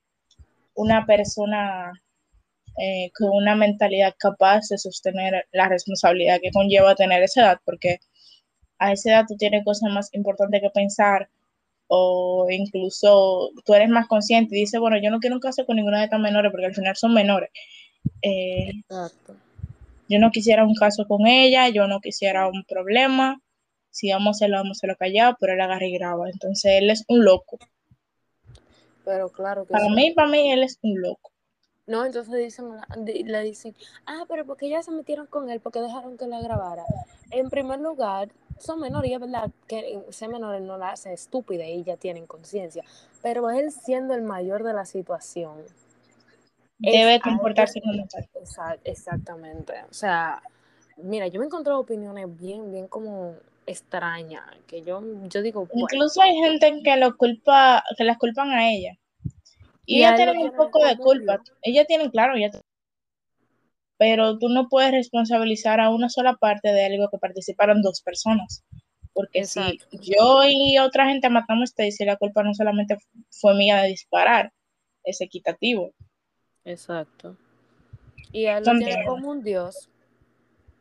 una 0.75 1.05
persona 1.05 1.91
eh, 2.79 3.11
con 3.17 3.29
una 3.31 3.55
mentalidad 3.55 4.13
capaz 4.19 4.69
de 4.69 4.77
sostener 4.77 5.47
la 5.51 5.67
responsabilidad 5.67 6.39
que 6.41 6.51
conlleva 6.51 6.95
tener 6.95 7.23
esa 7.23 7.41
edad, 7.41 7.59
porque 7.65 7.99
a 8.77 8.93
esa 8.93 9.09
edad 9.11 9.25
tú 9.27 9.35
tienes 9.35 9.65
cosas 9.65 9.91
más 9.91 10.13
importantes 10.13 10.61
que 10.61 10.69
pensar 10.69 11.27
o 11.87 12.45
incluso 12.49 13.49
tú 13.65 13.73
eres 13.73 13.89
más 13.89 14.07
consciente 14.07 14.55
y 14.55 14.61
dices, 14.61 14.79
bueno, 14.79 14.97
yo 15.01 15.09
no 15.09 15.19
quiero 15.19 15.35
un 15.35 15.41
caso 15.41 15.65
con 15.65 15.77
ninguna 15.77 15.99
de 15.99 16.05
estas 16.05 16.19
menores 16.19 16.51
porque 16.51 16.67
al 16.67 16.75
final 16.75 16.95
son 16.95 17.13
menores. 17.13 17.49
Eh, 18.21 18.69
Exacto. 18.69 19.35
Yo 20.09 20.19
no 20.19 20.31
quisiera 20.31 20.63
un 20.63 20.75
caso 20.75 21.05
con 21.07 21.27
ella, 21.27 21.69
yo 21.69 21.87
no 21.87 21.99
quisiera 21.99 22.47
un 22.47 22.63
problema, 22.63 23.41
si 23.97 24.12
vamos 24.12 24.27
a 24.27 24.31
hacerlo, 24.31 24.57
vamos 24.57 24.77
a 24.77 24.77
hacerlo 24.77 24.95
callado, 24.95 25.38
pero 25.39 25.53
él 25.53 25.62
agarra 25.62 25.88
y 25.88 25.97
graba. 25.97 26.29
Entonces 26.29 26.71
él 26.75 26.91
es 26.91 27.03
un 27.07 27.25
loco. 27.25 27.57
Pero 29.03 29.29
claro 29.29 29.65
que 29.65 29.71
Para 29.71 29.89
mí, 29.89 30.12
para 30.12 30.27
mí, 30.27 30.51
él 30.51 30.62
es 30.62 30.77
un 30.83 31.01
loco. 31.01 31.31
No, 31.88 32.05
entonces 32.05 32.36
dicen, 32.36 32.65
le 33.05 33.41
dicen, 33.41 33.73
ah, 34.05 34.25
pero 34.27 34.45
porque 34.45 34.69
ya 34.69 34.83
se 34.83 34.91
metieron 34.91 35.25
con 35.25 35.49
él, 35.49 35.62
porque 35.62 35.79
dejaron 35.79 36.15
que 36.15 36.27
la 36.27 36.41
grabara. 36.41 36.83
En 37.31 37.49
primer 37.49 37.79
lugar, 37.79 38.29
son 38.60 38.81
menores, 38.81 39.19
verdad 39.19 39.49
que 39.67 39.99
ser 40.10 40.29
menores 40.29 40.62
no 40.62 40.77
la 40.77 40.91
hace 40.91 41.13
estúpida 41.13 41.65
y 41.65 41.83
ya 41.83 41.97
tienen 41.97 42.27
conciencia, 42.27 42.83
pero 43.23 43.49
él 43.49 43.71
siendo 43.71 44.13
el 44.13 44.21
mayor 44.21 44.63
de 44.63 44.73
la 44.73 44.86
situación. 44.86 45.63
Debe 46.77 47.19
comportarse 47.19 47.81
como 47.81 48.05
tal. 48.07 48.79
Exactamente. 48.83 49.73
O 49.89 49.93
sea, 49.93 50.43
mira, 50.97 51.27
yo 51.27 51.39
me 51.39 51.47
encontré 51.47 51.73
opiniones 51.73 52.27
bien, 52.38 52.69
bien 52.69 52.88
como 52.88 53.36
extraña, 53.67 54.43
que 54.65 54.82
yo, 54.82 55.03
yo 55.30 55.41
digo... 55.41 55.67
Incluso 55.73 56.21
hay 56.21 56.36
gente 56.36 56.82
que 56.84 56.97
lo 56.97 57.15
culpa, 57.15 57.84
que 57.97 58.03
las 58.03 58.17
culpan 58.17 58.49
a 58.49 58.71
ella. 58.71 58.97
Y, 59.86 59.99
ella 59.99 60.15
tiene 60.15 60.43
un 60.43 60.51
poco 60.56 60.84
de 60.84 60.97
culpa. 60.97 61.41
Ella 61.62 61.86
tiene, 61.86 62.10
claro, 62.10 62.36
ella 62.36 62.49
pero 63.97 64.38
tú 64.38 64.49
no 64.49 64.69
puedes 64.69 64.91
responsabilizar 64.91 65.80
a 65.80 65.89
una 65.89 66.10
sola 66.10 66.36
parte 66.36 66.71
de 66.71 66.86
algo 66.86 67.10
que 67.10 67.17
participaron 67.17 67.82
dos 67.82 68.01
personas. 68.01 68.63
Porque 69.12 69.45
si 69.45 69.80
yo 69.91 70.41
y 70.47 70.77
otra 70.77 71.08
gente 71.08 71.30
matamos 71.30 71.71
a 71.71 71.84
Stacy, 71.84 72.06
la 72.06 72.17
culpa 72.17 72.43
no 72.43 72.53
solamente 72.53 72.97
fue 73.32 73.56
mía 73.56 73.82
de 73.82 73.89
disparar, 73.89 74.53
es 75.03 75.19
equitativo. 75.21 75.91
Exacto. 76.63 77.36
Y 78.32 78.45
él 78.45 78.63
lo 78.63 78.77
tiene 78.77 79.06
como 79.06 79.32
un 79.32 79.43
dios, 79.43 79.89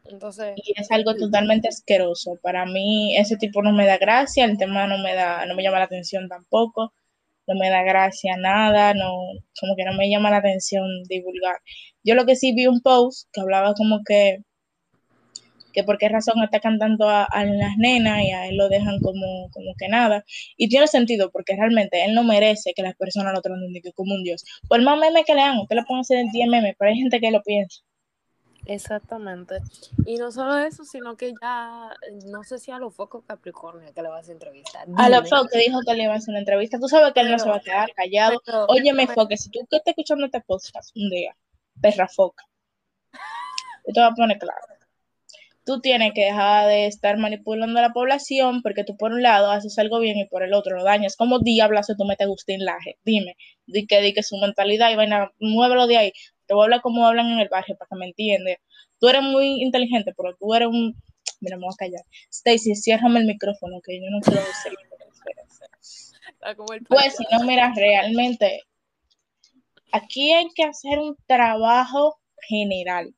entonces, 0.09 0.55
y 0.57 0.73
es 0.81 0.91
algo 0.91 1.15
totalmente 1.15 1.69
asqueroso. 1.69 2.39
Para 2.43 2.67
mí 2.67 3.17
ese 3.17 3.37
tipo 3.37 3.63
no 3.63 3.73
me 3.73 3.87
da 3.87 3.99
gracia, 3.99 4.45
el 4.45 4.59
tema 4.59 4.87
no 4.87 4.99
me 4.99 5.15
da, 5.15 5.47
no 5.47 5.55
me 5.55 5.63
llama 5.63 5.79
la 5.79 5.85
atención 5.85 6.29
tampoco, 6.29 6.93
no 7.47 7.55
me 7.59 7.71
da 7.71 7.83
gracia 7.83 8.37
nada, 8.37 8.95
no, 8.95 9.13
como 9.61 9.77
que 9.77 9.85
no 9.85 9.95
me 9.95 10.11
llama 10.11 10.31
la 10.31 10.39
atención 10.39 10.87
divulgar. 11.09 11.57
Yo 12.05 12.15
lo 12.15 12.27
que 12.27 12.37
sí 12.37 12.55
vi 12.55 12.67
un 12.67 12.81
post 12.83 13.29
que 13.33 13.41
hablaba 13.41 13.75
como 13.75 14.01
que 14.07 14.39
que 15.77 15.85
por 15.85 15.99
qué 15.99 16.09
razón 16.09 16.43
está 16.43 16.59
cantando 16.59 17.09
a, 17.11 17.29
las 17.45 17.77
nenas 17.77 18.25
y 18.25 18.31
a 18.31 18.49
él 18.49 18.57
lo 18.57 18.69
dejan 18.71 18.99
como, 19.01 19.51
como 19.53 19.75
que 19.79 19.89
nada. 19.89 20.25
Y 20.57 20.71
tiene 20.71 20.87
sentido 20.89 21.31
porque 21.31 21.55
realmente 21.55 22.03
él 22.03 22.15
no 22.15 22.25
merece 22.25 22.73
que 22.75 22.83
las 22.83 22.97
personas 22.97 23.35
lo 23.35 23.43
traten 23.43 23.61
como 23.95 24.15
un 24.15 24.25
dios. 24.25 24.43
Por 24.69 24.81
más 24.81 24.99
meme 24.99 25.25
que 25.25 25.35
le 25.35 25.43
hagan, 25.43 25.59
usted 25.59 25.77
le 25.77 25.85
puede 25.85 26.01
hacer 26.01 26.17
en 26.17 26.31
10 26.31 26.49
memes, 26.49 26.75
pero 26.79 26.91
hay 26.91 26.97
gente 26.97 27.21
que 27.21 27.31
lo 27.31 27.43
piensa. 27.43 27.83
Exactamente. 28.67 29.61
Y 30.05 30.17
no 30.17 30.33
solo 30.33 30.59
eso, 30.59 30.85
sino 30.85 31.17
que 31.17 31.33
ya, 31.41 31.91
no 32.27 32.43
sé 32.45 32.59
si 32.59 32.71
a 32.71 32.79
los 32.79 32.95
focos 32.95 33.25
Capricornio 33.25 33.93
que 33.95 34.03
le 34.03 34.09
vas 34.09 34.29
a 34.29 34.33
entrevistar. 34.33 34.87
A 34.97 35.09
los 35.09 35.29
focos 35.29 35.51
que 35.53 35.59
dijo 35.59 35.81
que 35.87 35.95
le 35.95 36.05
iba 36.05 36.15
a 36.15 36.17
hacer 36.17 36.33
una 36.33 36.41
entrevista. 36.41 36.79
Tú 36.79 36.89
sabes 36.89 37.13
que 37.13 37.21
él 37.21 37.31
no 37.31 37.39
se 37.39 37.49
va 37.49 37.57
a 37.57 37.61
quedar 37.61 37.93
callado. 37.95 38.41
Óyeme, 38.69 39.07
Foque, 39.07 39.37
si 39.37 39.51
tú 39.51 39.61
que 39.71 39.77
estás 39.77 39.93
escuchando 39.93 40.27
este 40.27 40.41
podcast 40.41 40.95
un 40.97 41.09
día, 41.11 41.37
perra 41.81 42.09
foca, 42.09 42.45
yo 43.87 43.93
te 43.93 44.01
voy 44.01 44.11
a 44.11 44.15
poner 44.15 44.39
claro. 44.39 44.61
Tú 45.65 45.81
tienes 45.81 46.13
que 46.15 46.27
dejar 46.27 46.69
de 46.69 46.87
estar 46.87 47.19
manipulando 47.19 47.81
a 47.81 47.83
la 47.83 47.93
población 47.93 48.63
porque 48.63 48.85
tú 48.85 48.97
por 48.97 49.11
un 49.11 49.23
lado 49.23 49.51
haces 49.51 49.77
algo 49.81 49.99
bien 49.99 50.17
y 50.17 50.25
por 50.27 50.45
el 50.45 50.55
otro 50.55 50.77
lo 50.77 50.85
dañas. 50.85 51.17
¿Cómo 51.17 51.41
diablos 51.41 51.89
tú 51.99 52.05
metes 52.05 52.25
Agustín 52.25 52.65
Laje? 52.65 52.99
Dime, 53.05 53.37
di 53.67 53.85
que, 53.85 54.01
di 54.01 54.13
que 54.13 54.23
su 54.23 54.37
mentalidad 54.37 54.93
y 54.93 54.97
vaina, 54.97 55.33
muévelo 55.41 55.89
de 55.89 55.97
ahí 55.97 56.13
te 56.47 56.55
voy 56.55 56.63
a 56.63 56.65
hablar 56.65 56.81
como 56.81 57.07
hablan 57.07 57.31
en 57.31 57.41
el 57.41 57.49
barrio 57.49 57.77
para 57.77 57.89
que 57.89 57.97
me 57.97 58.07
entiendas. 58.07 58.57
Tú 58.99 59.09
eres 59.09 59.23
muy 59.23 59.63
inteligente, 59.63 60.13
pero 60.17 60.35
tú 60.37 60.55
eres 60.55 60.69
un... 60.69 60.95
Mira, 61.41 61.57
me 61.57 61.65
voy 61.65 61.75
a 61.75 61.77
callar. 61.77 62.03
Stacy, 62.31 62.75
ciérrame 62.75 63.21
el 63.21 63.27
micrófono, 63.27 63.81
que 63.85 64.01
yo 64.01 64.11
no 64.11 64.21
quiero 64.21 64.41
decir. 64.41 64.73
pues 66.89 67.17
si 67.17 67.25
no, 67.31 67.45
mira, 67.45 67.73
realmente 67.77 68.63
aquí 69.93 70.33
hay 70.33 70.49
que 70.55 70.65
hacer 70.65 70.99
un 70.99 71.17
trabajo 71.27 72.19
general. 72.49 73.15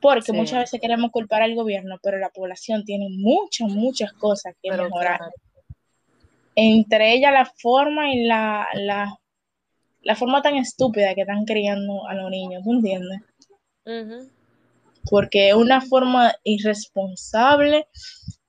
Porque 0.00 0.32
muchas 0.32 0.60
veces 0.60 0.80
queremos 0.80 1.10
culpar 1.10 1.42
al 1.42 1.54
gobierno, 1.54 1.98
pero 2.02 2.16
la 2.18 2.30
población 2.30 2.84
tiene 2.84 3.08
muchas, 3.10 3.68
muchas 3.68 4.12
cosas 4.14 4.54
que 4.62 4.70
mejorar. 4.70 5.20
Entre 6.54 7.12
ellas 7.12 7.32
la 7.32 7.44
forma 7.44 8.10
y 8.12 8.24
la, 8.24 8.66
la 8.72 9.19
la 10.02 10.16
forma 10.16 10.42
tan 10.42 10.56
estúpida 10.56 11.14
que 11.14 11.22
están 11.22 11.44
criando 11.44 12.06
a 12.08 12.14
los 12.14 12.30
niños, 12.30 12.62
¿tú 12.64 12.72
entiendes? 12.72 13.20
Porque 15.10 15.48
es 15.50 15.54
una 15.54 15.80
forma 15.80 16.32
irresponsable 16.44 17.86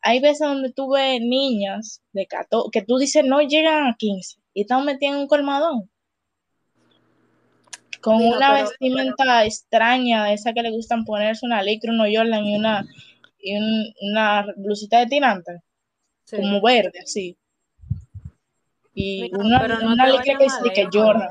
hay 0.03 0.19
veces 0.19 0.39
donde 0.47 0.71
tú 0.73 0.89
ves 0.89 1.21
niñas 1.21 2.01
de 2.11 2.25
14, 2.25 2.69
que 2.71 2.81
tú 2.81 2.97
dices 2.97 3.23
no 3.23 3.39
llegan 3.41 3.85
a 3.87 3.95
15 3.95 4.37
y 4.51 4.61
están 4.61 4.83
metidas 4.83 5.13
en 5.13 5.21
un 5.21 5.27
colmadón 5.27 5.89
con 8.01 8.15
una 8.15 8.53
pero- 8.55 8.67
vestimenta 8.69 9.45
extraña, 9.45 10.33
esa 10.33 10.53
que 10.53 10.63
le 10.63 10.71
gustan 10.71 11.05
ponerse 11.05 11.45
una 11.45 11.61
licra, 11.61 11.91
unos 11.93 12.07
Jordan 12.11 12.43
y 12.45 12.55
una, 12.55 12.83
y 13.39 13.55
un- 13.55 13.93
una 14.01 14.47
blusita 14.57 14.97
de 14.99 15.05
tirante, 15.05 15.61
Sí. 16.25 16.37
como 16.37 16.59
verde, 16.61 16.99
así. 17.03 17.37
Y 18.95 19.21
Mira, 19.31 19.37
una, 19.37 19.67
no 19.67 19.93
una 19.93 20.07
licra 20.07 20.35
que 20.37 20.43
dice 20.45 20.57
que. 20.73 20.87
Jordan. 20.91 21.29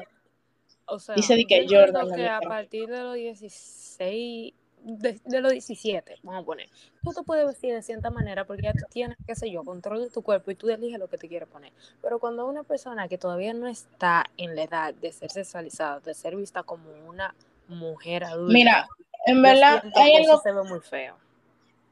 O 0.91 0.99
sea, 0.99 1.15
Dice 1.15 1.35
de 1.37 1.45
que 1.45 1.67
yo 1.67 1.81
Jordan 1.81 2.15
que 2.15 2.29
a 2.29 2.41
partir 2.41 2.89
de 2.89 3.03
los 3.03 3.15
16, 3.15 4.55
de, 4.83 5.21
de 5.25 5.41
los 5.41 5.53
17, 5.53 6.17
vamos 6.23 6.43
a 6.43 6.45
poner, 6.45 6.69
tú 7.03 7.13
te 7.13 7.23
puedes 7.23 7.47
vestir 7.47 7.75
de 7.75 7.83
cierta 7.83 8.11
manera 8.11 8.45
porque 8.47 8.63
ya 8.63 8.73
tú 8.73 8.85
tienes, 8.91 9.17
qué 9.27 9.35
sé 9.35 9.51
yo, 9.51 9.63
control 9.65 10.01
de 10.03 10.11
tu 10.11 10.23
cuerpo 10.23 10.51
y 10.51 10.55
tú 10.55 10.69
eliges 10.69 10.99
lo 10.99 11.09
que 11.09 11.19
te 11.19 11.29
quieres 11.29 11.49
poner. 11.49 11.73
Pero 12.03 12.19
cuando 12.19 12.47
una 12.47 12.63
persona 12.65 13.09
que 13.09 13.19
todavía 13.19 13.53
no 13.55 13.67
está 13.69 14.25
en 14.37 14.57
la 14.57 14.63
edad 14.65 14.95
de 14.95 15.13
ser 15.13 15.31
sexualizada, 15.31 16.01
de 16.01 16.15
ser 16.15 16.35
vista 16.37 16.63
como 16.63 16.91
una 17.07 17.35
mujer 17.69 18.25
adulta, 18.25 18.53
Mira, 18.53 18.89
en 19.27 19.43
verdad 19.43 19.83
hay 19.95 20.15
algo 20.17 20.35
eso 20.35 20.43
se 20.43 20.53
ve 20.53 20.63
muy 20.65 20.81
feo. 20.81 21.17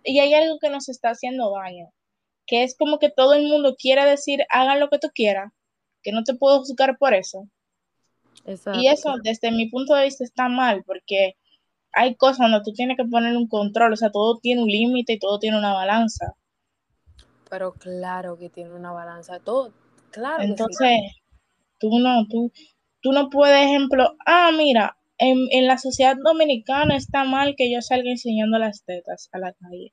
y 0.03 0.19
hay 0.21 0.35
algo 0.35 0.59
que 0.59 0.71
nos 0.71 0.89
está 0.89 1.11
haciendo 1.11 1.53
daño, 1.53 1.93
que 2.47 2.65
es 2.65 2.77
como 2.77 2.99
que 2.99 3.11
todo 3.11 3.35
el 3.35 3.47
mundo 3.47 3.77
quiere 3.79 4.05
decir, 4.07 4.45
hagan 4.51 4.81
lo 4.81 4.89
que 4.89 4.99
tú 4.99 5.09
quieras, 5.15 5.53
que 6.03 6.13
no 6.13 6.25
te 6.25 6.35
puedo 6.35 6.59
juzgar 6.61 6.97
por 6.99 7.13
eso. 7.13 7.47
Exacto. 8.45 8.81
Y 8.81 8.89
eso, 8.89 9.15
desde 9.23 9.51
mi 9.51 9.69
punto 9.69 9.95
de 9.95 10.05
vista, 10.05 10.25
está 10.25 10.49
mal, 10.49 10.83
porque 10.85 11.35
hay 11.93 12.15
cosas 12.15 12.51
donde 12.51 12.63
tú 12.65 12.73
tienes 12.73 12.97
que 12.97 13.05
poner 13.05 13.37
un 13.37 13.49
control, 13.49 13.93
o 13.93 13.97
sea, 13.97 14.11
todo 14.11 14.39
tiene 14.39 14.63
un 14.63 14.69
límite 14.69 15.15
y 15.15 15.19
todo 15.19 15.39
tiene 15.39 15.59
una 15.59 15.73
balanza. 15.73 16.35
Pero 17.51 17.73
claro 17.75 18.39
que 18.39 18.51
tiene 18.51 18.75
una 18.75 18.93
balanza, 18.93 19.41
todo, 19.41 19.73
claro 20.11 20.39
que 20.39 20.45
sí. 20.45 20.51
Entonces, 20.51 20.99
tú 21.79 21.99
no, 21.99 22.27
tú, 22.29 22.53
tú 23.01 23.13
no 23.13 23.31
puedes, 23.31 23.67
ejemplo, 23.67 24.17
ah, 24.27 24.51
mira, 24.57 24.97
en, 25.19 25.49
en 25.51 25.67
la 25.67 25.79
sociedad 25.79 26.17
dominicana 26.23 26.97
está 26.97 27.25
mal 27.25 27.55
que 27.57 27.73
yo 27.73 27.83
salga 27.83 28.11
enseñando 28.11 28.59
las 28.59 28.85
tetas 28.85 29.29
a 29.33 29.39
la 29.39 29.53
calle. 29.53 29.93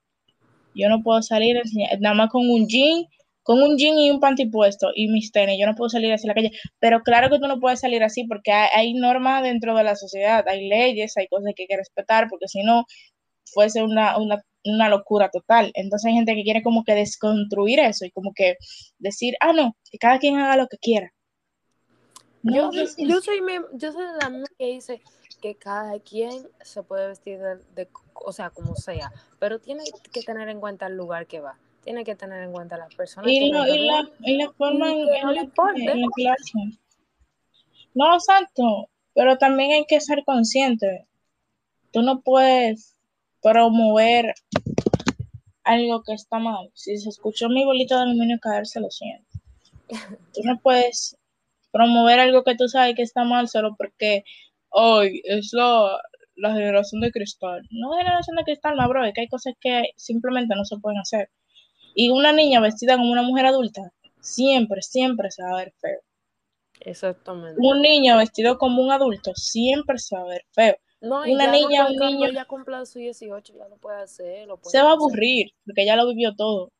Yo 0.75 0.89
no 0.89 1.01
puedo 1.01 1.21
salir 1.21 1.57
enseñando, 1.57 1.97
nada 2.01 2.15
más 2.15 2.29
con 2.29 2.49
un 2.49 2.67
jean, 2.67 3.05
con 3.45 3.61
un 3.63 3.77
jean 3.77 3.97
y 3.99 4.11
un 4.11 4.19
panty 4.19 4.47
puesto 4.47 4.89
y 4.95 5.07
mis 5.09 5.31
tenis, 5.31 5.57
yo 5.59 5.67
no 5.67 5.75
puedo 5.75 5.89
salir 5.89 6.11
así 6.13 6.27
a 6.27 6.29
la 6.29 6.33
calle. 6.35 6.51
Pero 6.79 7.01
claro 7.03 7.29
que 7.29 7.39
tú 7.39 7.47
no 7.47 7.59
puedes 7.59 7.79
salir 7.79 8.03
así 8.03 8.25
porque 8.27 8.51
hay, 8.51 8.69
hay 8.75 8.93
normas 8.95 9.43
dentro 9.43 9.75
de 9.77 9.83
la 9.83 9.95
sociedad, 9.95 10.43
hay 10.47 10.67
leyes, 10.67 11.15
hay 11.17 11.27
cosas 11.27 11.53
que 11.55 11.63
hay 11.63 11.67
que 11.67 11.77
respetar, 11.77 12.27
porque 12.29 12.47
si 12.47 12.63
no, 12.63 12.85
fuese 13.53 13.83
una, 13.83 14.17
una, 14.17 14.41
una 14.65 14.89
locura 14.89 15.29
total. 15.29 15.71
Entonces 15.75 16.07
hay 16.09 16.15
gente 16.15 16.35
que 16.35 16.43
quiere 16.43 16.63
como 16.63 16.83
que 16.83 16.95
desconstruir 16.95 17.79
eso 17.79 18.05
y 18.05 18.11
como 18.11 18.33
que 18.35 18.55
decir, 18.99 19.35
ah, 19.41 19.53
no, 19.53 19.75
que 19.91 19.99
cada 19.99 20.19
quien 20.19 20.37
haga 20.37 20.57
lo 20.57 20.67
que 20.67 20.77
quiera. 20.77 21.11
Yo, 22.43 22.71
No, 22.71 22.71
yo 22.73 23.21
soy 23.21 23.41
yo 23.73 23.91
soy 23.91 24.05
de 24.05 24.17
la 24.21 24.29
misma 24.29 24.47
que 24.57 24.65
dice 24.65 25.01
que 25.41 25.55
cada 25.55 25.99
quien 25.99 26.47
se 26.61 26.83
puede 26.83 27.07
vestir 27.07 27.39
de, 27.39 27.57
de- 27.75 27.89
o 28.13 28.31
sea, 28.31 28.49
como 28.49 28.75
sea, 28.75 29.11
pero 29.39 29.59
tiene 29.59 29.83
que 30.11 30.21
tener 30.21 30.49
en 30.49 30.59
cuenta 30.59 30.87
el 30.87 30.95
lugar 30.95 31.27
que 31.27 31.39
va, 31.39 31.57
tiene 31.85 32.03
que 32.03 32.15
tener 32.15 32.43
en 32.43 32.51
cuenta 32.51 32.77
las 32.77 32.93
personas 32.95 33.31
y, 33.31 33.39
que 33.39 33.45
lo- 33.45 33.65
lo 33.65 33.75
y 33.75 33.85
la, 33.85 34.09
y 34.25 34.37
la 34.37 34.51
forma 34.51 34.89
y 34.89 34.91
en, 34.91 35.05
no 35.23 35.31
la 35.31 35.41
en 35.41 36.01
lo 36.01 36.31
hacen. 36.31 36.79
No, 37.93 38.13
exacto, 38.15 38.89
pero 39.13 39.37
también 39.37 39.71
hay 39.71 39.85
que 39.85 40.01
ser 40.01 40.23
consciente. 40.25 41.07
Tú 41.93 42.01
no 42.01 42.19
puedes 42.21 42.95
promover 43.41 44.33
algo 45.63 46.03
que 46.03 46.13
está 46.13 46.39
mal. 46.39 46.69
Si 46.73 46.97
se 46.97 47.09
escuchó 47.09 47.47
mi 47.49 47.63
bolito 47.63 47.95
de 47.95 48.01
aluminio 48.03 48.39
caerse, 48.41 48.79
lo 48.81 48.89
siento. 48.89 49.29
Tú 50.33 50.41
no 50.43 50.59
puedes 50.59 51.15
promover 51.71 52.19
algo 52.19 52.43
que 52.43 52.55
tú 52.55 52.67
sabes 52.67 52.95
que 52.95 53.01
está 53.03 53.23
mal 53.23 53.47
solo 53.49 53.75
porque 53.77 54.23
hoy 54.69 55.21
es 55.25 55.51
la, 55.53 55.99
la 56.35 56.53
generación 56.53 57.01
de 57.01 57.11
cristal. 57.11 57.61
No 57.69 57.91
generación 57.97 58.35
de 58.37 58.43
cristal, 58.43 58.75
no, 58.77 58.87
bro, 58.89 59.05
es 59.05 59.13
que 59.13 59.21
hay 59.21 59.27
cosas 59.27 59.53
que 59.59 59.89
simplemente 59.95 60.55
no 60.55 60.65
se 60.65 60.77
pueden 60.77 60.99
hacer. 60.99 61.29
Y 61.95 62.09
una 62.09 62.31
niña 62.33 62.59
vestida 62.59 62.97
como 62.97 63.11
una 63.11 63.23
mujer 63.23 63.47
adulta, 63.47 63.81
siempre, 64.19 64.81
siempre 64.83 65.31
se 65.31 65.41
va 65.41 65.51
a 65.53 65.55
ver 65.57 65.73
feo. 65.79 65.99
Exactamente. 66.81 67.59
Un 67.59 67.81
niño 67.81 68.17
vestido 68.17 68.57
como 68.57 68.83
un 68.83 68.91
adulto, 68.91 69.31
siempre 69.33 69.97
se 69.97 70.15
va 70.15 70.23
a 70.23 70.25
ver 70.25 70.43
feo. 70.51 70.75
No, 71.01 71.25
y 71.25 71.33
una 71.33 71.45
ya 71.45 71.51
niña, 71.51 71.87
un 71.87 71.95
niño- 71.95 72.27
ella 72.27 72.45
cumpla 72.45 72.85
su 72.85 72.99
18 72.99 73.53
ya 73.57 73.67
lo 73.67 73.77
puede 73.77 74.01
hacer, 74.01 74.47
lo 74.47 74.57
puede 74.57 74.71
Se 74.71 74.81
va 74.83 74.89
a 74.89 74.93
aburrir, 74.93 75.51
porque 75.65 75.85
ya 75.85 75.95
lo 75.95 76.07
vivió 76.07 76.35
todo. 76.35 76.71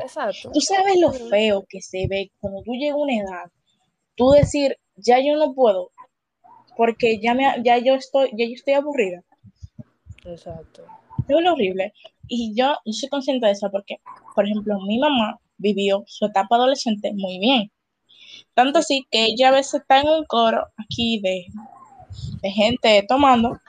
Exacto. 0.00 0.50
Tú 0.52 0.60
sabes 0.60 0.98
lo 1.00 1.10
feo 1.12 1.66
que 1.68 1.80
se 1.82 2.06
ve 2.08 2.30
cuando 2.40 2.62
tú 2.62 2.72
llegas 2.72 2.94
a 2.94 2.98
una 2.98 3.16
edad, 3.16 3.50
tú 4.14 4.30
decir, 4.30 4.78
ya 4.96 5.18
yo 5.20 5.36
no 5.36 5.54
puedo, 5.54 5.90
porque 6.76 7.18
ya, 7.20 7.34
me, 7.34 7.44
ya 7.64 7.78
yo 7.78 7.94
estoy, 7.94 8.30
ya 8.32 8.46
yo 8.46 8.54
estoy 8.54 8.74
aburrida. 8.74 9.22
Exacto. 10.24 10.84
Es 11.28 11.36
horrible. 11.36 11.92
Y 12.28 12.54
yo, 12.54 12.74
yo 12.84 12.92
soy 12.92 13.08
consciente 13.08 13.46
de 13.46 13.52
eso 13.52 13.70
porque, 13.70 13.98
por 14.34 14.46
ejemplo, 14.46 14.78
mi 14.86 14.98
mamá 14.98 15.38
vivió 15.58 16.04
su 16.06 16.26
etapa 16.26 16.56
adolescente 16.56 17.12
muy 17.14 17.38
bien. 17.38 17.70
Tanto 18.54 18.78
así 18.78 19.06
que 19.10 19.24
ella 19.26 19.48
a 19.48 19.52
veces 19.52 19.80
está 19.80 20.00
en 20.00 20.08
un 20.08 20.24
coro 20.24 20.66
aquí 20.76 21.20
de, 21.20 21.46
de 22.42 22.50
gente 22.50 23.04
tomando 23.08 23.60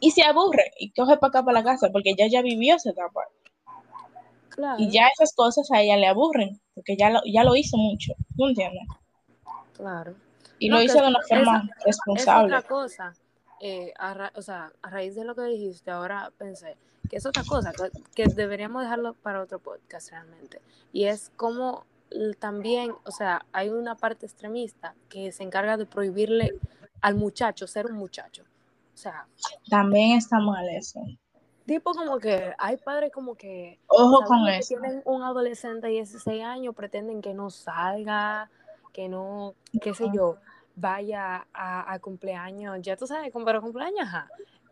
y 0.00 0.10
se 0.12 0.22
aburre 0.22 0.70
y 0.78 0.90
coge 0.90 1.16
para 1.16 1.28
acá 1.28 1.44
para 1.44 1.60
la 1.60 1.64
casa 1.64 1.90
porque 1.90 2.10
ella 2.10 2.26
ya 2.28 2.42
vivió 2.42 2.76
esa 2.76 2.90
etapa. 2.90 3.22
Claro. 4.50 4.76
Y 4.78 4.90
ya 4.90 5.08
esas 5.08 5.32
cosas 5.34 5.70
a 5.70 5.80
ella 5.82 5.96
le 5.96 6.06
aburren 6.06 6.60
porque 6.74 6.96
ya 6.96 7.10
lo, 7.10 7.20
ya 7.24 7.44
lo 7.44 7.54
hizo 7.56 7.76
mucho. 7.76 8.12
¿Tú 8.36 8.46
entiendes? 8.46 8.82
Claro. 9.74 10.14
Y 10.58 10.68
No, 10.68 10.76
lo 10.76 10.82
hizo 10.82 11.00
de 11.00 11.08
una 11.08 11.20
forma 11.28 11.70
Es 11.78 11.84
responsable. 11.86 12.56
otra 12.56 12.68
cosa. 12.68 13.14
Eh, 13.60 13.92
a 13.98 14.14
ra- 14.14 14.32
o 14.36 14.42
sea, 14.42 14.72
a 14.82 14.90
raíz 14.90 15.14
de 15.14 15.24
lo 15.24 15.34
que 15.34 15.42
dijiste, 15.42 15.90
ahora 15.90 16.32
pensé 16.38 16.76
que 17.08 17.16
es 17.16 17.26
otra 17.26 17.42
cosa, 17.44 17.72
que, 17.72 17.90
que 18.14 18.34
deberíamos 18.34 18.82
dejarlo 18.82 19.14
para 19.14 19.40
otro 19.40 19.58
podcast 19.58 20.10
realmente. 20.10 20.60
Y 20.92 21.04
es 21.04 21.30
como 21.36 21.86
también, 22.38 22.92
o 23.04 23.10
sea, 23.10 23.44
hay 23.52 23.68
una 23.70 23.94
parte 23.96 24.26
extremista 24.26 24.94
que 25.08 25.32
se 25.32 25.42
encarga 25.42 25.76
de 25.76 25.86
prohibirle 25.86 26.54
al 27.00 27.14
muchacho 27.14 27.66
ser 27.66 27.86
un 27.86 27.94
muchacho. 27.96 28.42
O 28.94 28.96
sea, 28.96 29.26
También 29.70 30.18
está 30.18 30.38
mal 30.40 30.66
eso. 30.70 31.00
tipo 31.66 31.92
como 31.92 32.18
que 32.18 32.52
hay 32.58 32.76
padres 32.78 33.12
como 33.12 33.34
que 33.36 33.78
Ojo 33.86 34.22
con 34.24 34.44
que 34.46 34.58
eso. 34.58 34.68
tienen 34.80 35.02
un 35.04 35.22
adolescente 35.22 35.86
de 35.86 35.92
16 35.94 36.42
años, 36.44 36.74
pretenden 36.74 37.22
que 37.22 37.32
no 37.34 37.50
salga, 37.50 38.50
que 38.92 39.08
no, 39.08 39.54
qué 39.80 39.94
sé 39.94 40.06
yo, 40.12 40.36
vaya 40.80 41.46
a, 41.52 41.98
cumpleaños, 42.00 42.78
ya 42.82 42.96
tú 42.96 43.06
sabes, 43.06 43.32
pero 43.44 43.60
cumpleaños, 43.60 44.08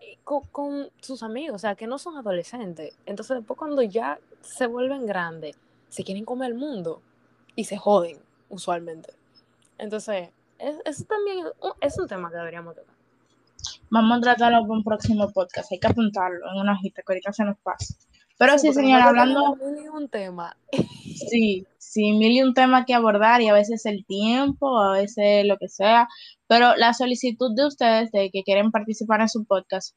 y 0.00 0.18
con, 0.24 0.90
sus 1.00 1.22
amigos, 1.22 1.56
o 1.56 1.58
sea, 1.58 1.74
que 1.74 1.86
no 1.86 1.98
son 1.98 2.16
adolescentes. 2.16 2.96
Entonces, 3.06 3.38
después 3.38 3.58
cuando 3.58 3.82
ya 3.82 4.18
se 4.40 4.66
vuelven 4.66 5.06
grandes, 5.06 5.56
se 5.88 6.04
quieren 6.04 6.24
comer 6.24 6.52
el 6.52 6.58
mundo 6.58 7.02
y 7.54 7.64
se 7.64 7.76
joden, 7.76 8.18
usualmente. 8.48 9.12
Entonces, 9.78 10.30
es- 10.58 10.80
eso 10.84 11.04
también 11.04 11.38
es 11.46 11.52
un- 11.60 11.72
es 11.80 11.98
un 11.98 12.06
tema 12.06 12.30
que 12.30 12.36
deberíamos 12.36 12.74
tocar. 12.74 12.94
Vamos 13.90 14.18
a 14.18 14.20
tratarlo 14.20 14.62
para 14.62 14.72
un 14.72 14.84
próximo 14.84 15.30
podcast. 15.32 15.72
Hay 15.72 15.78
que 15.78 15.86
apuntarlo 15.86 16.50
en 16.52 16.60
una 16.60 16.72
hojita 16.72 17.02
que 17.02 17.12
ahorita 17.12 17.32
se 17.32 17.44
nos 17.44 17.58
pasa. 17.58 17.94
Pero 18.38 18.58
sí, 18.58 18.68
porque 18.68 18.80
señora, 18.80 19.08
hablando, 19.08 19.56
tenemos 19.58 19.78
mil 19.78 19.84
y 19.84 19.88
un 19.88 20.08
tema. 20.08 20.56
sí, 21.30 21.66
sí, 21.78 22.12
mil 22.12 22.32
y 22.32 22.42
un 22.42 22.54
tema 22.54 22.84
que 22.84 22.94
abordar 22.94 23.40
y 23.40 23.48
a 23.48 23.54
veces 23.54 23.86
el 23.86 24.04
tiempo, 24.04 24.78
a 24.78 24.92
veces 24.92 25.46
lo 25.46 25.56
que 25.56 25.68
sea. 25.68 26.08
Pero 26.46 26.76
la 26.76 26.92
solicitud 26.92 27.54
de 27.54 27.66
ustedes 27.66 28.12
de 28.12 28.30
que 28.30 28.42
quieren 28.42 28.70
participar 28.70 29.20
en 29.20 29.28
su 29.28 29.44
podcast, 29.44 29.96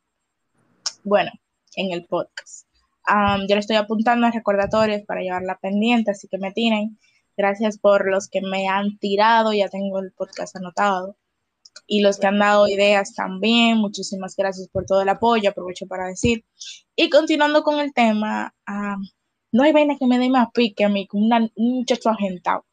bueno, 1.04 1.32
en 1.76 1.92
el 1.92 2.06
podcast. 2.06 2.68
Am, 3.04 3.42
yo 3.48 3.56
le 3.56 3.60
estoy 3.60 3.76
apuntando 3.76 4.28
a 4.28 4.32
recordatorios 4.32 5.02
para 5.04 5.22
llevarla 5.22 5.60
pendiente, 5.62 6.12
así 6.12 6.28
que 6.28 6.38
me 6.38 6.52
tienen. 6.52 6.98
Gracias 7.36 7.78
por 7.78 8.10
los 8.10 8.28
que 8.30 8.42
me 8.42 8.68
han 8.68 8.98
tirado, 9.00 9.54
ya 9.54 9.70
tengo 9.70 10.00
el 10.00 10.12
podcast 10.12 10.56
anotado. 10.56 11.16
Y 11.92 12.02
los 12.02 12.20
que 12.20 12.28
han 12.28 12.38
dado 12.38 12.68
ideas 12.68 13.16
también, 13.16 13.78
muchísimas 13.80 14.36
gracias 14.36 14.70
por 14.70 14.86
todo 14.86 15.02
el 15.02 15.10
apoyo, 15.10 15.50
aprovecho 15.50 15.88
para 15.88 16.06
decir. 16.08 16.46
Y 16.96 17.10
continuando 17.10 17.64
con 17.64 17.80
el 17.80 17.92
tema, 17.94 18.54
am, 18.68 19.02
no 19.52 19.64
hay 19.64 19.72
vaina 19.74 19.98
que 19.98 20.06
me 20.06 20.20
dé 20.20 20.30
más 20.30 20.50
pique 20.54 20.86
a 20.86 20.90
mí 20.90 21.08
una- 21.14 21.50
un 21.56 21.78
muchacho 21.80 22.10
agentado. 22.10 22.66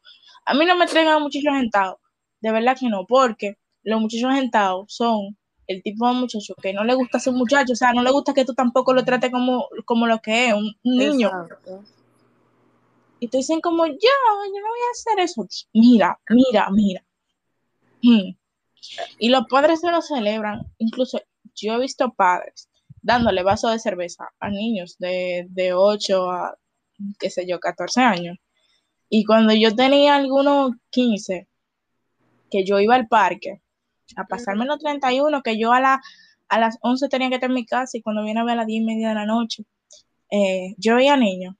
A 0.45 0.53
mí 0.53 0.65
no 0.65 0.77
me 0.77 0.85
traigan 0.85 1.21
muchachos 1.23 1.51
agentados, 1.51 1.97
de 2.41 2.51
verdad 2.51 2.77
que 2.79 2.89
no, 2.89 3.07
porque 3.07 3.57
los 3.81 3.99
muchachos 3.99 4.29
agentados 4.29 4.85
son 4.93 5.35
el 5.65 5.81
tipo 5.81 6.07
de 6.07 6.13
muchacho 6.13 6.53
que 6.61 6.71
no 6.73 6.83
le 6.83 6.93
gusta 6.93 7.19
ser 7.19 7.33
muchacho, 7.33 7.73
o 7.73 7.75
sea, 7.75 7.93
no 7.93 8.03
le 8.03 8.11
gusta 8.11 8.35
que 8.35 8.45
tú 8.45 8.53
tampoco 8.53 8.93
lo 8.93 9.03
trates 9.03 9.31
como, 9.31 9.67
como 9.85 10.05
lo 10.05 10.19
que 10.19 10.49
es, 10.49 10.53
un, 10.53 10.71
un 10.83 10.97
niño. 10.97 11.27
Exacto. 11.29 11.83
Y 13.19 13.27
te 13.29 13.37
dicen 13.37 13.61
como, 13.61 13.87
yo, 13.87 13.93
yo 13.95 14.61
no 14.61 14.67
voy 14.69 14.79
a 14.87 14.91
hacer 14.91 15.19
eso. 15.21 15.47
Mira, 15.73 16.19
mira, 16.29 16.69
mira. 16.71 17.03
Hmm. 18.03 18.37
Y 19.19 19.29
los 19.29 19.45
padres 19.49 19.81
se 19.81 19.91
lo 19.91 20.01
celebran. 20.01 20.61
Incluso 20.77 21.21
yo 21.55 21.75
he 21.75 21.79
visto 21.79 22.13
padres 22.13 22.69
dándole 23.01 23.43
vaso 23.43 23.69
de 23.69 23.79
cerveza 23.79 24.29
a 24.39 24.49
niños 24.49 24.97
de, 24.99 25.47
de 25.49 25.73
8 25.73 26.31
a 26.31 26.57
qué 27.19 27.29
sé 27.29 27.47
yo, 27.47 27.59
14 27.59 28.01
años. 28.01 28.37
Y 29.09 29.23
cuando 29.25 29.53
yo 29.53 29.75
tenía 29.75 30.15
algunos 30.15 30.71
15, 30.89 31.47
que 32.49 32.65
yo 32.65 32.79
iba 32.79 32.95
al 32.95 33.07
parque 33.07 33.61
a 34.15 34.25
pasarme 34.25 34.65
los 34.65 34.79
31, 34.79 35.41
que 35.43 35.57
yo 35.57 35.73
a, 35.73 35.79
la, 35.79 36.01
a 36.49 36.59
las 36.59 36.77
11 36.81 37.09
tenía 37.09 37.29
que 37.29 37.35
estar 37.35 37.49
en 37.49 37.55
mi 37.55 37.65
casa 37.65 37.97
y 37.97 38.01
cuando 38.01 38.23
viene 38.23 38.39
a 38.39 38.43
ver 38.43 38.53
a 38.53 38.57
las 38.57 38.67
10 38.67 38.81
y 38.81 38.85
media 38.85 39.09
de 39.09 39.15
la 39.15 39.25
noche, 39.25 39.63
eh, 40.31 40.75
yo 40.77 40.95
veía 40.95 41.15
niños 41.17 41.55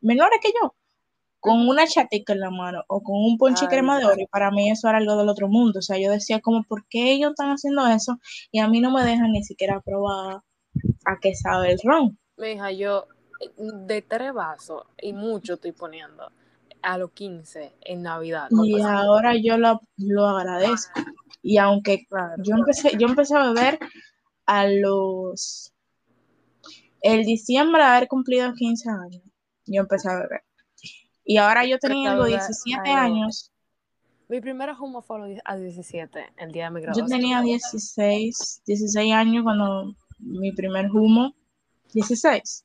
menores 0.00 0.38
que 0.42 0.52
yo, 0.60 0.74
con 1.46 1.68
una 1.68 1.86
chatica 1.86 2.32
en 2.32 2.40
la 2.40 2.50
mano 2.50 2.82
o 2.88 3.02
con 3.02 3.14
un 3.16 3.38
ponche 3.38 3.68
crema 3.68 3.98
de 3.98 4.04
oro 4.04 4.20
y 4.20 4.26
para 4.26 4.50
mí 4.50 4.68
eso 4.68 4.88
era 4.88 4.98
algo 4.98 5.16
del 5.16 5.28
otro 5.28 5.48
mundo. 5.48 5.78
O 5.78 5.82
sea, 5.82 5.96
yo 5.96 6.10
decía 6.10 6.40
como, 6.40 6.64
¿por 6.64 6.84
qué 6.88 7.12
ellos 7.12 7.30
están 7.30 7.50
haciendo 7.50 7.86
eso? 7.86 8.18
Y 8.50 8.58
a 8.58 8.68
mí 8.68 8.80
no 8.80 8.90
me 8.90 9.04
dejan 9.04 9.30
ni 9.30 9.44
siquiera 9.44 9.80
probar 9.80 10.40
a 11.04 11.18
qué 11.20 11.34
sabe 11.34 11.72
el 11.72 11.78
ron. 11.84 12.18
Mija, 12.36 12.72
yo 12.72 13.06
de 13.56 14.02
tres 14.02 14.32
vasos 14.32 14.82
y 15.00 15.12
mucho 15.12 15.54
estoy 15.54 15.72
poniendo 15.72 16.30
a 16.82 16.98
los 16.98 17.12
15 17.12 17.72
en 17.80 18.02
Navidad. 18.02 18.48
Y 18.64 18.80
ahora 18.80 19.34
yo 19.40 19.56
lo, 19.56 19.80
lo 19.96 20.26
agradezco. 20.26 21.00
Y 21.42 21.58
aunque 21.58 22.06
yo 22.42 22.56
empecé, 22.56 22.96
yo 22.98 23.06
empecé 23.06 23.36
a 23.36 23.52
beber 23.52 23.78
a 24.46 24.66
los 24.66 25.72
el 27.02 27.24
diciembre 27.24 27.82
de 27.82 27.88
haber 27.88 28.08
cumplido 28.08 28.52
15 28.52 28.90
años, 28.90 29.22
yo 29.64 29.82
empecé 29.82 30.10
a 30.10 30.16
beber. 30.16 30.45
Y 31.26 31.38
ahora 31.38 31.66
yo 31.66 31.78
tenía 31.78 32.14
17 32.14 32.88
años. 32.88 33.50
Mi 34.28 34.40
primera 34.40 34.76
humo 34.80 35.02
fue 35.02 35.40
a 35.44 35.56
17, 35.56 36.34
el 36.38 36.52
día 36.52 36.66
de 36.66 36.70
mi 36.70 36.80
graduación. 36.80 37.08
Yo 37.08 37.16
tenía 37.16 37.42
16, 37.42 38.62
16 38.64 39.12
años 39.12 39.42
cuando 39.42 39.94
mi 40.18 40.52
primer 40.52 40.90
humo, 40.90 41.34
16. 41.92 42.64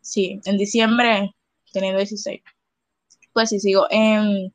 Sí, 0.00 0.40
en 0.46 0.56
diciembre 0.56 1.34
tenía 1.72 1.94
16. 1.94 2.40
Pues 3.34 3.50
sí, 3.50 3.60
sigo. 3.60 3.86
Em, 3.90 4.50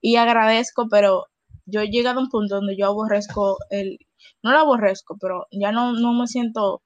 y 0.00 0.16
agradezco, 0.16 0.88
pero 0.88 1.26
yo 1.66 1.80
he 1.80 1.88
llegado 1.88 2.20
a 2.20 2.22
un 2.22 2.28
punto 2.28 2.56
donde 2.56 2.76
yo 2.76 2.86
aborrezco 2.86 3.58
el, 3.70 3.98
no 4.42 4.52
lo 4.52 4.58
aborrezco, 4.58 5.16
pero 5.20 5.48
ya 5.50 5.72
no, 5.72 5.92
no 5.92 6.12
me 6.12 6.28
siento 6.28 6.82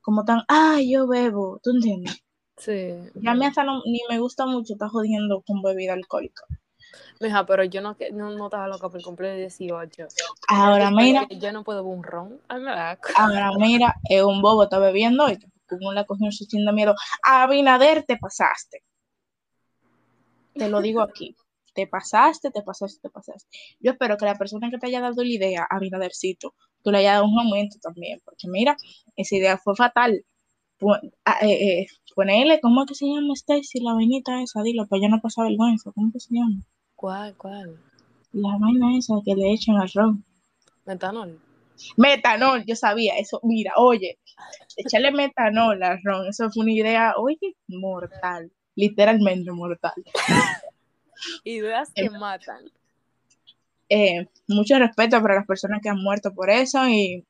como 0.00 0.24
tan, 0.24 0.42
ay, 0.46 0.92
yo 0.92 1.08
bebo, 1.08 1.60
¿tú 1.62 1.70
entiendes? 1.70 2.22
Sí. 2.60 2.94
Ya 3.14 3.34
me 3.34 3.46
hasta 3.46 3.64
ni 3.64 4.00
me 4.08 4.18
gusta 4.18 4.46
mucho 4.46 4.74
estar 4.74 4.88
jodiendo 4.88 5.42
con 5.42 5.62
bebida 5.62 5.94
alcohólica. 5.94 6.44
Mija, 7.20 7.44
pero 7.46 7.64
yo 7.64 7.80
no, 7.80 7.96
no, 8.12 8.30
no 8.30 8.46
estaba 8.46 8.68
loca 8.68 8.88
por 8.88 9.02
cumplir 9.02 9.36
18. 9.36 10.08
Ahora 10.48 10.90
mira. 10.90 11.26
Yo 11.30 11.52
no 11.52 11.64
puedo 11.64 11.82
beber 11.82 11.98
un 11.98 12.04
ron. 12.04 12.40
Ahora 12.48 13.52
mira, 13.58 13.96
es 14.08 14.22
un 14.22 14.40
bobo 14.42 14.64
está 14.64 14.78
bebiendo 14.78 15.30
y 15.30 15.38
como 15.68 15.92
la 15.92 16.04
cogió 16.04 16.30
sintiendo 16.32 16.72
miedo. 16.72 16.94
A 17.22 17.44
Abinader 17.44 18.04
te 18.04 18.16
pasaste. 18.16 18.82
Te 20.54 20.68
lo 20.68 20.80
digo 20.80 21.00
aquí. 21.00 21.36
Te 21.72 21.86
pasaste, 21.86 22.50
te 22.50 22.62
pasaste, 22.62 23.00
te 23.00 23.10
pasaste. 23.10 23.48
Yo 23.78 23.92
espero 23.92 24.16
que 24.16 24.24
la 24.24 24.34
persona 24.34 24.70
que 24.70 24.78
te 24.78 24.88
haya 24.88 25.00
dado 25.00 25.22
la 25.22 25.30
idea, 25.30 25.66
Abinadercito, 25.70 26.54
tú 26.82 26.90
le 26.90 26.98
hayas 26.98 27.14
dado 27.14 27.26
un 27.26 27.38
aumento 27.38 27.78
también, 27.80 28.20
porque 28.24 28.48
mira, 28.48 28.76
esa 29.16 29.36
idea 29.36 29.56
fue 29.56 29.76
fatal. 29.76 30.24
Ah, 31.24 31.38
eh, 31.42 31.80
eh, 31.80 31.86
ponerle, 32.14 32.60
¿cómo 32.60 32.86
que 32.86 32.94
se 32.94 33.06
llama 33.06 33.34
Stacy? 33.34 33.80
La 33.80 33.94
vainita 33.94 34.42
esa, 34.42 34.62
dilo, 34.62 34.86
para 34.86 35.02
ya 35.02 35.08
no 35.08 35.20
pasar 35.20 35.46
vergüenza. 35.46 35.90
¿Cómo 35.92 36.10
que 36.12 36.20
se 36.20 36.34
llama? 36.34 36.62
¿Cuál, 36.96 37.36
cuál? 37.36 37.78
La 38.32 38.56
vaina 38.58 38.96
esa 38.96 39.14
que 39.24 39.34
le 39.34 39.52
echan 39.52 39.76
al 39.76 39.90
ron. 39.92 40.24
Metanol. 40.86 41.38
Metanol, 41.96 42.64
yo 42.64 42.76
sabía 42.76 43.16
eso. 43.18 43.40
Mira, 43.42 43.72
oye, 43.76 44.18
echarle 44.76 45.10
metanol 45.12 45.82
al 45.82 46.00
ron, 46.02 46.28
eso 46.28 46.50
fue 46.50 46.62
una 46.62 46.72
idea, 46.72 47.14
oye, 47.16 47.56
mortal. 47.68 48.50
Literalmente 48.74 49.50
mortal. 49.50 49.94
Ideas 51.44 51.92
que 51.94 52.08
matan. 52.08 52.70
Eh, 53.88 54.28
mucho 54.46 54.78
respeto 54.78 55.20
para 55.20 55.34
las 55.34 55.46
personas 55.46 55.80
que 55.82 55.88
han 55.88 56.00
muerto 56.00 56.32
por 56.32 56.48
eso 56.48 56.88
y 56.88 57.26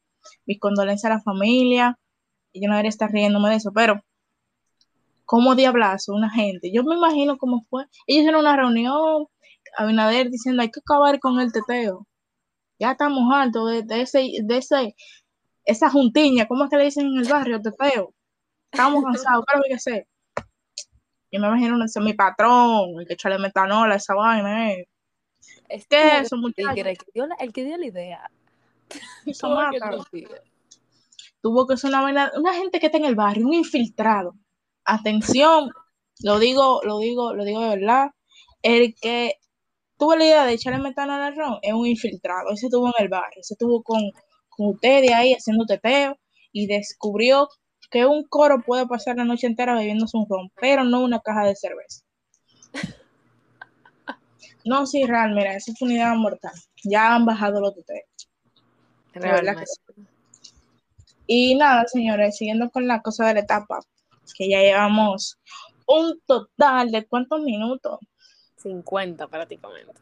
mis 0.46 0.60
condolencias 0.60 1.10
a 1.10 1.14
la 1.16 1.22
familia. 1.22 1.98
Y 2.52 2.62
yo 2.62 2.68
no 2.68 2.74
debería 2.74 2.88
estar 2.88 3.10
riéndome 3.10 3.50
de 3.50 3.56
eso, 3.56 3.72
pero 3.72 4.02
como 5.30 5.54
diablazo 5.54 6.12
una 6.12 6.28
gente. 6.28 6.72
Yo 6.72 6.82
me 6.82 6.96
imagino 6.96 7.38
cómo 7.38 7.64
fue. 7.70 7.84
Ellos 8.08 8.22
hicieron 8.22 8.40
una 8.40 8.56
reunión, 8.56 9.26
Abinader 9.76 10.28
diciendo 10.28 10.62
hay 10.62 10.70
que 10.70 10.80
acabar 10.80 11.20
con 11.20 11.38
el 11.38 11.52
teteo. 11.52 12.06
Ya 12.80 12.92
estamos 12.92 13.32
hartos 13.32 13.86
de, 13.86 14.00
ese, 14.02 14.28
de 14.42 14.56
ese, 14.56 14.96
esa 15.64 15.88
juntiña, 15.88 16.48
¿cómo 16.48 16.64
es 16.64 16.70
que 16.70 16.76
le 16.78 16.84
dicen 16.84 17.06
en 17.06 17.18
el 17.18 17.28
barrio? 17.28 17.62
Teteo. 17.62 18.12
Estamos 18.72 19.04
cansados, 19.04 19.44
¿qué 19.46 19.56
lo 19.56 19.62
que 19.68 19.74
hacer? 19.74 20.08
Yo 21.30 21.40
me 21.40 21.46
imagino 21.46 21.84
ese 21.84 22.00
mi 22.00 22.14
patrón, 22.14 22.98
el 22.98 23.06
que 23.06 23.14
echarle 23.14 23.38
metanol 23.38 23.92
a 23.92 23.94
esa 23.94 24.14
vaina. 24.14 24.72
Eh. 24.72 24.88
Es 25.68 25.86
que 25.86 26.18
eso, 26.18 26.36
muchachos. 26.38 26.76
El 26.76 26.98
que, 26.98 27.06
dio 27.14 27.26
la, 27.26 27.36
el 27.36 27.52
que 27.52 27.64
dio 27.64 27.76
la 27.76 27.86
idea. 27.86 28.30
Eso 29.26 29.48
mata. 29.50 29.96
Tuvo 31.42 31.66
que 31.66 31.76
ser 31.76 31.90
una 31.90 32.02
vaina, 32.02 32.32
una 32.36 32.54
gente 32.54 32.80
que 32.80 32.86
está 32.86 32.98
en 32.98 33.06
el 33.06 33.14
barrio, 33.14 33.46
un 33.46 33.54
infiltrado 33.54 34.34
atención, 34.84 35.70
lo 36.22 36.38
digo, 36.38 36.80
lo 36.84 36.98
digo, 36.98 37.34
lo 37.34 37.44
digo 37.44 37.60
de 37.60 37.76
verdad, 37.76 38.10
el 38.62 38.94
que 39.00 39.34
tuvo 39.98 40.16
la 40.16 40.24
idea 40.24 40.46
de 40.46 40.54
echarle 40.54 40.80
metanol 40.80 41.22
al 41.22 41.36
ron 41.36 41.58
es 41.62 41.72
un 41.72 41.86
infiltrado, 41.86 42.50
ese 42.52 42.66
estuvo 42.66 42.86
en 42.88 42.92
el 42.98 43.08
barrio, 43.08 43.40
ese 43.40 43.54
estuvo 43.54 43.82
con, 43.82 44.00
con 44.48 44.68
ustedes 44.68 45.12
ahí 45.12 45.34
haciendo 45.34 45.66
teteo 45.66 46.16
y 46.52 46.66
descubrió 46.66 47.48
que 47.90 48.06
un 48.06 48.24
coro 48.24 48.62
puede 48.64 48.86
pasar 48.86 49.16
la 49.16 49.24
noche 49.24 49.46
entera 49.46 49.74
bebiéndose 49.74 50.16
un 50.16 50.26
ron, 50.28 50.50
pero 50.60 50.84
no 50.84 51.02
una 51.02 51.20
caja 51.20 51.46
de 51.46 51.56
cerveza. 51.56 52.04
No, 54.64 54.86
sí, 54.86 55.04
real, 55.04 55.34
mira, 55.34 55.54
esa 55.54 55.72
fue 55.78 55.86
una 55.86 55.94
idea 55.94 56.14
mortal. 56.14 56.52
Ya 56.84 57.14
han 57.14 57.24
bajado 57.24 57.60
los 57.60 57.74
teteos. 57.74 58.28
Y 61.32 61.54
nada, 61.54 61.86
señores, 61.86 62.36
siguiendo 62.38 62.70
con 62.70 62.88
la 62.88 63.02
cosa 63.02 63.28
de 63.28 63.34
la 63.34 63.40
etapa, 63.40 63.78
que 64.36 64.48
ya 64.48 64.62
llevamos 64.62 65.38
un 65.86 66.20
total 66.26 66.90
de 66.90 67.06
cuántos 67.06 67.40
minutos? 67.42 68.00
50 68.56 69.28
prácticamente. 69.28 69.92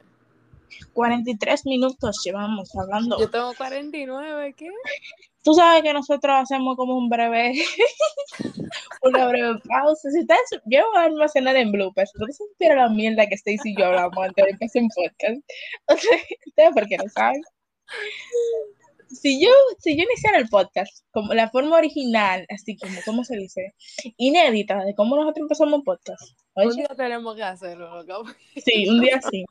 43 0.94 1.66
minutos 1.66 2.22
llevamos 2.24 2.74
hablando. 2.74 3.20
Yo 3.20 3.28
tengo 3.28 3.52
49, 3.58 4.54
¿qué? 4.56 4.70
Tú 5.42 5.52
sabes 5.52 5.82
que 5.82 5.92
nosotros 5.92 6.34
hacemos 6.34 6.76
como 6.76 6.96
un 6.96 7.10
breve, 7.10 7.52
una 9.02 9.28
breve 9.28 9.58
pausa. 9.68 10.10
Si 10.10 10.20
ustedes, 10.20 10.62
yo 10.64 10.80
voy 10.92 10.98
a 10.98 11.04
almacenar 11.04 11.56
en 11.56 11.72
bloopers, 11.72 12.10
no 12.14 12.26
se 12.32 12.74
la 12.74 12.88
mierda 12.88 13.26
que 13.26 13.34
Stacy 13.34 13.72
y 13.72 13.76
yo 13.76 13.84
hablamos 13.84 14.16
antes 14.16 14.46
de 14.46 14.50
empezar 14.52 14.82
un 14.82 14.88
podcast. 14.88 15.42
Ustedes, 16.46 16.72
¿por 16.72 16.86
qué 16.88 16.96
no 16.96 17.08
saben? 17.10 17.42
Si 19.08 19.42
yo, 19.42 19.50
si 19.78 19.96
yo 19.96 20.04
iniciara 20.04 20.38
el 20.38 20.48
podcast 20.48 21.04
como 21.10 21.34
la 21.34 21.50
forma 21.50 21.76
original, 21.76 22.46
así 22.50 22.76
como, 22.76 22.98
¿cómo 23.04 23.24
se 23.24 23.36
dice? 23.36 23.74
Inédita 24.16 24.84
de 24.84 24.94
cómo 24.94 25.16
nosotros 25.16 25.42
empezamos 25.42 25.74
un 25.74 25.84
podcast. 25.84 26.22
Un 26.54 26.76
día 26.76 26.88
tenemos 26.96 27.36
que 27.36 27.42
hacerlo, 27.42 28.04
Sí, 28.64 28.88
un 28.88 29.00
día 29.00 29.20
sí. 29.30 29.44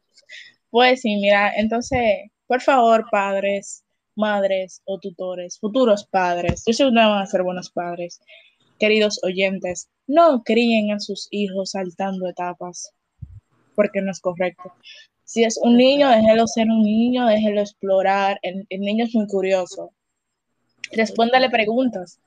Pues 0.69 1.01
sí, 1.01 1.15
mira, 1.15 1.53
entonces, 1.55 2.29
por 2.45 2.61
favor, 2.61 3.05
padres, 3.09 3.83
madres 4.15 4.81
o 4.85 4.99
tutores, 4.99 5.59
futuros 5.59 6.05
padres, 6.05 6.63
yo 6.65 6.73
sé 6.73 6.83
que 6.83 6.91
van 6.91 7.21
a 7.21 7.25
ser 7.25 7.43
buenos 7.43 7.69
padres, 7.69 8.19
queridos 8.79 9.19
oyentes, 9.23 9.89
no 10.07 10.43
críen 10.43 10.91
a 10.91 10.99
sus 10.99 11.27
hijos 11.31 11.71
saltando 11.71 12.27
etapas, 12.27 12.91
porque 13.75 14.01
no 14.01 14.11
es 14.11 14.19
correcto. 14.19 14.73
Si 15.27 15.43
es 15.43 15.59
un 15.61 15.75
niño, 15.75 16.09
déjelo 16.09 16.47
ser 16.47 16.67
un 16.69 16.83
niño, 16.83 17.27
déjelo 17.27 17.59
explorar. 17.59 18.39
El, 18.43 18.65
niño 18.69 19.03
es 19.03 19.13
muy 19.13 19.27
curioso. 19.27 19.91
Respóndale 20.93 21.49
preguntas. 21.49 22.21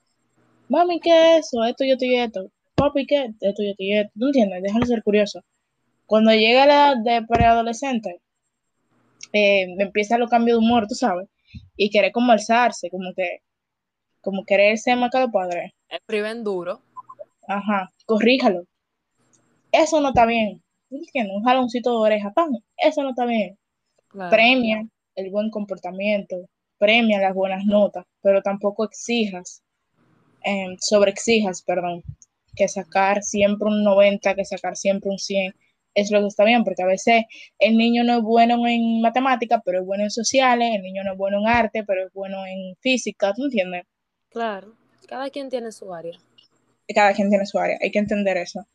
Mami, 0.69 1.01
¿qué 1.01 1.39
es 1.39 1.47
eso? 1.47 1.65
Esto, 1.65 1.85
yo 1.87 1.97
y 1.99 2.17
esto. 2.17 2.51
Papi, 2.75 3.07
¿qué? 3.07 3.33
Esto, 3.41 3.63
yo 3.63 3.73
y 3.79 3.97
esto. 3.97 4.13
¿No 4.17 4.27
entiendes? 4.27 4.63
Déjalo 4.63 4.85
ser 4.85 5.03
curioso. 5.03 5.41
Cuando 6.05 6.31
llega 6.33 6.67
la 6.67 6.93
edad 6.93 6.97
de 7.03 7.27
preadolescente, 7.27 8.21
eh, 9.33 9.75
empieza 9.79 10.19
los 10.19 10.29
cambios 10.29 10.61
de 10.61 10.67
humor, 10.67 10.87
tú 10.87 10.95
sabes, 10.95 11.27
y 11.77 11.89
quiere 11.89 12.13
como 12.13 12.33
alzarse, 12.33 12.91
como 12.91 13.15
que, 13.17 13.39
como 14.21 14.45
querer 14.45 14.77
ser 14.77 14.99
más 14.99 15.11
que 15.11 15.21
los 15.21 15.31
padres. 15.31 15.73
Escriben 15.89 16.45
duro. 16.45 16.83
Ajá, 17.49 17.91
corríjalo. 18.05 18.65
Eso 19.73 20.03
no 20.03 20.09
está 20.09 20.27
bien 20.27 20.63
un 20.91 21.45
jaloncito 21.45 21.91
de 21.91 21.97
oreja, 21.97 22.33
¡pam! 22.33 22.51
Eso 22.77 23.03
no 23.03 23.11
está 23.11 23.25
bien. 23.25 23.59
Premia 24.29 24.87
el 25.15 25.31
buen 25.31 25.51
comportamiento, 25.51 26.49
premia 26.79 27.21
las 27.21 27.35
buenas 27.35 27.65
notas, 27.65 28.05
pero 28.23 28.43
tampoco 28.43 28.85
exijas, 28.85 29.63
eh, 30.45 30.77
sobreexijas, 30.81 31.63
perdón, 31.63 32.03
que 32.57 32.69
sacar 32.69 33.23
siempre 33.23 33.69
un 33.69 33.85
90, 33.85 34.35
que 34.35 34.45
sacar 34.45 34.77
siempre 34.77 35.11
un 35.11 35.19
100 35.19 35.55
es 35.95 36.11
lo 36.11 36.21
que 36.21 36.29
está 36.29 36.45
bien, 36.45 36.65
porque 36.65 36.83
a 36.83 36.87
veces 36.87 37.25
el 37.59 37.77
niño 37.77 38.05
no 38.05 38.19
es 38.19 38.23
bueno 38.23 38.67
en 38.67 39.01
matemáticas, 39.01 39.61
pero 39.65 39.81
es 39.81 39.87
bueno 39.87 40.05
en 40.05 40.11
sociales, 40.11 40.71
el 40.75 40.83
niño 40.83 41.03
no 41.05 41.13
es 41.13 41.19
bueno 41.19 41.39
en 41.39 41.49
arte, 41.49 41.85
pero 41.85 42.07
es 42.07 42.13
bueno 42.13 42.47
en 42.47 42.77
física, 42.81 43.33
¿tú 43.35 43.45
entiendes? 43.45 43.85
Claro, 44.31 44.75
cada 45.09 45.31
quien 45.31 45.49
tiene 45.49 45.73
su 45.73 45.93
área. 45.93 46.19
cada 46.95 47.13
quien 47.13 47.29
tiene 47.29 47.47
su 47.47 47.59
área, 47.59 47.79
hay 47.81 47.91
que 47.91 47.99
entender 47.99 48.37
eso. 48.37 48.67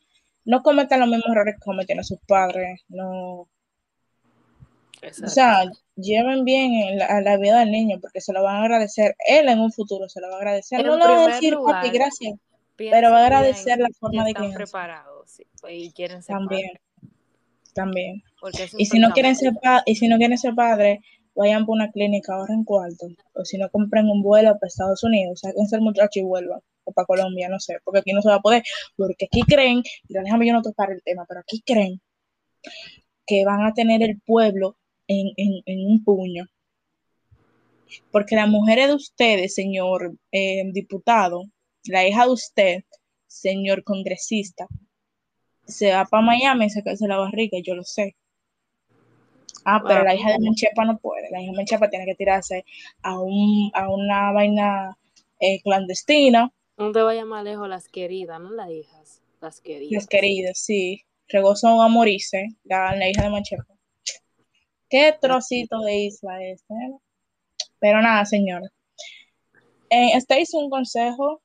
No 0.45 0.61
cometan 0.61 0.99
los 0.99 1.09
mismos 1.09 1.27
errores 1.31 1.55
que 1.55 1.65
cometieron 1.65 2.03
sus 2.03 2.19
padres, 2.27 2.81
no. 2.87 3.47
O 5.01 5.27
sea, 5.27 5.63
lleven 5.95 6.45
bien 6.45 6.97
la, 6.97 7.21
la, 7.21 7.37
vida 7.37 7.59
del 7.59 7.71
niño 7.71 7.99
porque 8.01 8.21
se 8.21 8.33
lo 8.33 8.41
van 8.41 8.55
a 8.55 8.63
agradecer. 8.63 9.15
Él 9.27 9.49
en 9.49 9.59
un 9.59 9.71
futuro 9.71 10.09
se 10.09 10.19
lo 10.21 10.29
va 10.29 10.35
a 10.35 10.37
agradecer. 10.37 10.83
no 10.83 10.97
le 10.97 11.05
va 11.05 11.25
a 11.25 11.27
decir, 11.27 11.55
papi, 11.63 11.89
gracias. 11.89 12.39
Pero 12.75 13.11
va 13.11 13.19
a 13.19 13.25
agradecer 13.25 13.77
la 13.79 13.89
forma 13.99 14.23
de 14.23 14.33
que. 14.33 14.45
Están 14.45 14.57
preparados 14.57 15.29
sí, 15.29 15.45
y 15.69 15.91
quieren 15.91 16.23
ser 16.23 16.35
También. 16.35 16.71
También. 17.73 18.23
Y 18.77 18.85
si, 18.85 18.99
no 18.99 19.11
quieren 19.11 19.35
ser 19.35 19.53
y 19.85 19.95
si 19.95 20.07
no 20.07 20.17
quieren 20.17 20.37
ser 20.37 20.55
padres, 20.55 20.99
vayan 21.35 21.65
por 21.65 21.75
una 21.75 21.91
clínica, 21.91 22.33
ahorren 22.33 22.63
cuarto. 22.63 23.07
O 23.33 23.43
si 23.43 23.57
no, 23.57 23.69
compren 23.69 24.09
un 24.09 24.21
vuelo 24.21 24.53
para 24.53 24.67
Estados 24.67 25.03
Unidos, 25.03 25.41
saquen 25.41 25.65
el 25.71 25.81
muchacho 25.81 26.19
y 26.19 26.23
vuelvan. 26.23 26.61
O 26.85 26.93
para 26.93 27.05
Colombia, 27.05 27.49
no 27.49 27.59
sé, 27.59 27.77
porque 27.83 27.99
aquí 27.99 28.13
no 28.13 28.21
se 28.21 28.29
va 28.29 28.35
a 28.35 28.41
poder. 28.41 28.63
Porque 28.95 29.25
aquí 29.25 29.41
creen, 29.41 29.83
y 30.07 30.13
déjame 30.13 30.47
yo 30.47 30.53
no 30.53 30.61
tocar 30.61 30.91
el 30.91 31.01
tema, 31.03 31.25
pero 31.27 31.41
aquí 31.41 31.61
creen 31.65 32.01
que 33.25 33.45
van 33.45 33.65
a 33.65 33.73
tener 33.73 34.03
el 34.03 34.21
pueblo 34.21 34.77
en, 35.07 35.33
un 35.67 36.03
puño. 36.03 36.45
Porque 38.11 38.35
las 38.35 38.49
mujeres 38.49 38.87
de 38.87 38.95
ustedes, 38.95 39.55
señor 39.55 40.15
eh, 40.31 40.63
diputado, 40.71 41.43
la 41.85 42.07
hija 42.07 42.25
de 42.25 42.31
usted, 42.31 42.83
señor 43.27 43.83
congresista, 43.83 44.67
se 45.65 45.91
va 45.91 46.05
para 46.05 46.23
Miami 46.23 46.65
y 46.65 46.69
se 46.69 46.83
cae 46.83 46.95
la 47.01 47.17
barriga, 47.17 47.57
yo 47.63 47.75
lo 47.75 47.83
sé. 47.83 48.15
Ah, 49.65 49.81
pero 49.85 50.03
la 50.03 50.13
hija 50.13 50.31
de 50.31 50.39
Menchepa 50.39 50.85
no 50.85 50.97
puede. 50.97 51.29
La 51.31 51.41
hija 51.41 51.51
de 51.51 51.57
Menchepa 51.57 51.89
tiene 51.89 52.05
que 52.05 52.13
tirarse 52.15 52.65
a, 53.01 53.19
un, 53.19 53.71
a 53.73 53.89
una 53.89 54.31
vaina 54.31 54.95
eh, 55.39 55.59
clandestina. 55.63 56.51
No 56.77 56.91
te 56.91 57.01
vaya 57.01 57.25
más 57.25 57.43
lejos 57.43 57.69
las 57.69 57.87
queridas, 57.87 58.39
no 58.39 58.51
las 58.51 58.69
hijas, 58.69 59.21
las 59.41 59.61
queridas. 59.61 59.93
Las 59.93 60.07
queridas, 60.07 60.57
sí. 60.57 61.01
Regozan 61.27 61.79
a 61.79 61.87
morirse, 61.87 62.47
la, 62.63 62.95
la 62.95 63.09
hija 63.09 63.23
de 63.23 63.29
Menchepa. 63.29 63.65
Qué 64.89 65.17
trocito 65.19 65.79
de 65.79 65.95
isla 65.95 66.43
este. 66.43 66.73
Pero 67.79 68.01
nada, 68.01 68.25
señor. 68.25 68.61
Eh, 69.89 70.11
¿Estáis 70.15 70.53
un 70.53 70.69
consejo? 70.69 71.41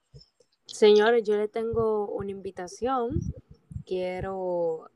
Señores, 0.67 1.25
yo 1.25 1.37
le 1.37 1.49
tengo 1.49 2.09
una 2.09 2.31
invitación 2.31 3.19
quiero 3.91 4.89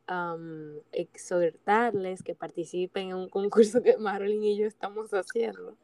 exhortarles 0.92 2.22
que 2.22 2.36
participen 2.36 3.08
en 3.08 3.16
un 3.16 3.28
concurso 3.28 3.82
que 3.82 3.96
Marilyn 3.96 4.44
y 4.44 4.56
yo 4.56 4.66
estamos 4.66 5.10
haciendo. 5.10 5.76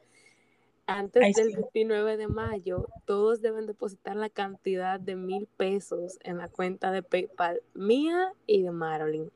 Antes 0.91 1.37
del 1.37 1.55
29 1.55 2.17
de 2.17 2.27
mayo, 2.27 2.89
todos 3.05 3.41
deben 3.41 3.67
depositar 3.67 4.17
la 4.17 4.29
cantidad 4.29 4.99
de 4.99 5.15
mil 5.15 5.47
pesos 5.47 6.19
en 6.25 6.39
la 6.39 6.49
cuenta 6.49 6.91
de 6.91 7.05
PayPal 7.05 7.63
mía 7.75 8.33
y 8.45 8.63
de 8.63 8.73
Marilyn. 8.73 9.31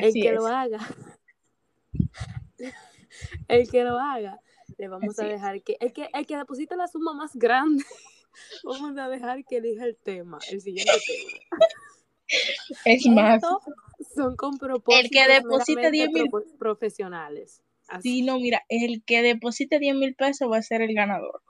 el 0.00 0.12
que 0.12 0.30
lo 0.30 0.46
haga, 0.46 0.78
el 3.48 3.68
que 3.68 3.82
lo 3.82 3.98
haga, 3.98 4.40
le 4.78 4.86
vamos 4.86 5.18
a 5.18 5.24
dejar 5.24 5.60
que 5.62 5.76
el, 5.80 5.92
que 5.92 6.08
el 6.14 6.24
que 6.24 6.36
deposite 6.36 6.76
la 6.76 6.86
suma 6.86 7.14
más 7.14 7.34
grande, 7.34 7.84
vamos 8.62 8.96
a 8.96 9.08
dejar 9.08 9.44
que 9.44 9.56
elija 9.56 9.84
el 9.84 9.96
tema, 9.96 10.38
el 10.52 10.60
siguiente 10.60 10.92
tema. 11.04 11.66
Es 12.84 13.06
más. 13.06 13.42
Son 14.14 14.36
con 14.36 14.56
propósitos 14.56 15.04
el 15.04 15.10
que 15.10 15.32
deposite 15.32 15.90
10 15.90 16.10
mil 16.10 16.30
profesionales. 16.58 17.60
Sí, 18.00 18.22
no, 18.22 18.38
mira, 18.38 18.62
el 18.68 19.02
que 19.04 19.22
deposite 19.22 19.78
10 19.78 19.96
mil 19.96 20.14
pesos 20.14 20.50
va 20.50 20.58
a 20.58 20.62
ser 20.62 20.82
el 20.82 20.94
ganador. 20.94 21.42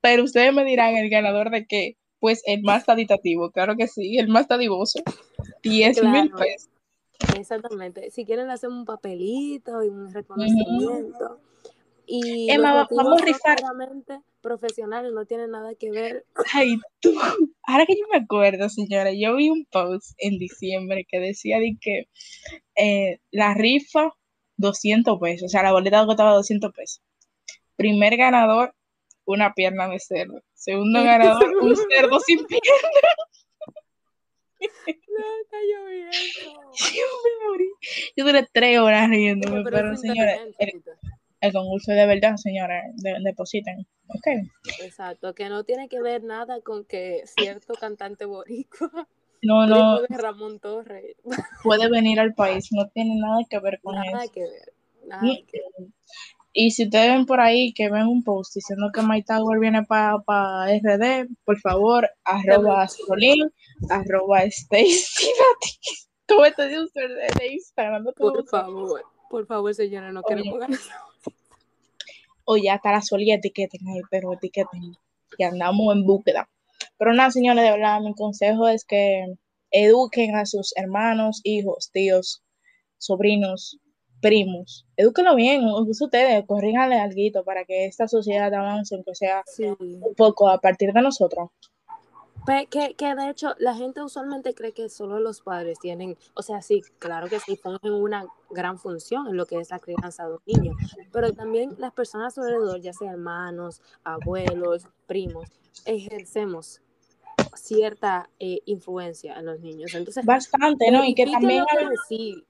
Pero 0.00 0.24
ustedes 0.24 0.52
me 0.52 0.64
dirán, 0.64 0.96
¿el 0.96 1.10
ganador 1.10 1.50
de 1.50 1.66
qué? 1.66 1.96
Pues 2.20 2.42
el 2.46 2.62
más 2.62 2.84
taditativo, 2.84 3.50
claro 3.50 3.76
que 3.76 3.88
sí, 3.88 4.18
el 4.18 4.28
más 4.28 4.48
tadivoso. 4.48 5.00
10 5.62 6.02
mil 6.04 6.30
pesos. 6.32 6.70
Exactamente. 7.36 8.10
Si 8.10 8.24
quieren 8.24 8.50
hacer 8.50 8.70
un 8.70 8.84
papelito 8.84 9.82
y 9.82 9.88
un 9.88 10.12
reconocimiento. 10.12 11.40
Y 12.10 12.50
Emma, 12.50 12.88
vamos 12.90 13.20
a 13.20 13.24
rifar 13.24 13.58
profesionales, 14.40 15.12
no 15.12 15.26
tiene 15.26 15.46
nada 15.46 15.74
que 15.74 15.90
ver. 15.90 16.24
Ay, 16.54 16.78
tú, 17.00 17.12
ahora 17.64 17.84
que 17.84 17.96
yo 17.96 18.06
me 18.10 18.16
acuerdo, 18.16 18.70
señora, 18.70 19.12
yo 19.12 19.36
vi 19.36 19.50
un 19.50 19.66
post 19.66 20.12
en 20.16 20.38
diciembre 20.38 21.06
que 21.06 21.20
decía 21.20 21.58
de 21.58 21.76
que 21.78 22.08
eh, 22.76 23.20
la 23.30 23.52
rifa, 23.52 24.14
200 24.56 25.20
pesos, 25.20 25.46
o 25.46 25.48
sea, 25.50 25.62
la 25.62 25.72
boleta 25.72 26.06
costaba 26.06 26.32
200 26.32 26.72
pesos. 26.72 27.02
Primer 27.76 28.16
ganador, 28.16 28.74
una 29.26 29.52
pierna 29.52 29.86
de 29.86 30.00
cerdo. 30.00 30.42
Segundo 30.54 31.04
ganador, 31.04 31.58
un 31.60 31.76
cerdo 31.76 32.20
sin 32.20 32.38
pierna. 32.46 32.62
No, 34.60 35.86
vi 35.86 36.00
eso. 36.08 36.52
Yo 36.94 37.04
me 37.22 37.50
morí. 37.50 37.70
Yo 38.16 38.24
duré 38.24 38.48
tres 38.50 38.78
horas 38.78 39.10
riéndome, 39.10 39.62
pero, 39.62 39.76
pero 39.76 39.96
señora, 39.96 40.38
el 40.58 40.82
concurso 41.52 41.92
de 41.92 42.06
verdad, 42.06 42.36
señores, 42.36 42.84
depositen. 43.24 43.86
Okay. 44.08 44.42
Exacto, 44.80 45.34
que 45.34 45.48
no 45.48 45.64
tiene 45.64 45.88
que 45.88 46.00
ver 46.00 46.24
nada 46.24 46.60
con 46.62 46.84
que 46.84 47.22
cierto 47.26 47.74
cantante 47.74 48.24
boricua, 48.24 48.90
no, 49.42 49.66
no, 49.66 50.00
de 50.00 50.16
Ramón 50.16 50.58
Torres, 50.60 51.16
puede 51.62 51.88
venir 51.90 52.18
al 52.18 52.34
país, 52.34 52.68
no 52.72 52.88
tiene 52.88 53.16
nada 53.16 53.40
que 53.48 53.58
ver 53.58 53.80
con 53.82 53.94
nada 53.96 54.24
eso. 54.24 54.32
Que 54.32 54.40
ver, 54.40 54.72
nada 55.06 55.22
que 55.22 55.60
ver. 55.78 55.88
Y 56.54 56.70
si 56.70 56.84
ustedes 56.84 57.12
ven 57.12 57.26
por 57.26 57.40
ahí 57.40 57.72
que 57.72 57.90
ven 57.90 58.08
un 58.08 58.24
post 58.24 58.54
diciendo 58.54 58.90
que 58.92 59.02
My 59.02 59.22
Tower 59.22 59.60
viene 59.60 59.84
para 59.84 60.18
pa 60.20 60.66
RD, 60.66 61.28
por 61.44 61.58
favor, 61.60 62.08
arroba 62.24 62.88
Solín, 62.88 63.52
arroba 63.90 64.42
Stacy 64.42 65.28
¿Cómo 66.26 66.42
te 66.56 66.68
digo 66.68 66.84
de 66.94 67.52
Instagram? 67.52 68.06
Por 68.16 68.46
favor, 68.48 69.02
por 69.30 69.46
favor, 69.46 69.74
señora, 69.74 70.10
no 70.10 70.22
queremos 70.22 70.58
ganar 70.58 70.78
o 72.50 72.56
ya 72.56 72.76
está 72.76 72.92
la 72.92 73.02
solía 73.02 73.34
etiqueten 73.34 73.86
ahí, 73.88 74.00
pero 74.10 74.32
etiqueten, 74.32 74.80
que 75.36 75.44
andamos 75.44 75.94
en 75.94 76.06
búsqueda. 76.06 76.48
Pero 76.96 77.12
nada, 77.12 77.30
señores, 77.30 77.62
de 77.62 77.72
verdad, 77.72 78.00
mi 78.00 78.14
consejo 78.14 78.68
es 78.68 78.86
que 78.86 79.26
eduquen 79.70 80.34
a 80.34 80.46
sus 80.46 80.74
hermanos, 80.74 81.42
hijos, 81.44 81.90
tíos, 81.92 82.42
sobrinos, 82.96 83.78
primos. 84.22 84.86
Edúquenlo 84.96 85.34
bien, 85.34 85.62
ustedes, 85.62 86.42
corríjanle 86.46 86.98
algo 86.98 87.44
para 87.44 87.66
que 87.66 87.84
esta 87.84 88.08
sociedad 88.08 88.52
avance, 88.54 88.94
aunque 88.94 89.14
sea 89.14 89.42
un 89.78 90.14
poco 90.16 90.48
a 90.48 90.58
partir 90.58 90.94
de 90.94 91.02
nosotros. 91.02 91.50
Que, 92.70 92.94
que, 92.94 93.14
de 93.14 93.30
hecho 93.30 93.54
la 93.58 93.74
gente 93.74 94.02
usualmente 94.02 94.54
cree 94.54 94.72
que 94.72 94.88
solo 94.88 95.20
los 95.20 95.42
padres 95.42 95.78
tienen, 95.78 96.16
o 96.34 96.42
sea, 96.42 96.62
sí, 96.62 96.82
claro 96.98 97.28
que 97.28 97.40
sí, 97.40 97.56
ponen 97.56 97.92
una 97.92 98.26
gran 98.50 98.78
función 98.78 99.28
en 99.28 99.36
lo 99.36 99.44
que 99.44 99.60
es 99.60 99.70
la 99.70 99.78
crianza 99.78 100.26
de 100.26 100.34
un 100.34 100.40
niño, 100.46 100.76
pero 101.12 101.32
también 101.32 101.74
las 101.78 101.92
personas 101.92 102.38
alrededor, 102.38 102.80
ya 102.80 102.92
sea 102.92 103.12
hermanos, 103.12 103.82
abuelos, 104.02 104.86
primos, 105.06 105.48
ejercemos 105.84 106.80
cierta 107.54 108.30
eh, 108.38 108.60
influencia 108.64 109.38
en 109.38 109.46
los 109.46 109.60
niños. 109.60 109.94
Entonces, 109.94 110.24
bastante, 110.24 110.90
¿no? 110.90 111.04
Y 111.04 111.14
que 111.14 111.26
también 111.26 111.64
decir 111.90 112.44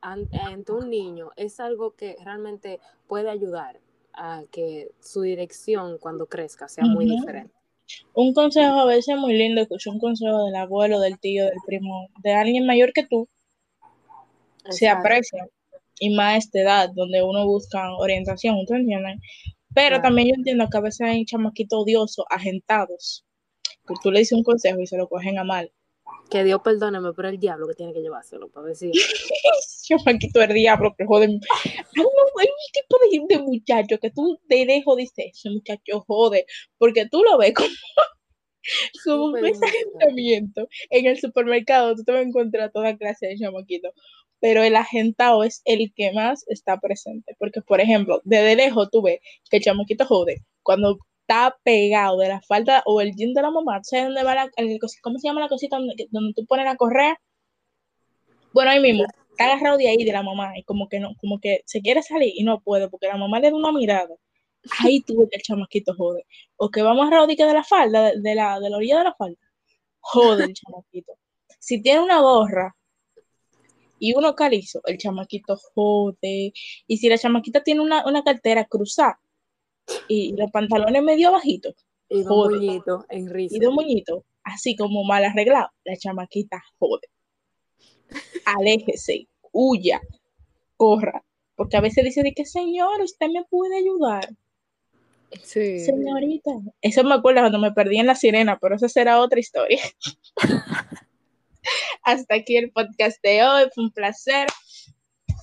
ante 0.00 0.72
un 0.72 0.90
niño 0.90 1.30
es 1.36 1.60
algo 1.60 1.94
que 1.94 2.16
realmente 2.22 2.80
puede 3.06 3.30
ayudar 3.30 3.80
a 4.12 4.42
que 4.50 4.92
su 5.00 5.22
dirección 5.22 5.98
cuando 5.98 6.26
crezca 6.26 6.68
sea 6.68 6.84
muy 6.84 7.06
diferente. 7.06 7.54
Un 8.14 8.32
consejo 8.32 8.80
a 8.80 8.86
veces 8.86 9.16
muy 9.16 9.34
lindo, 9.34 9.60
escuchar 9.60 9.94
un 9.94 10.00
consejo 10.00 10.44
del 10.44 10.56
abuelo, 10.56 11.00
del 11.00 11.18
tío, 11.18 11.44
del 11.44 11.58
primo, 11.66 12.08
de 12.22 12.32
alguien 12.32 12.66
mayor 12.66 12.92
que 12.92 13.06
tú, 13.06 13.28
se 14.70 14.88
aprecia. 14.88 15.46
Y 16.00 16.14
más 16.14 16.34
a 16.34 16.36
esta 16.38 16.60
edad, 16.60 16.90
donde 16.92 17.22
uno 17.22 17.46
busca 17.46 17.94
orientación, 17.96 18.66
¿tú 18.66 18.74
entiendes? 18.74 19.20
Pero 19.74 20.00
también 20.00 20.28
yo 20.28 20.34
entiendo 20.36 20.68
que 20.70 20.76
a 20.76 20.80
veces 20.80 21.00
hay 21.02 21.24
chamaquitos 21.24 21.82
odiosos, 21.82 22.24
agentados, 22.30 23.24
que 23.86 23.94
tú 24.02 24.10
le 24.10 24.20
dices 24.20 24.36
un 24.36 24.44
consejo 24.44 24.80
y 24.80 24.86
se 24.86 24.96
lo 24.96 25.08
cogen 25.08 25.38
a 25.38 25.44
mal. 25.44 25.72
Que 26.30 26.44
Dios 26.44 26.60
perdóneme, 26.62 27.12
pero 27.14 27.28
el 27.28 27.38
diablo 27.38 27.68
que 27.68 27.74
tiene 27.74 27.92
que 27.92 28.00
llevárselo 28.00 28.48
para 28.48 28.68
chamaquito 30.28 30.42
el 30.42 30.54
diablo 30.54 30.94
que 30.96 31.04
jode. 31.04 31.26
Hay, 31.26 31.30
un 31.30 31.40
tipo 32.72 33.26
de, 33.28 33.38
muchacho 33.38 33.98
que 33.98 34.10
tú 34.10 34.38
te 34.48 34.66
dejo, 34.66 34.96
dice, 34.96 35.30
ese 35.32 35.50
muchacho 35.50 36.04
jode, 36.06 36.46
porque 36.78 37.06
tú 37.08 37.22
lo 37.22 37.38
ves 37.38 37.54
como, 37.54 37.68
como 39.04 39.24
un 39.26 39.44
asentamiento. 39.44 40.68
En 40.90 41.06
el 41.06 41.18
supermercado 41.18 41.94
tú 41.94 42.04
te 42.04 42.12
vas 42.12 42.20
a 42.22 42.28
encontrar 42.28 42.72
toda 42.72 42.96
clase 42.96 43.26
de 43.28 43.36
chamaquitos 43.36 43.92
pero 44.44 44.62
el 44.62 44.76
agentado 44.76 45.42
es 45.42 45.62
el 45.64 45.90
que 45.96 46.12
más 46.12 46.44
está 46.48 46.78
presente. 46.78 47.34
Porque, 47.38 47.62
por 47.62 47.80
ejemplo, 47.80 48.20
desde 48.24 48.56
lejos 48.56 48.90
tú 48.90 49.00
ves 49.00 49.20
que 49.48 49.56
el 49.56 49.62
chamaquito 49.62 50.04
jode. 50.04 50.44
Cuando 50.62 50.98
está 51.22 51.56
pegado 51.64 52.18
de 52.18 52.28
la 52.28 52.42
falda 52.42 52.82
o 52.84 53.00
el 53.00 53.14
jean 53.16 53.32
de 53.32 53.40
la 53.40 53.50
mamá, 53.50 53.80
¿sabes 53.82 54.04
dónde 54.04 54.22
va 54.22 54.34
la, 54.34 54.50
cómo 55.02 55.18
se 55.18 55.28
llama 55.28 55.40
la 55.40 55.48
cosita 55.48 55.78
donde, 55.78 56.08
donde 56.10 56.34
tú 56.34 56.44
pones 56.44 56.66
la 56.66 56.76
correa? 56.76 57.18
Bueno, 58.52 58.70
ahí 58.70 58.80
mismo, 58.80 59.06
está 59.34 59.44
agarrado 59.46 59.76
de 59.78 59.88
ahí 59.88 60.04
de 60.04 60.12
la 60.12 60.22
mamá 60.22 60.56
y 60.56 60.62
como 60.62 60.88
que 60.88 61.00
no, 61.00 61.14
como 61.20 61.40
que 61.40 61.62
se 61.66 61.80
quiere 61.82 62.02
salir 62.02 62.32
y 62.34 62.44
no 62.44 62.60
puede 62.60 62.88
porque 62.88 63.08
la 63.08 63.16
mamá 63.16 63.40
le 63.40 63.50
da 63.50 63.56
una 63.56 63.72
mirada 63.72 64.14
Ahí 64.80 65.00
tuve 65.06 65.28
que 65.28 65.36
el 65.36 65.42
chamaquito 65.42 65.94
jode. 65.94 66.26
O 66.56 66.70
que 66.70 66.82
vamos 66.82 67.10
a 67.12 67.26
de 67.26 67.36
la 67.52 67.64
falda, 67.64 68.12
de, 68.14 68.34
la, 68.34 68.60
de 68.60 68.70
la 68.70 68.76
orilla 68.76 68.98
de 68.98 69.04
la 69.04 69.14
falda. 69.14 69.38
Jode 70.00 70.44
el 70.44 70.54
chamaquito. 70.54 71.12
Si 71.58 71.80
tiene 71.82 72.00
una 72.00 72.20
gorra 72.20 72.76
y 73.98 74.14
uno 74.14 74.34
calizo, 74.34 74.80
el 74.84 74.98
chamaquito 74.98 75.56
jode. 75.74 76.52
Y 76.86 76.96
si 76.98 77.08
la 77.08 77.18
chamaquita 77.18 77.62
tiene 77.62 77.80
una, 77.80 78.06
una 78.06 78.22
cartera 78.22 78.64
cruzada 78.64 79.18
y 80.08 80.34
los 80.36 80.50
pantalones 80.50 81.02
medio 81.02 81.32
bajitos, 81.32 81.74
Y 82.08 82.22
dos 82.22 82.26
Jode. 82.28 82.56
moñitos 82.56 83.04
en 83.08 83.28
risa. 83.30 83.56
y 83.56 83.60
dos 83.60 83.74
moñitos, 83.74 84.22
así 84.42 84.76
como 84.76 85.04
mal 85.04 85.24
arreglado, 85.24 85.68
la 85.84 85.96
chamaquita 85.96 86.62
jode. 86.78 87.08
Aléjese, 88.44 89.28
huya, 89.52 90.00
corra. 90.76 91.24
Porque 91.56 91.76
a 91.76 91.80
veces 91.80 92.04
dice 92.04 92.22
de 92.22 92.32
que 92.32 92.44
señor, 92.44 93.00
usted 93.00 93.28
me 93.28 93.44
puede 93.44 93.78
ayudar. 93.78 94.28
Sí. 95.42 95.80
Señorita. 95.80 96.50
Eso 96.80 97.04
me 97.04 97.14
acuerdo 97.14 97.40
cuando 97.40 97.58
me 97.58 97.72
perdí 97.72 97.98
en 97.98 98.06
la 98.06 98.14
sirena, 98.14 98.58
pero 98.60 98.76
esa 98.76 98.88
será 98.88 99.20
otra 99.20 99.40
historia. 99.40 99.80
Hasta 102.02 102.34
aquí 102.36 102.56
el 102.56 102.70
podcast 102.72 103.22
de 103.22 103.42
hoy. 103.42 103.64
Fue 103.74 103.84
un 103.84 103.90
placer. 103.90 104.46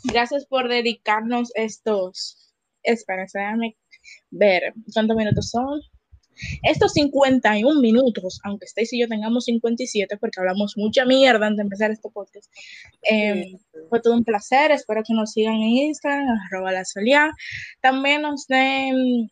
Gracias 0.04 0.46
por 0.46 0.68
dedicarnos 0.68 1.52
estos. 1.56 2.54
Espera, 2.84 3.26
déjame 3.32 3.78
ver 4.32 4.74
cuántos 4.94 5.16
minutos 5.16 5.50
son. 5.50 5.82
Estos 6.64 6.94
51 6.94 7.80
minutos, 7.82 8.40
aunque 8.44 8.66
Stacy 8.66 8.98
y 8.98 9.02
yo 9.02 9.08
tengamos 9.08 9.46
57, 9.46 10.18
porque 10.18 10.40
hablamos 10.40 10.74
mucha 10.78 11.06
mierda 11.06 11.48
antes 11.48 11.58
de 11.58 11.64
empezar 11.64 11.92
este 11.92 12.10
podcast. 12.10 12.52
Eh, 13.10 13.58
fue 13.90 14.02
todo 14.02 14.14
un 14.14 14.24
placer. 14.24 14.72
Espero 14.72 15.04
que 15.06 15.14
nos 15.14 15.32
sigan 15.32 15.56
en 15.56 15.70
Instagram, 15.70 16.28
arroba 16.48 16.72
la 16.72 16.86
solia. 16.86 17.32
También 17.82 18.22
nos 18.24 18.48
den 18.48 19.30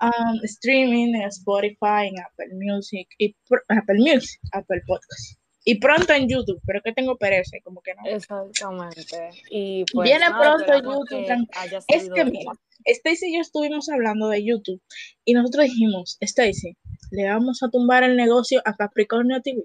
um, 0.00 0.40
streaming 0.42 1.14
en 1.14 1.22
Spotify, 1.28 2.08
en 2.08 2.20
Apple 2.20 2.54
Music, 2.54 3.08
y 3.18 3.34
Apple 3.68 3.98
Music, 3.98 4.40
Apple 4.52 4.82
Podcast. 4.86 5.38
Y 5.66 5.76
pronto 5.76 6.12
en 6.12 6.28
YouTube, 6.28 6.60
pero 6.66 6.82
que 6.82 6.92
tengo 6.92 7.16
pereza, 7.16 7.56
como 7.64 7.80
que 7.80 7.94
no. 7.94 8.02
Exactamente. 8.04 9.30
Y 9.50 9.84
pues, 9.92 10.04
Viene 10.04 10.28
nada, 10.28 10.56
pronto 10.56 11.06
YouTube, 11.06 11.26
que 11.26 11.94
Es 11.96 12.10
que 12.10 12.24
mira, 12.26 12.52
Stacy 12.84 13.26
y 13.28 13.34
yo 13.36 13.40
estuvimos 13.40 13.88
hablando 13.88 14.28
de 14.28 14.44
YouTube 14.44 14.80
y 15.24 15.32
nosotros 15.32 15.64
dijimos, 15.64 16.16
Stacy, 16.20 16.76
le 17.10 17.28
vamos 17.28 17.62
a 17.62 17.70
tumbar 17.70 18.04
el 18.04 18.16
negocio 18.16 18.60
a 18.64 18.74
Capricornio 18.74 19.40
TV 19.42 19.64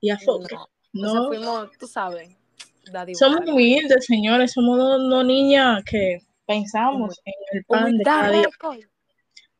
y 0.00 0.10
a 0.10 0.18
Fox. 0.18 0.52
No, 0.92 1.08
o 1.08 1.12
sea, 1.12 1.20
No, 1.20 1.28
fuimos, 1.28 1.70
tú 1.78 1.86
sabes, 1.86 2.30
somos 3.14 3.48
humildes, 3.48 4.06
señores, 4.06 4.52
somos 4.52 4.78
dos, 4.78 5.08
dos 5.08 5.24
niñas 5.24 5.84
que 5.84 6.18
pensamos 6.46 7.20
en 7.24 7.34
el 7.52 7.64
pan 7.64 7.96
de 7.96 8.04
cada 8.04 8.30
día. 8.30 8.42
récord. 8.42 8.78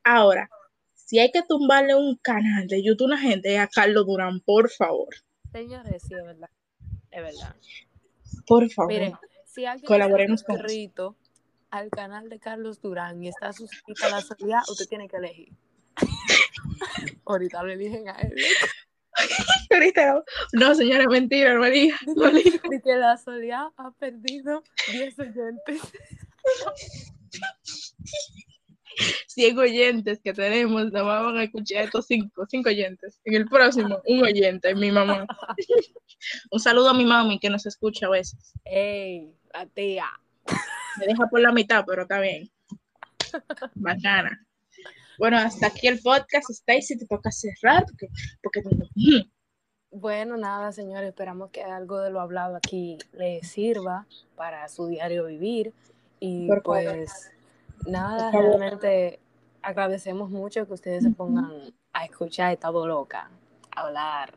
Ahora, 0.03 0.49
si 0.95 1.19
hay 1.19 1.31
que 1.31 1.43
tumbarle 1.43 1.95
un 1.95 2.17
canal 2.17 2.67
de 2.67 2.83
YouTube 2.83 3.05
a 3.05 3.15
una 3.15 3.19
gente, 3.19 3.59
a 3.59 3.69
Carlos 3.69 4.07
Durán, 4.07 4.41
por 4.41 4.71
favor. 4.71 5.15
Señores, 5.53 6.03
sí, 6.03 6.15
es 6.15 6.25
verdad. 6.25 6.49
Es 7.11 7.23
verdad. 7.23 7.57
Por 8.47 8.71
favor. 8.71 8.93
Miren, 8.93 9.15
si 9.45 9.65
alguien 9.65 9.87
Colaboremos 9.87 10.43
con 10.43 10.65
eso. 10.65 11.17
Al 11.71 11.91
canal 11.91 12.29
de 12.29 12.39
Carlos 12.39 12.81
Durán 12.81 13.23
y 13.23 13.29
está 13.29 13.53
suscrito 13.53 14.07
a 14.07 14.11
la 14.11 14.21
salida, 14.21 14.63
usted 14.69 14.87
tiene 14.87 15.09
que 15.09 15.17
elegir. 15.17 15.53
Ahorita 17.25 17.63
le 17.63 17.75
eligen 17.75 18.09
a 18.09 18.17
él. 18.17 18.35
Ahorita, 19.71 20.25
no, 20.53 20.75
señora, 20.75 21.07
mentira, 21.07 21.59
diga. 21.69 21.99
De 22.71 22.81
que 22.83 22.97
la 22.97 23.17
Soledad 23.17 23.69
ha 23.77 23.91
perdido 23.93 24.63
10 24.93 25.19
oyentes. 25.19 25.81
100 29.29 29.59
oyentes 29.59 30.21
que 30.23 30.33
tenemos, 30.33 30.91
nada 30.93 31.05
más 31.05 31.25
van 31.25 31.37
a 31.39 31.45
escuchar 31.45 31.85
estos 31.85 32.07
5, 32.07 32.47
5 32.49 32.69
oyentes. 32.69 33.21
En 33.25 33.35
el 33.35 33.47
próximo, 33.47 34.01
un 34.07 34.23
oyente, 34.23 34.75
mi 34.75 34.91
mamá. 34.91 35.27
Un 36.51 36.61
saludo 36.61 36.91
a 36.91 36.95
mi 36.95 37.05
mami 37.05 37.39
que 37.39 37.49
nos 37.49 37.65
escucha 37.65 38.07
a 38.07 38.11
veces. 38.11 38.53
¡Ey! 38.65 39.35
La 39.55 39.67
tía. 39.67 40.07
Me 40.99 41.07
deja 41.07 41.27
por 41.29 41.41
la 41.41 41.53
mitad, 41.53 41.85
pero 41.87 42.03
está 42.03 42.21
bien. 42.21 42.51
Bacana. 43.75 44.45
Bueno, 45.19 45.37
hasta 45.39 45.67
aquí 45.69 45.87
el 45.87 46.01
podcast. 46.01 46.51
Stacy, 46.51 46.99
te 46.99 47.07
toca 47.07 47.31
cerrar 47.31 47.85
porque, 47.87 48.09
porque 48.43 48.63
Bueno, 49.91 50.37
nada, 50.37 50.73
señores, 50.73 51.09
esperamos 51.09 51.51
que 51.51 51.63
algo 51.63 51.99
de 52.01 52.11
lo 52.11 52.21
hablado 52.21 52.57
aquí 52.57 52.99
le 53.13 53.43
sirva 53.43 54.07
para 54.37 54.69
su 54.69 54.87
diario 54.87 55.27
vivir. 55.27 55.73
Y 56.21 56.47
Por 56.49 56.63
favor. 56.63 56.85
pues, 56.85 57.31
nada, 57.87 58.31
realmente 58.31 59.21
agradecemos 59.63 60.31
mucho 60.31 60.67
que 60.67 60.75
ustedes 60.75 61.03
se 61.05 61.11
pongan 61.11 61.51
a 61.93 62.05
escuchar 62.05 62.53
Estado 62.53 62.87
Loca, 62.87 63.31
a 63.75 63.81
hablar. 63.83 64.35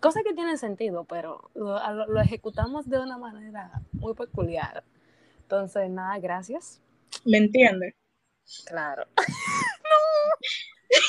Cosas 0.00 0.22
que 0.24 0.34
tienen 0.34 0.58
sentido, 0.58 1.04
pero 1.04 1.50
lo- 1.54 2.06
lo 2.06 2.20
ejecutamos 2.20 2.88
de 2.88 2.98
una 2.98 3.16
manera 3.18 3.80
muy 3.92 4.14
peculiar. 4.14 4.84
Entonces, 5.44 5.90
nada, 5.90 6.18
gracias. 6.18 6.80
¿me 7.26 7.36
entiendes? 7.38 7.94
Claro. 8.66 9.06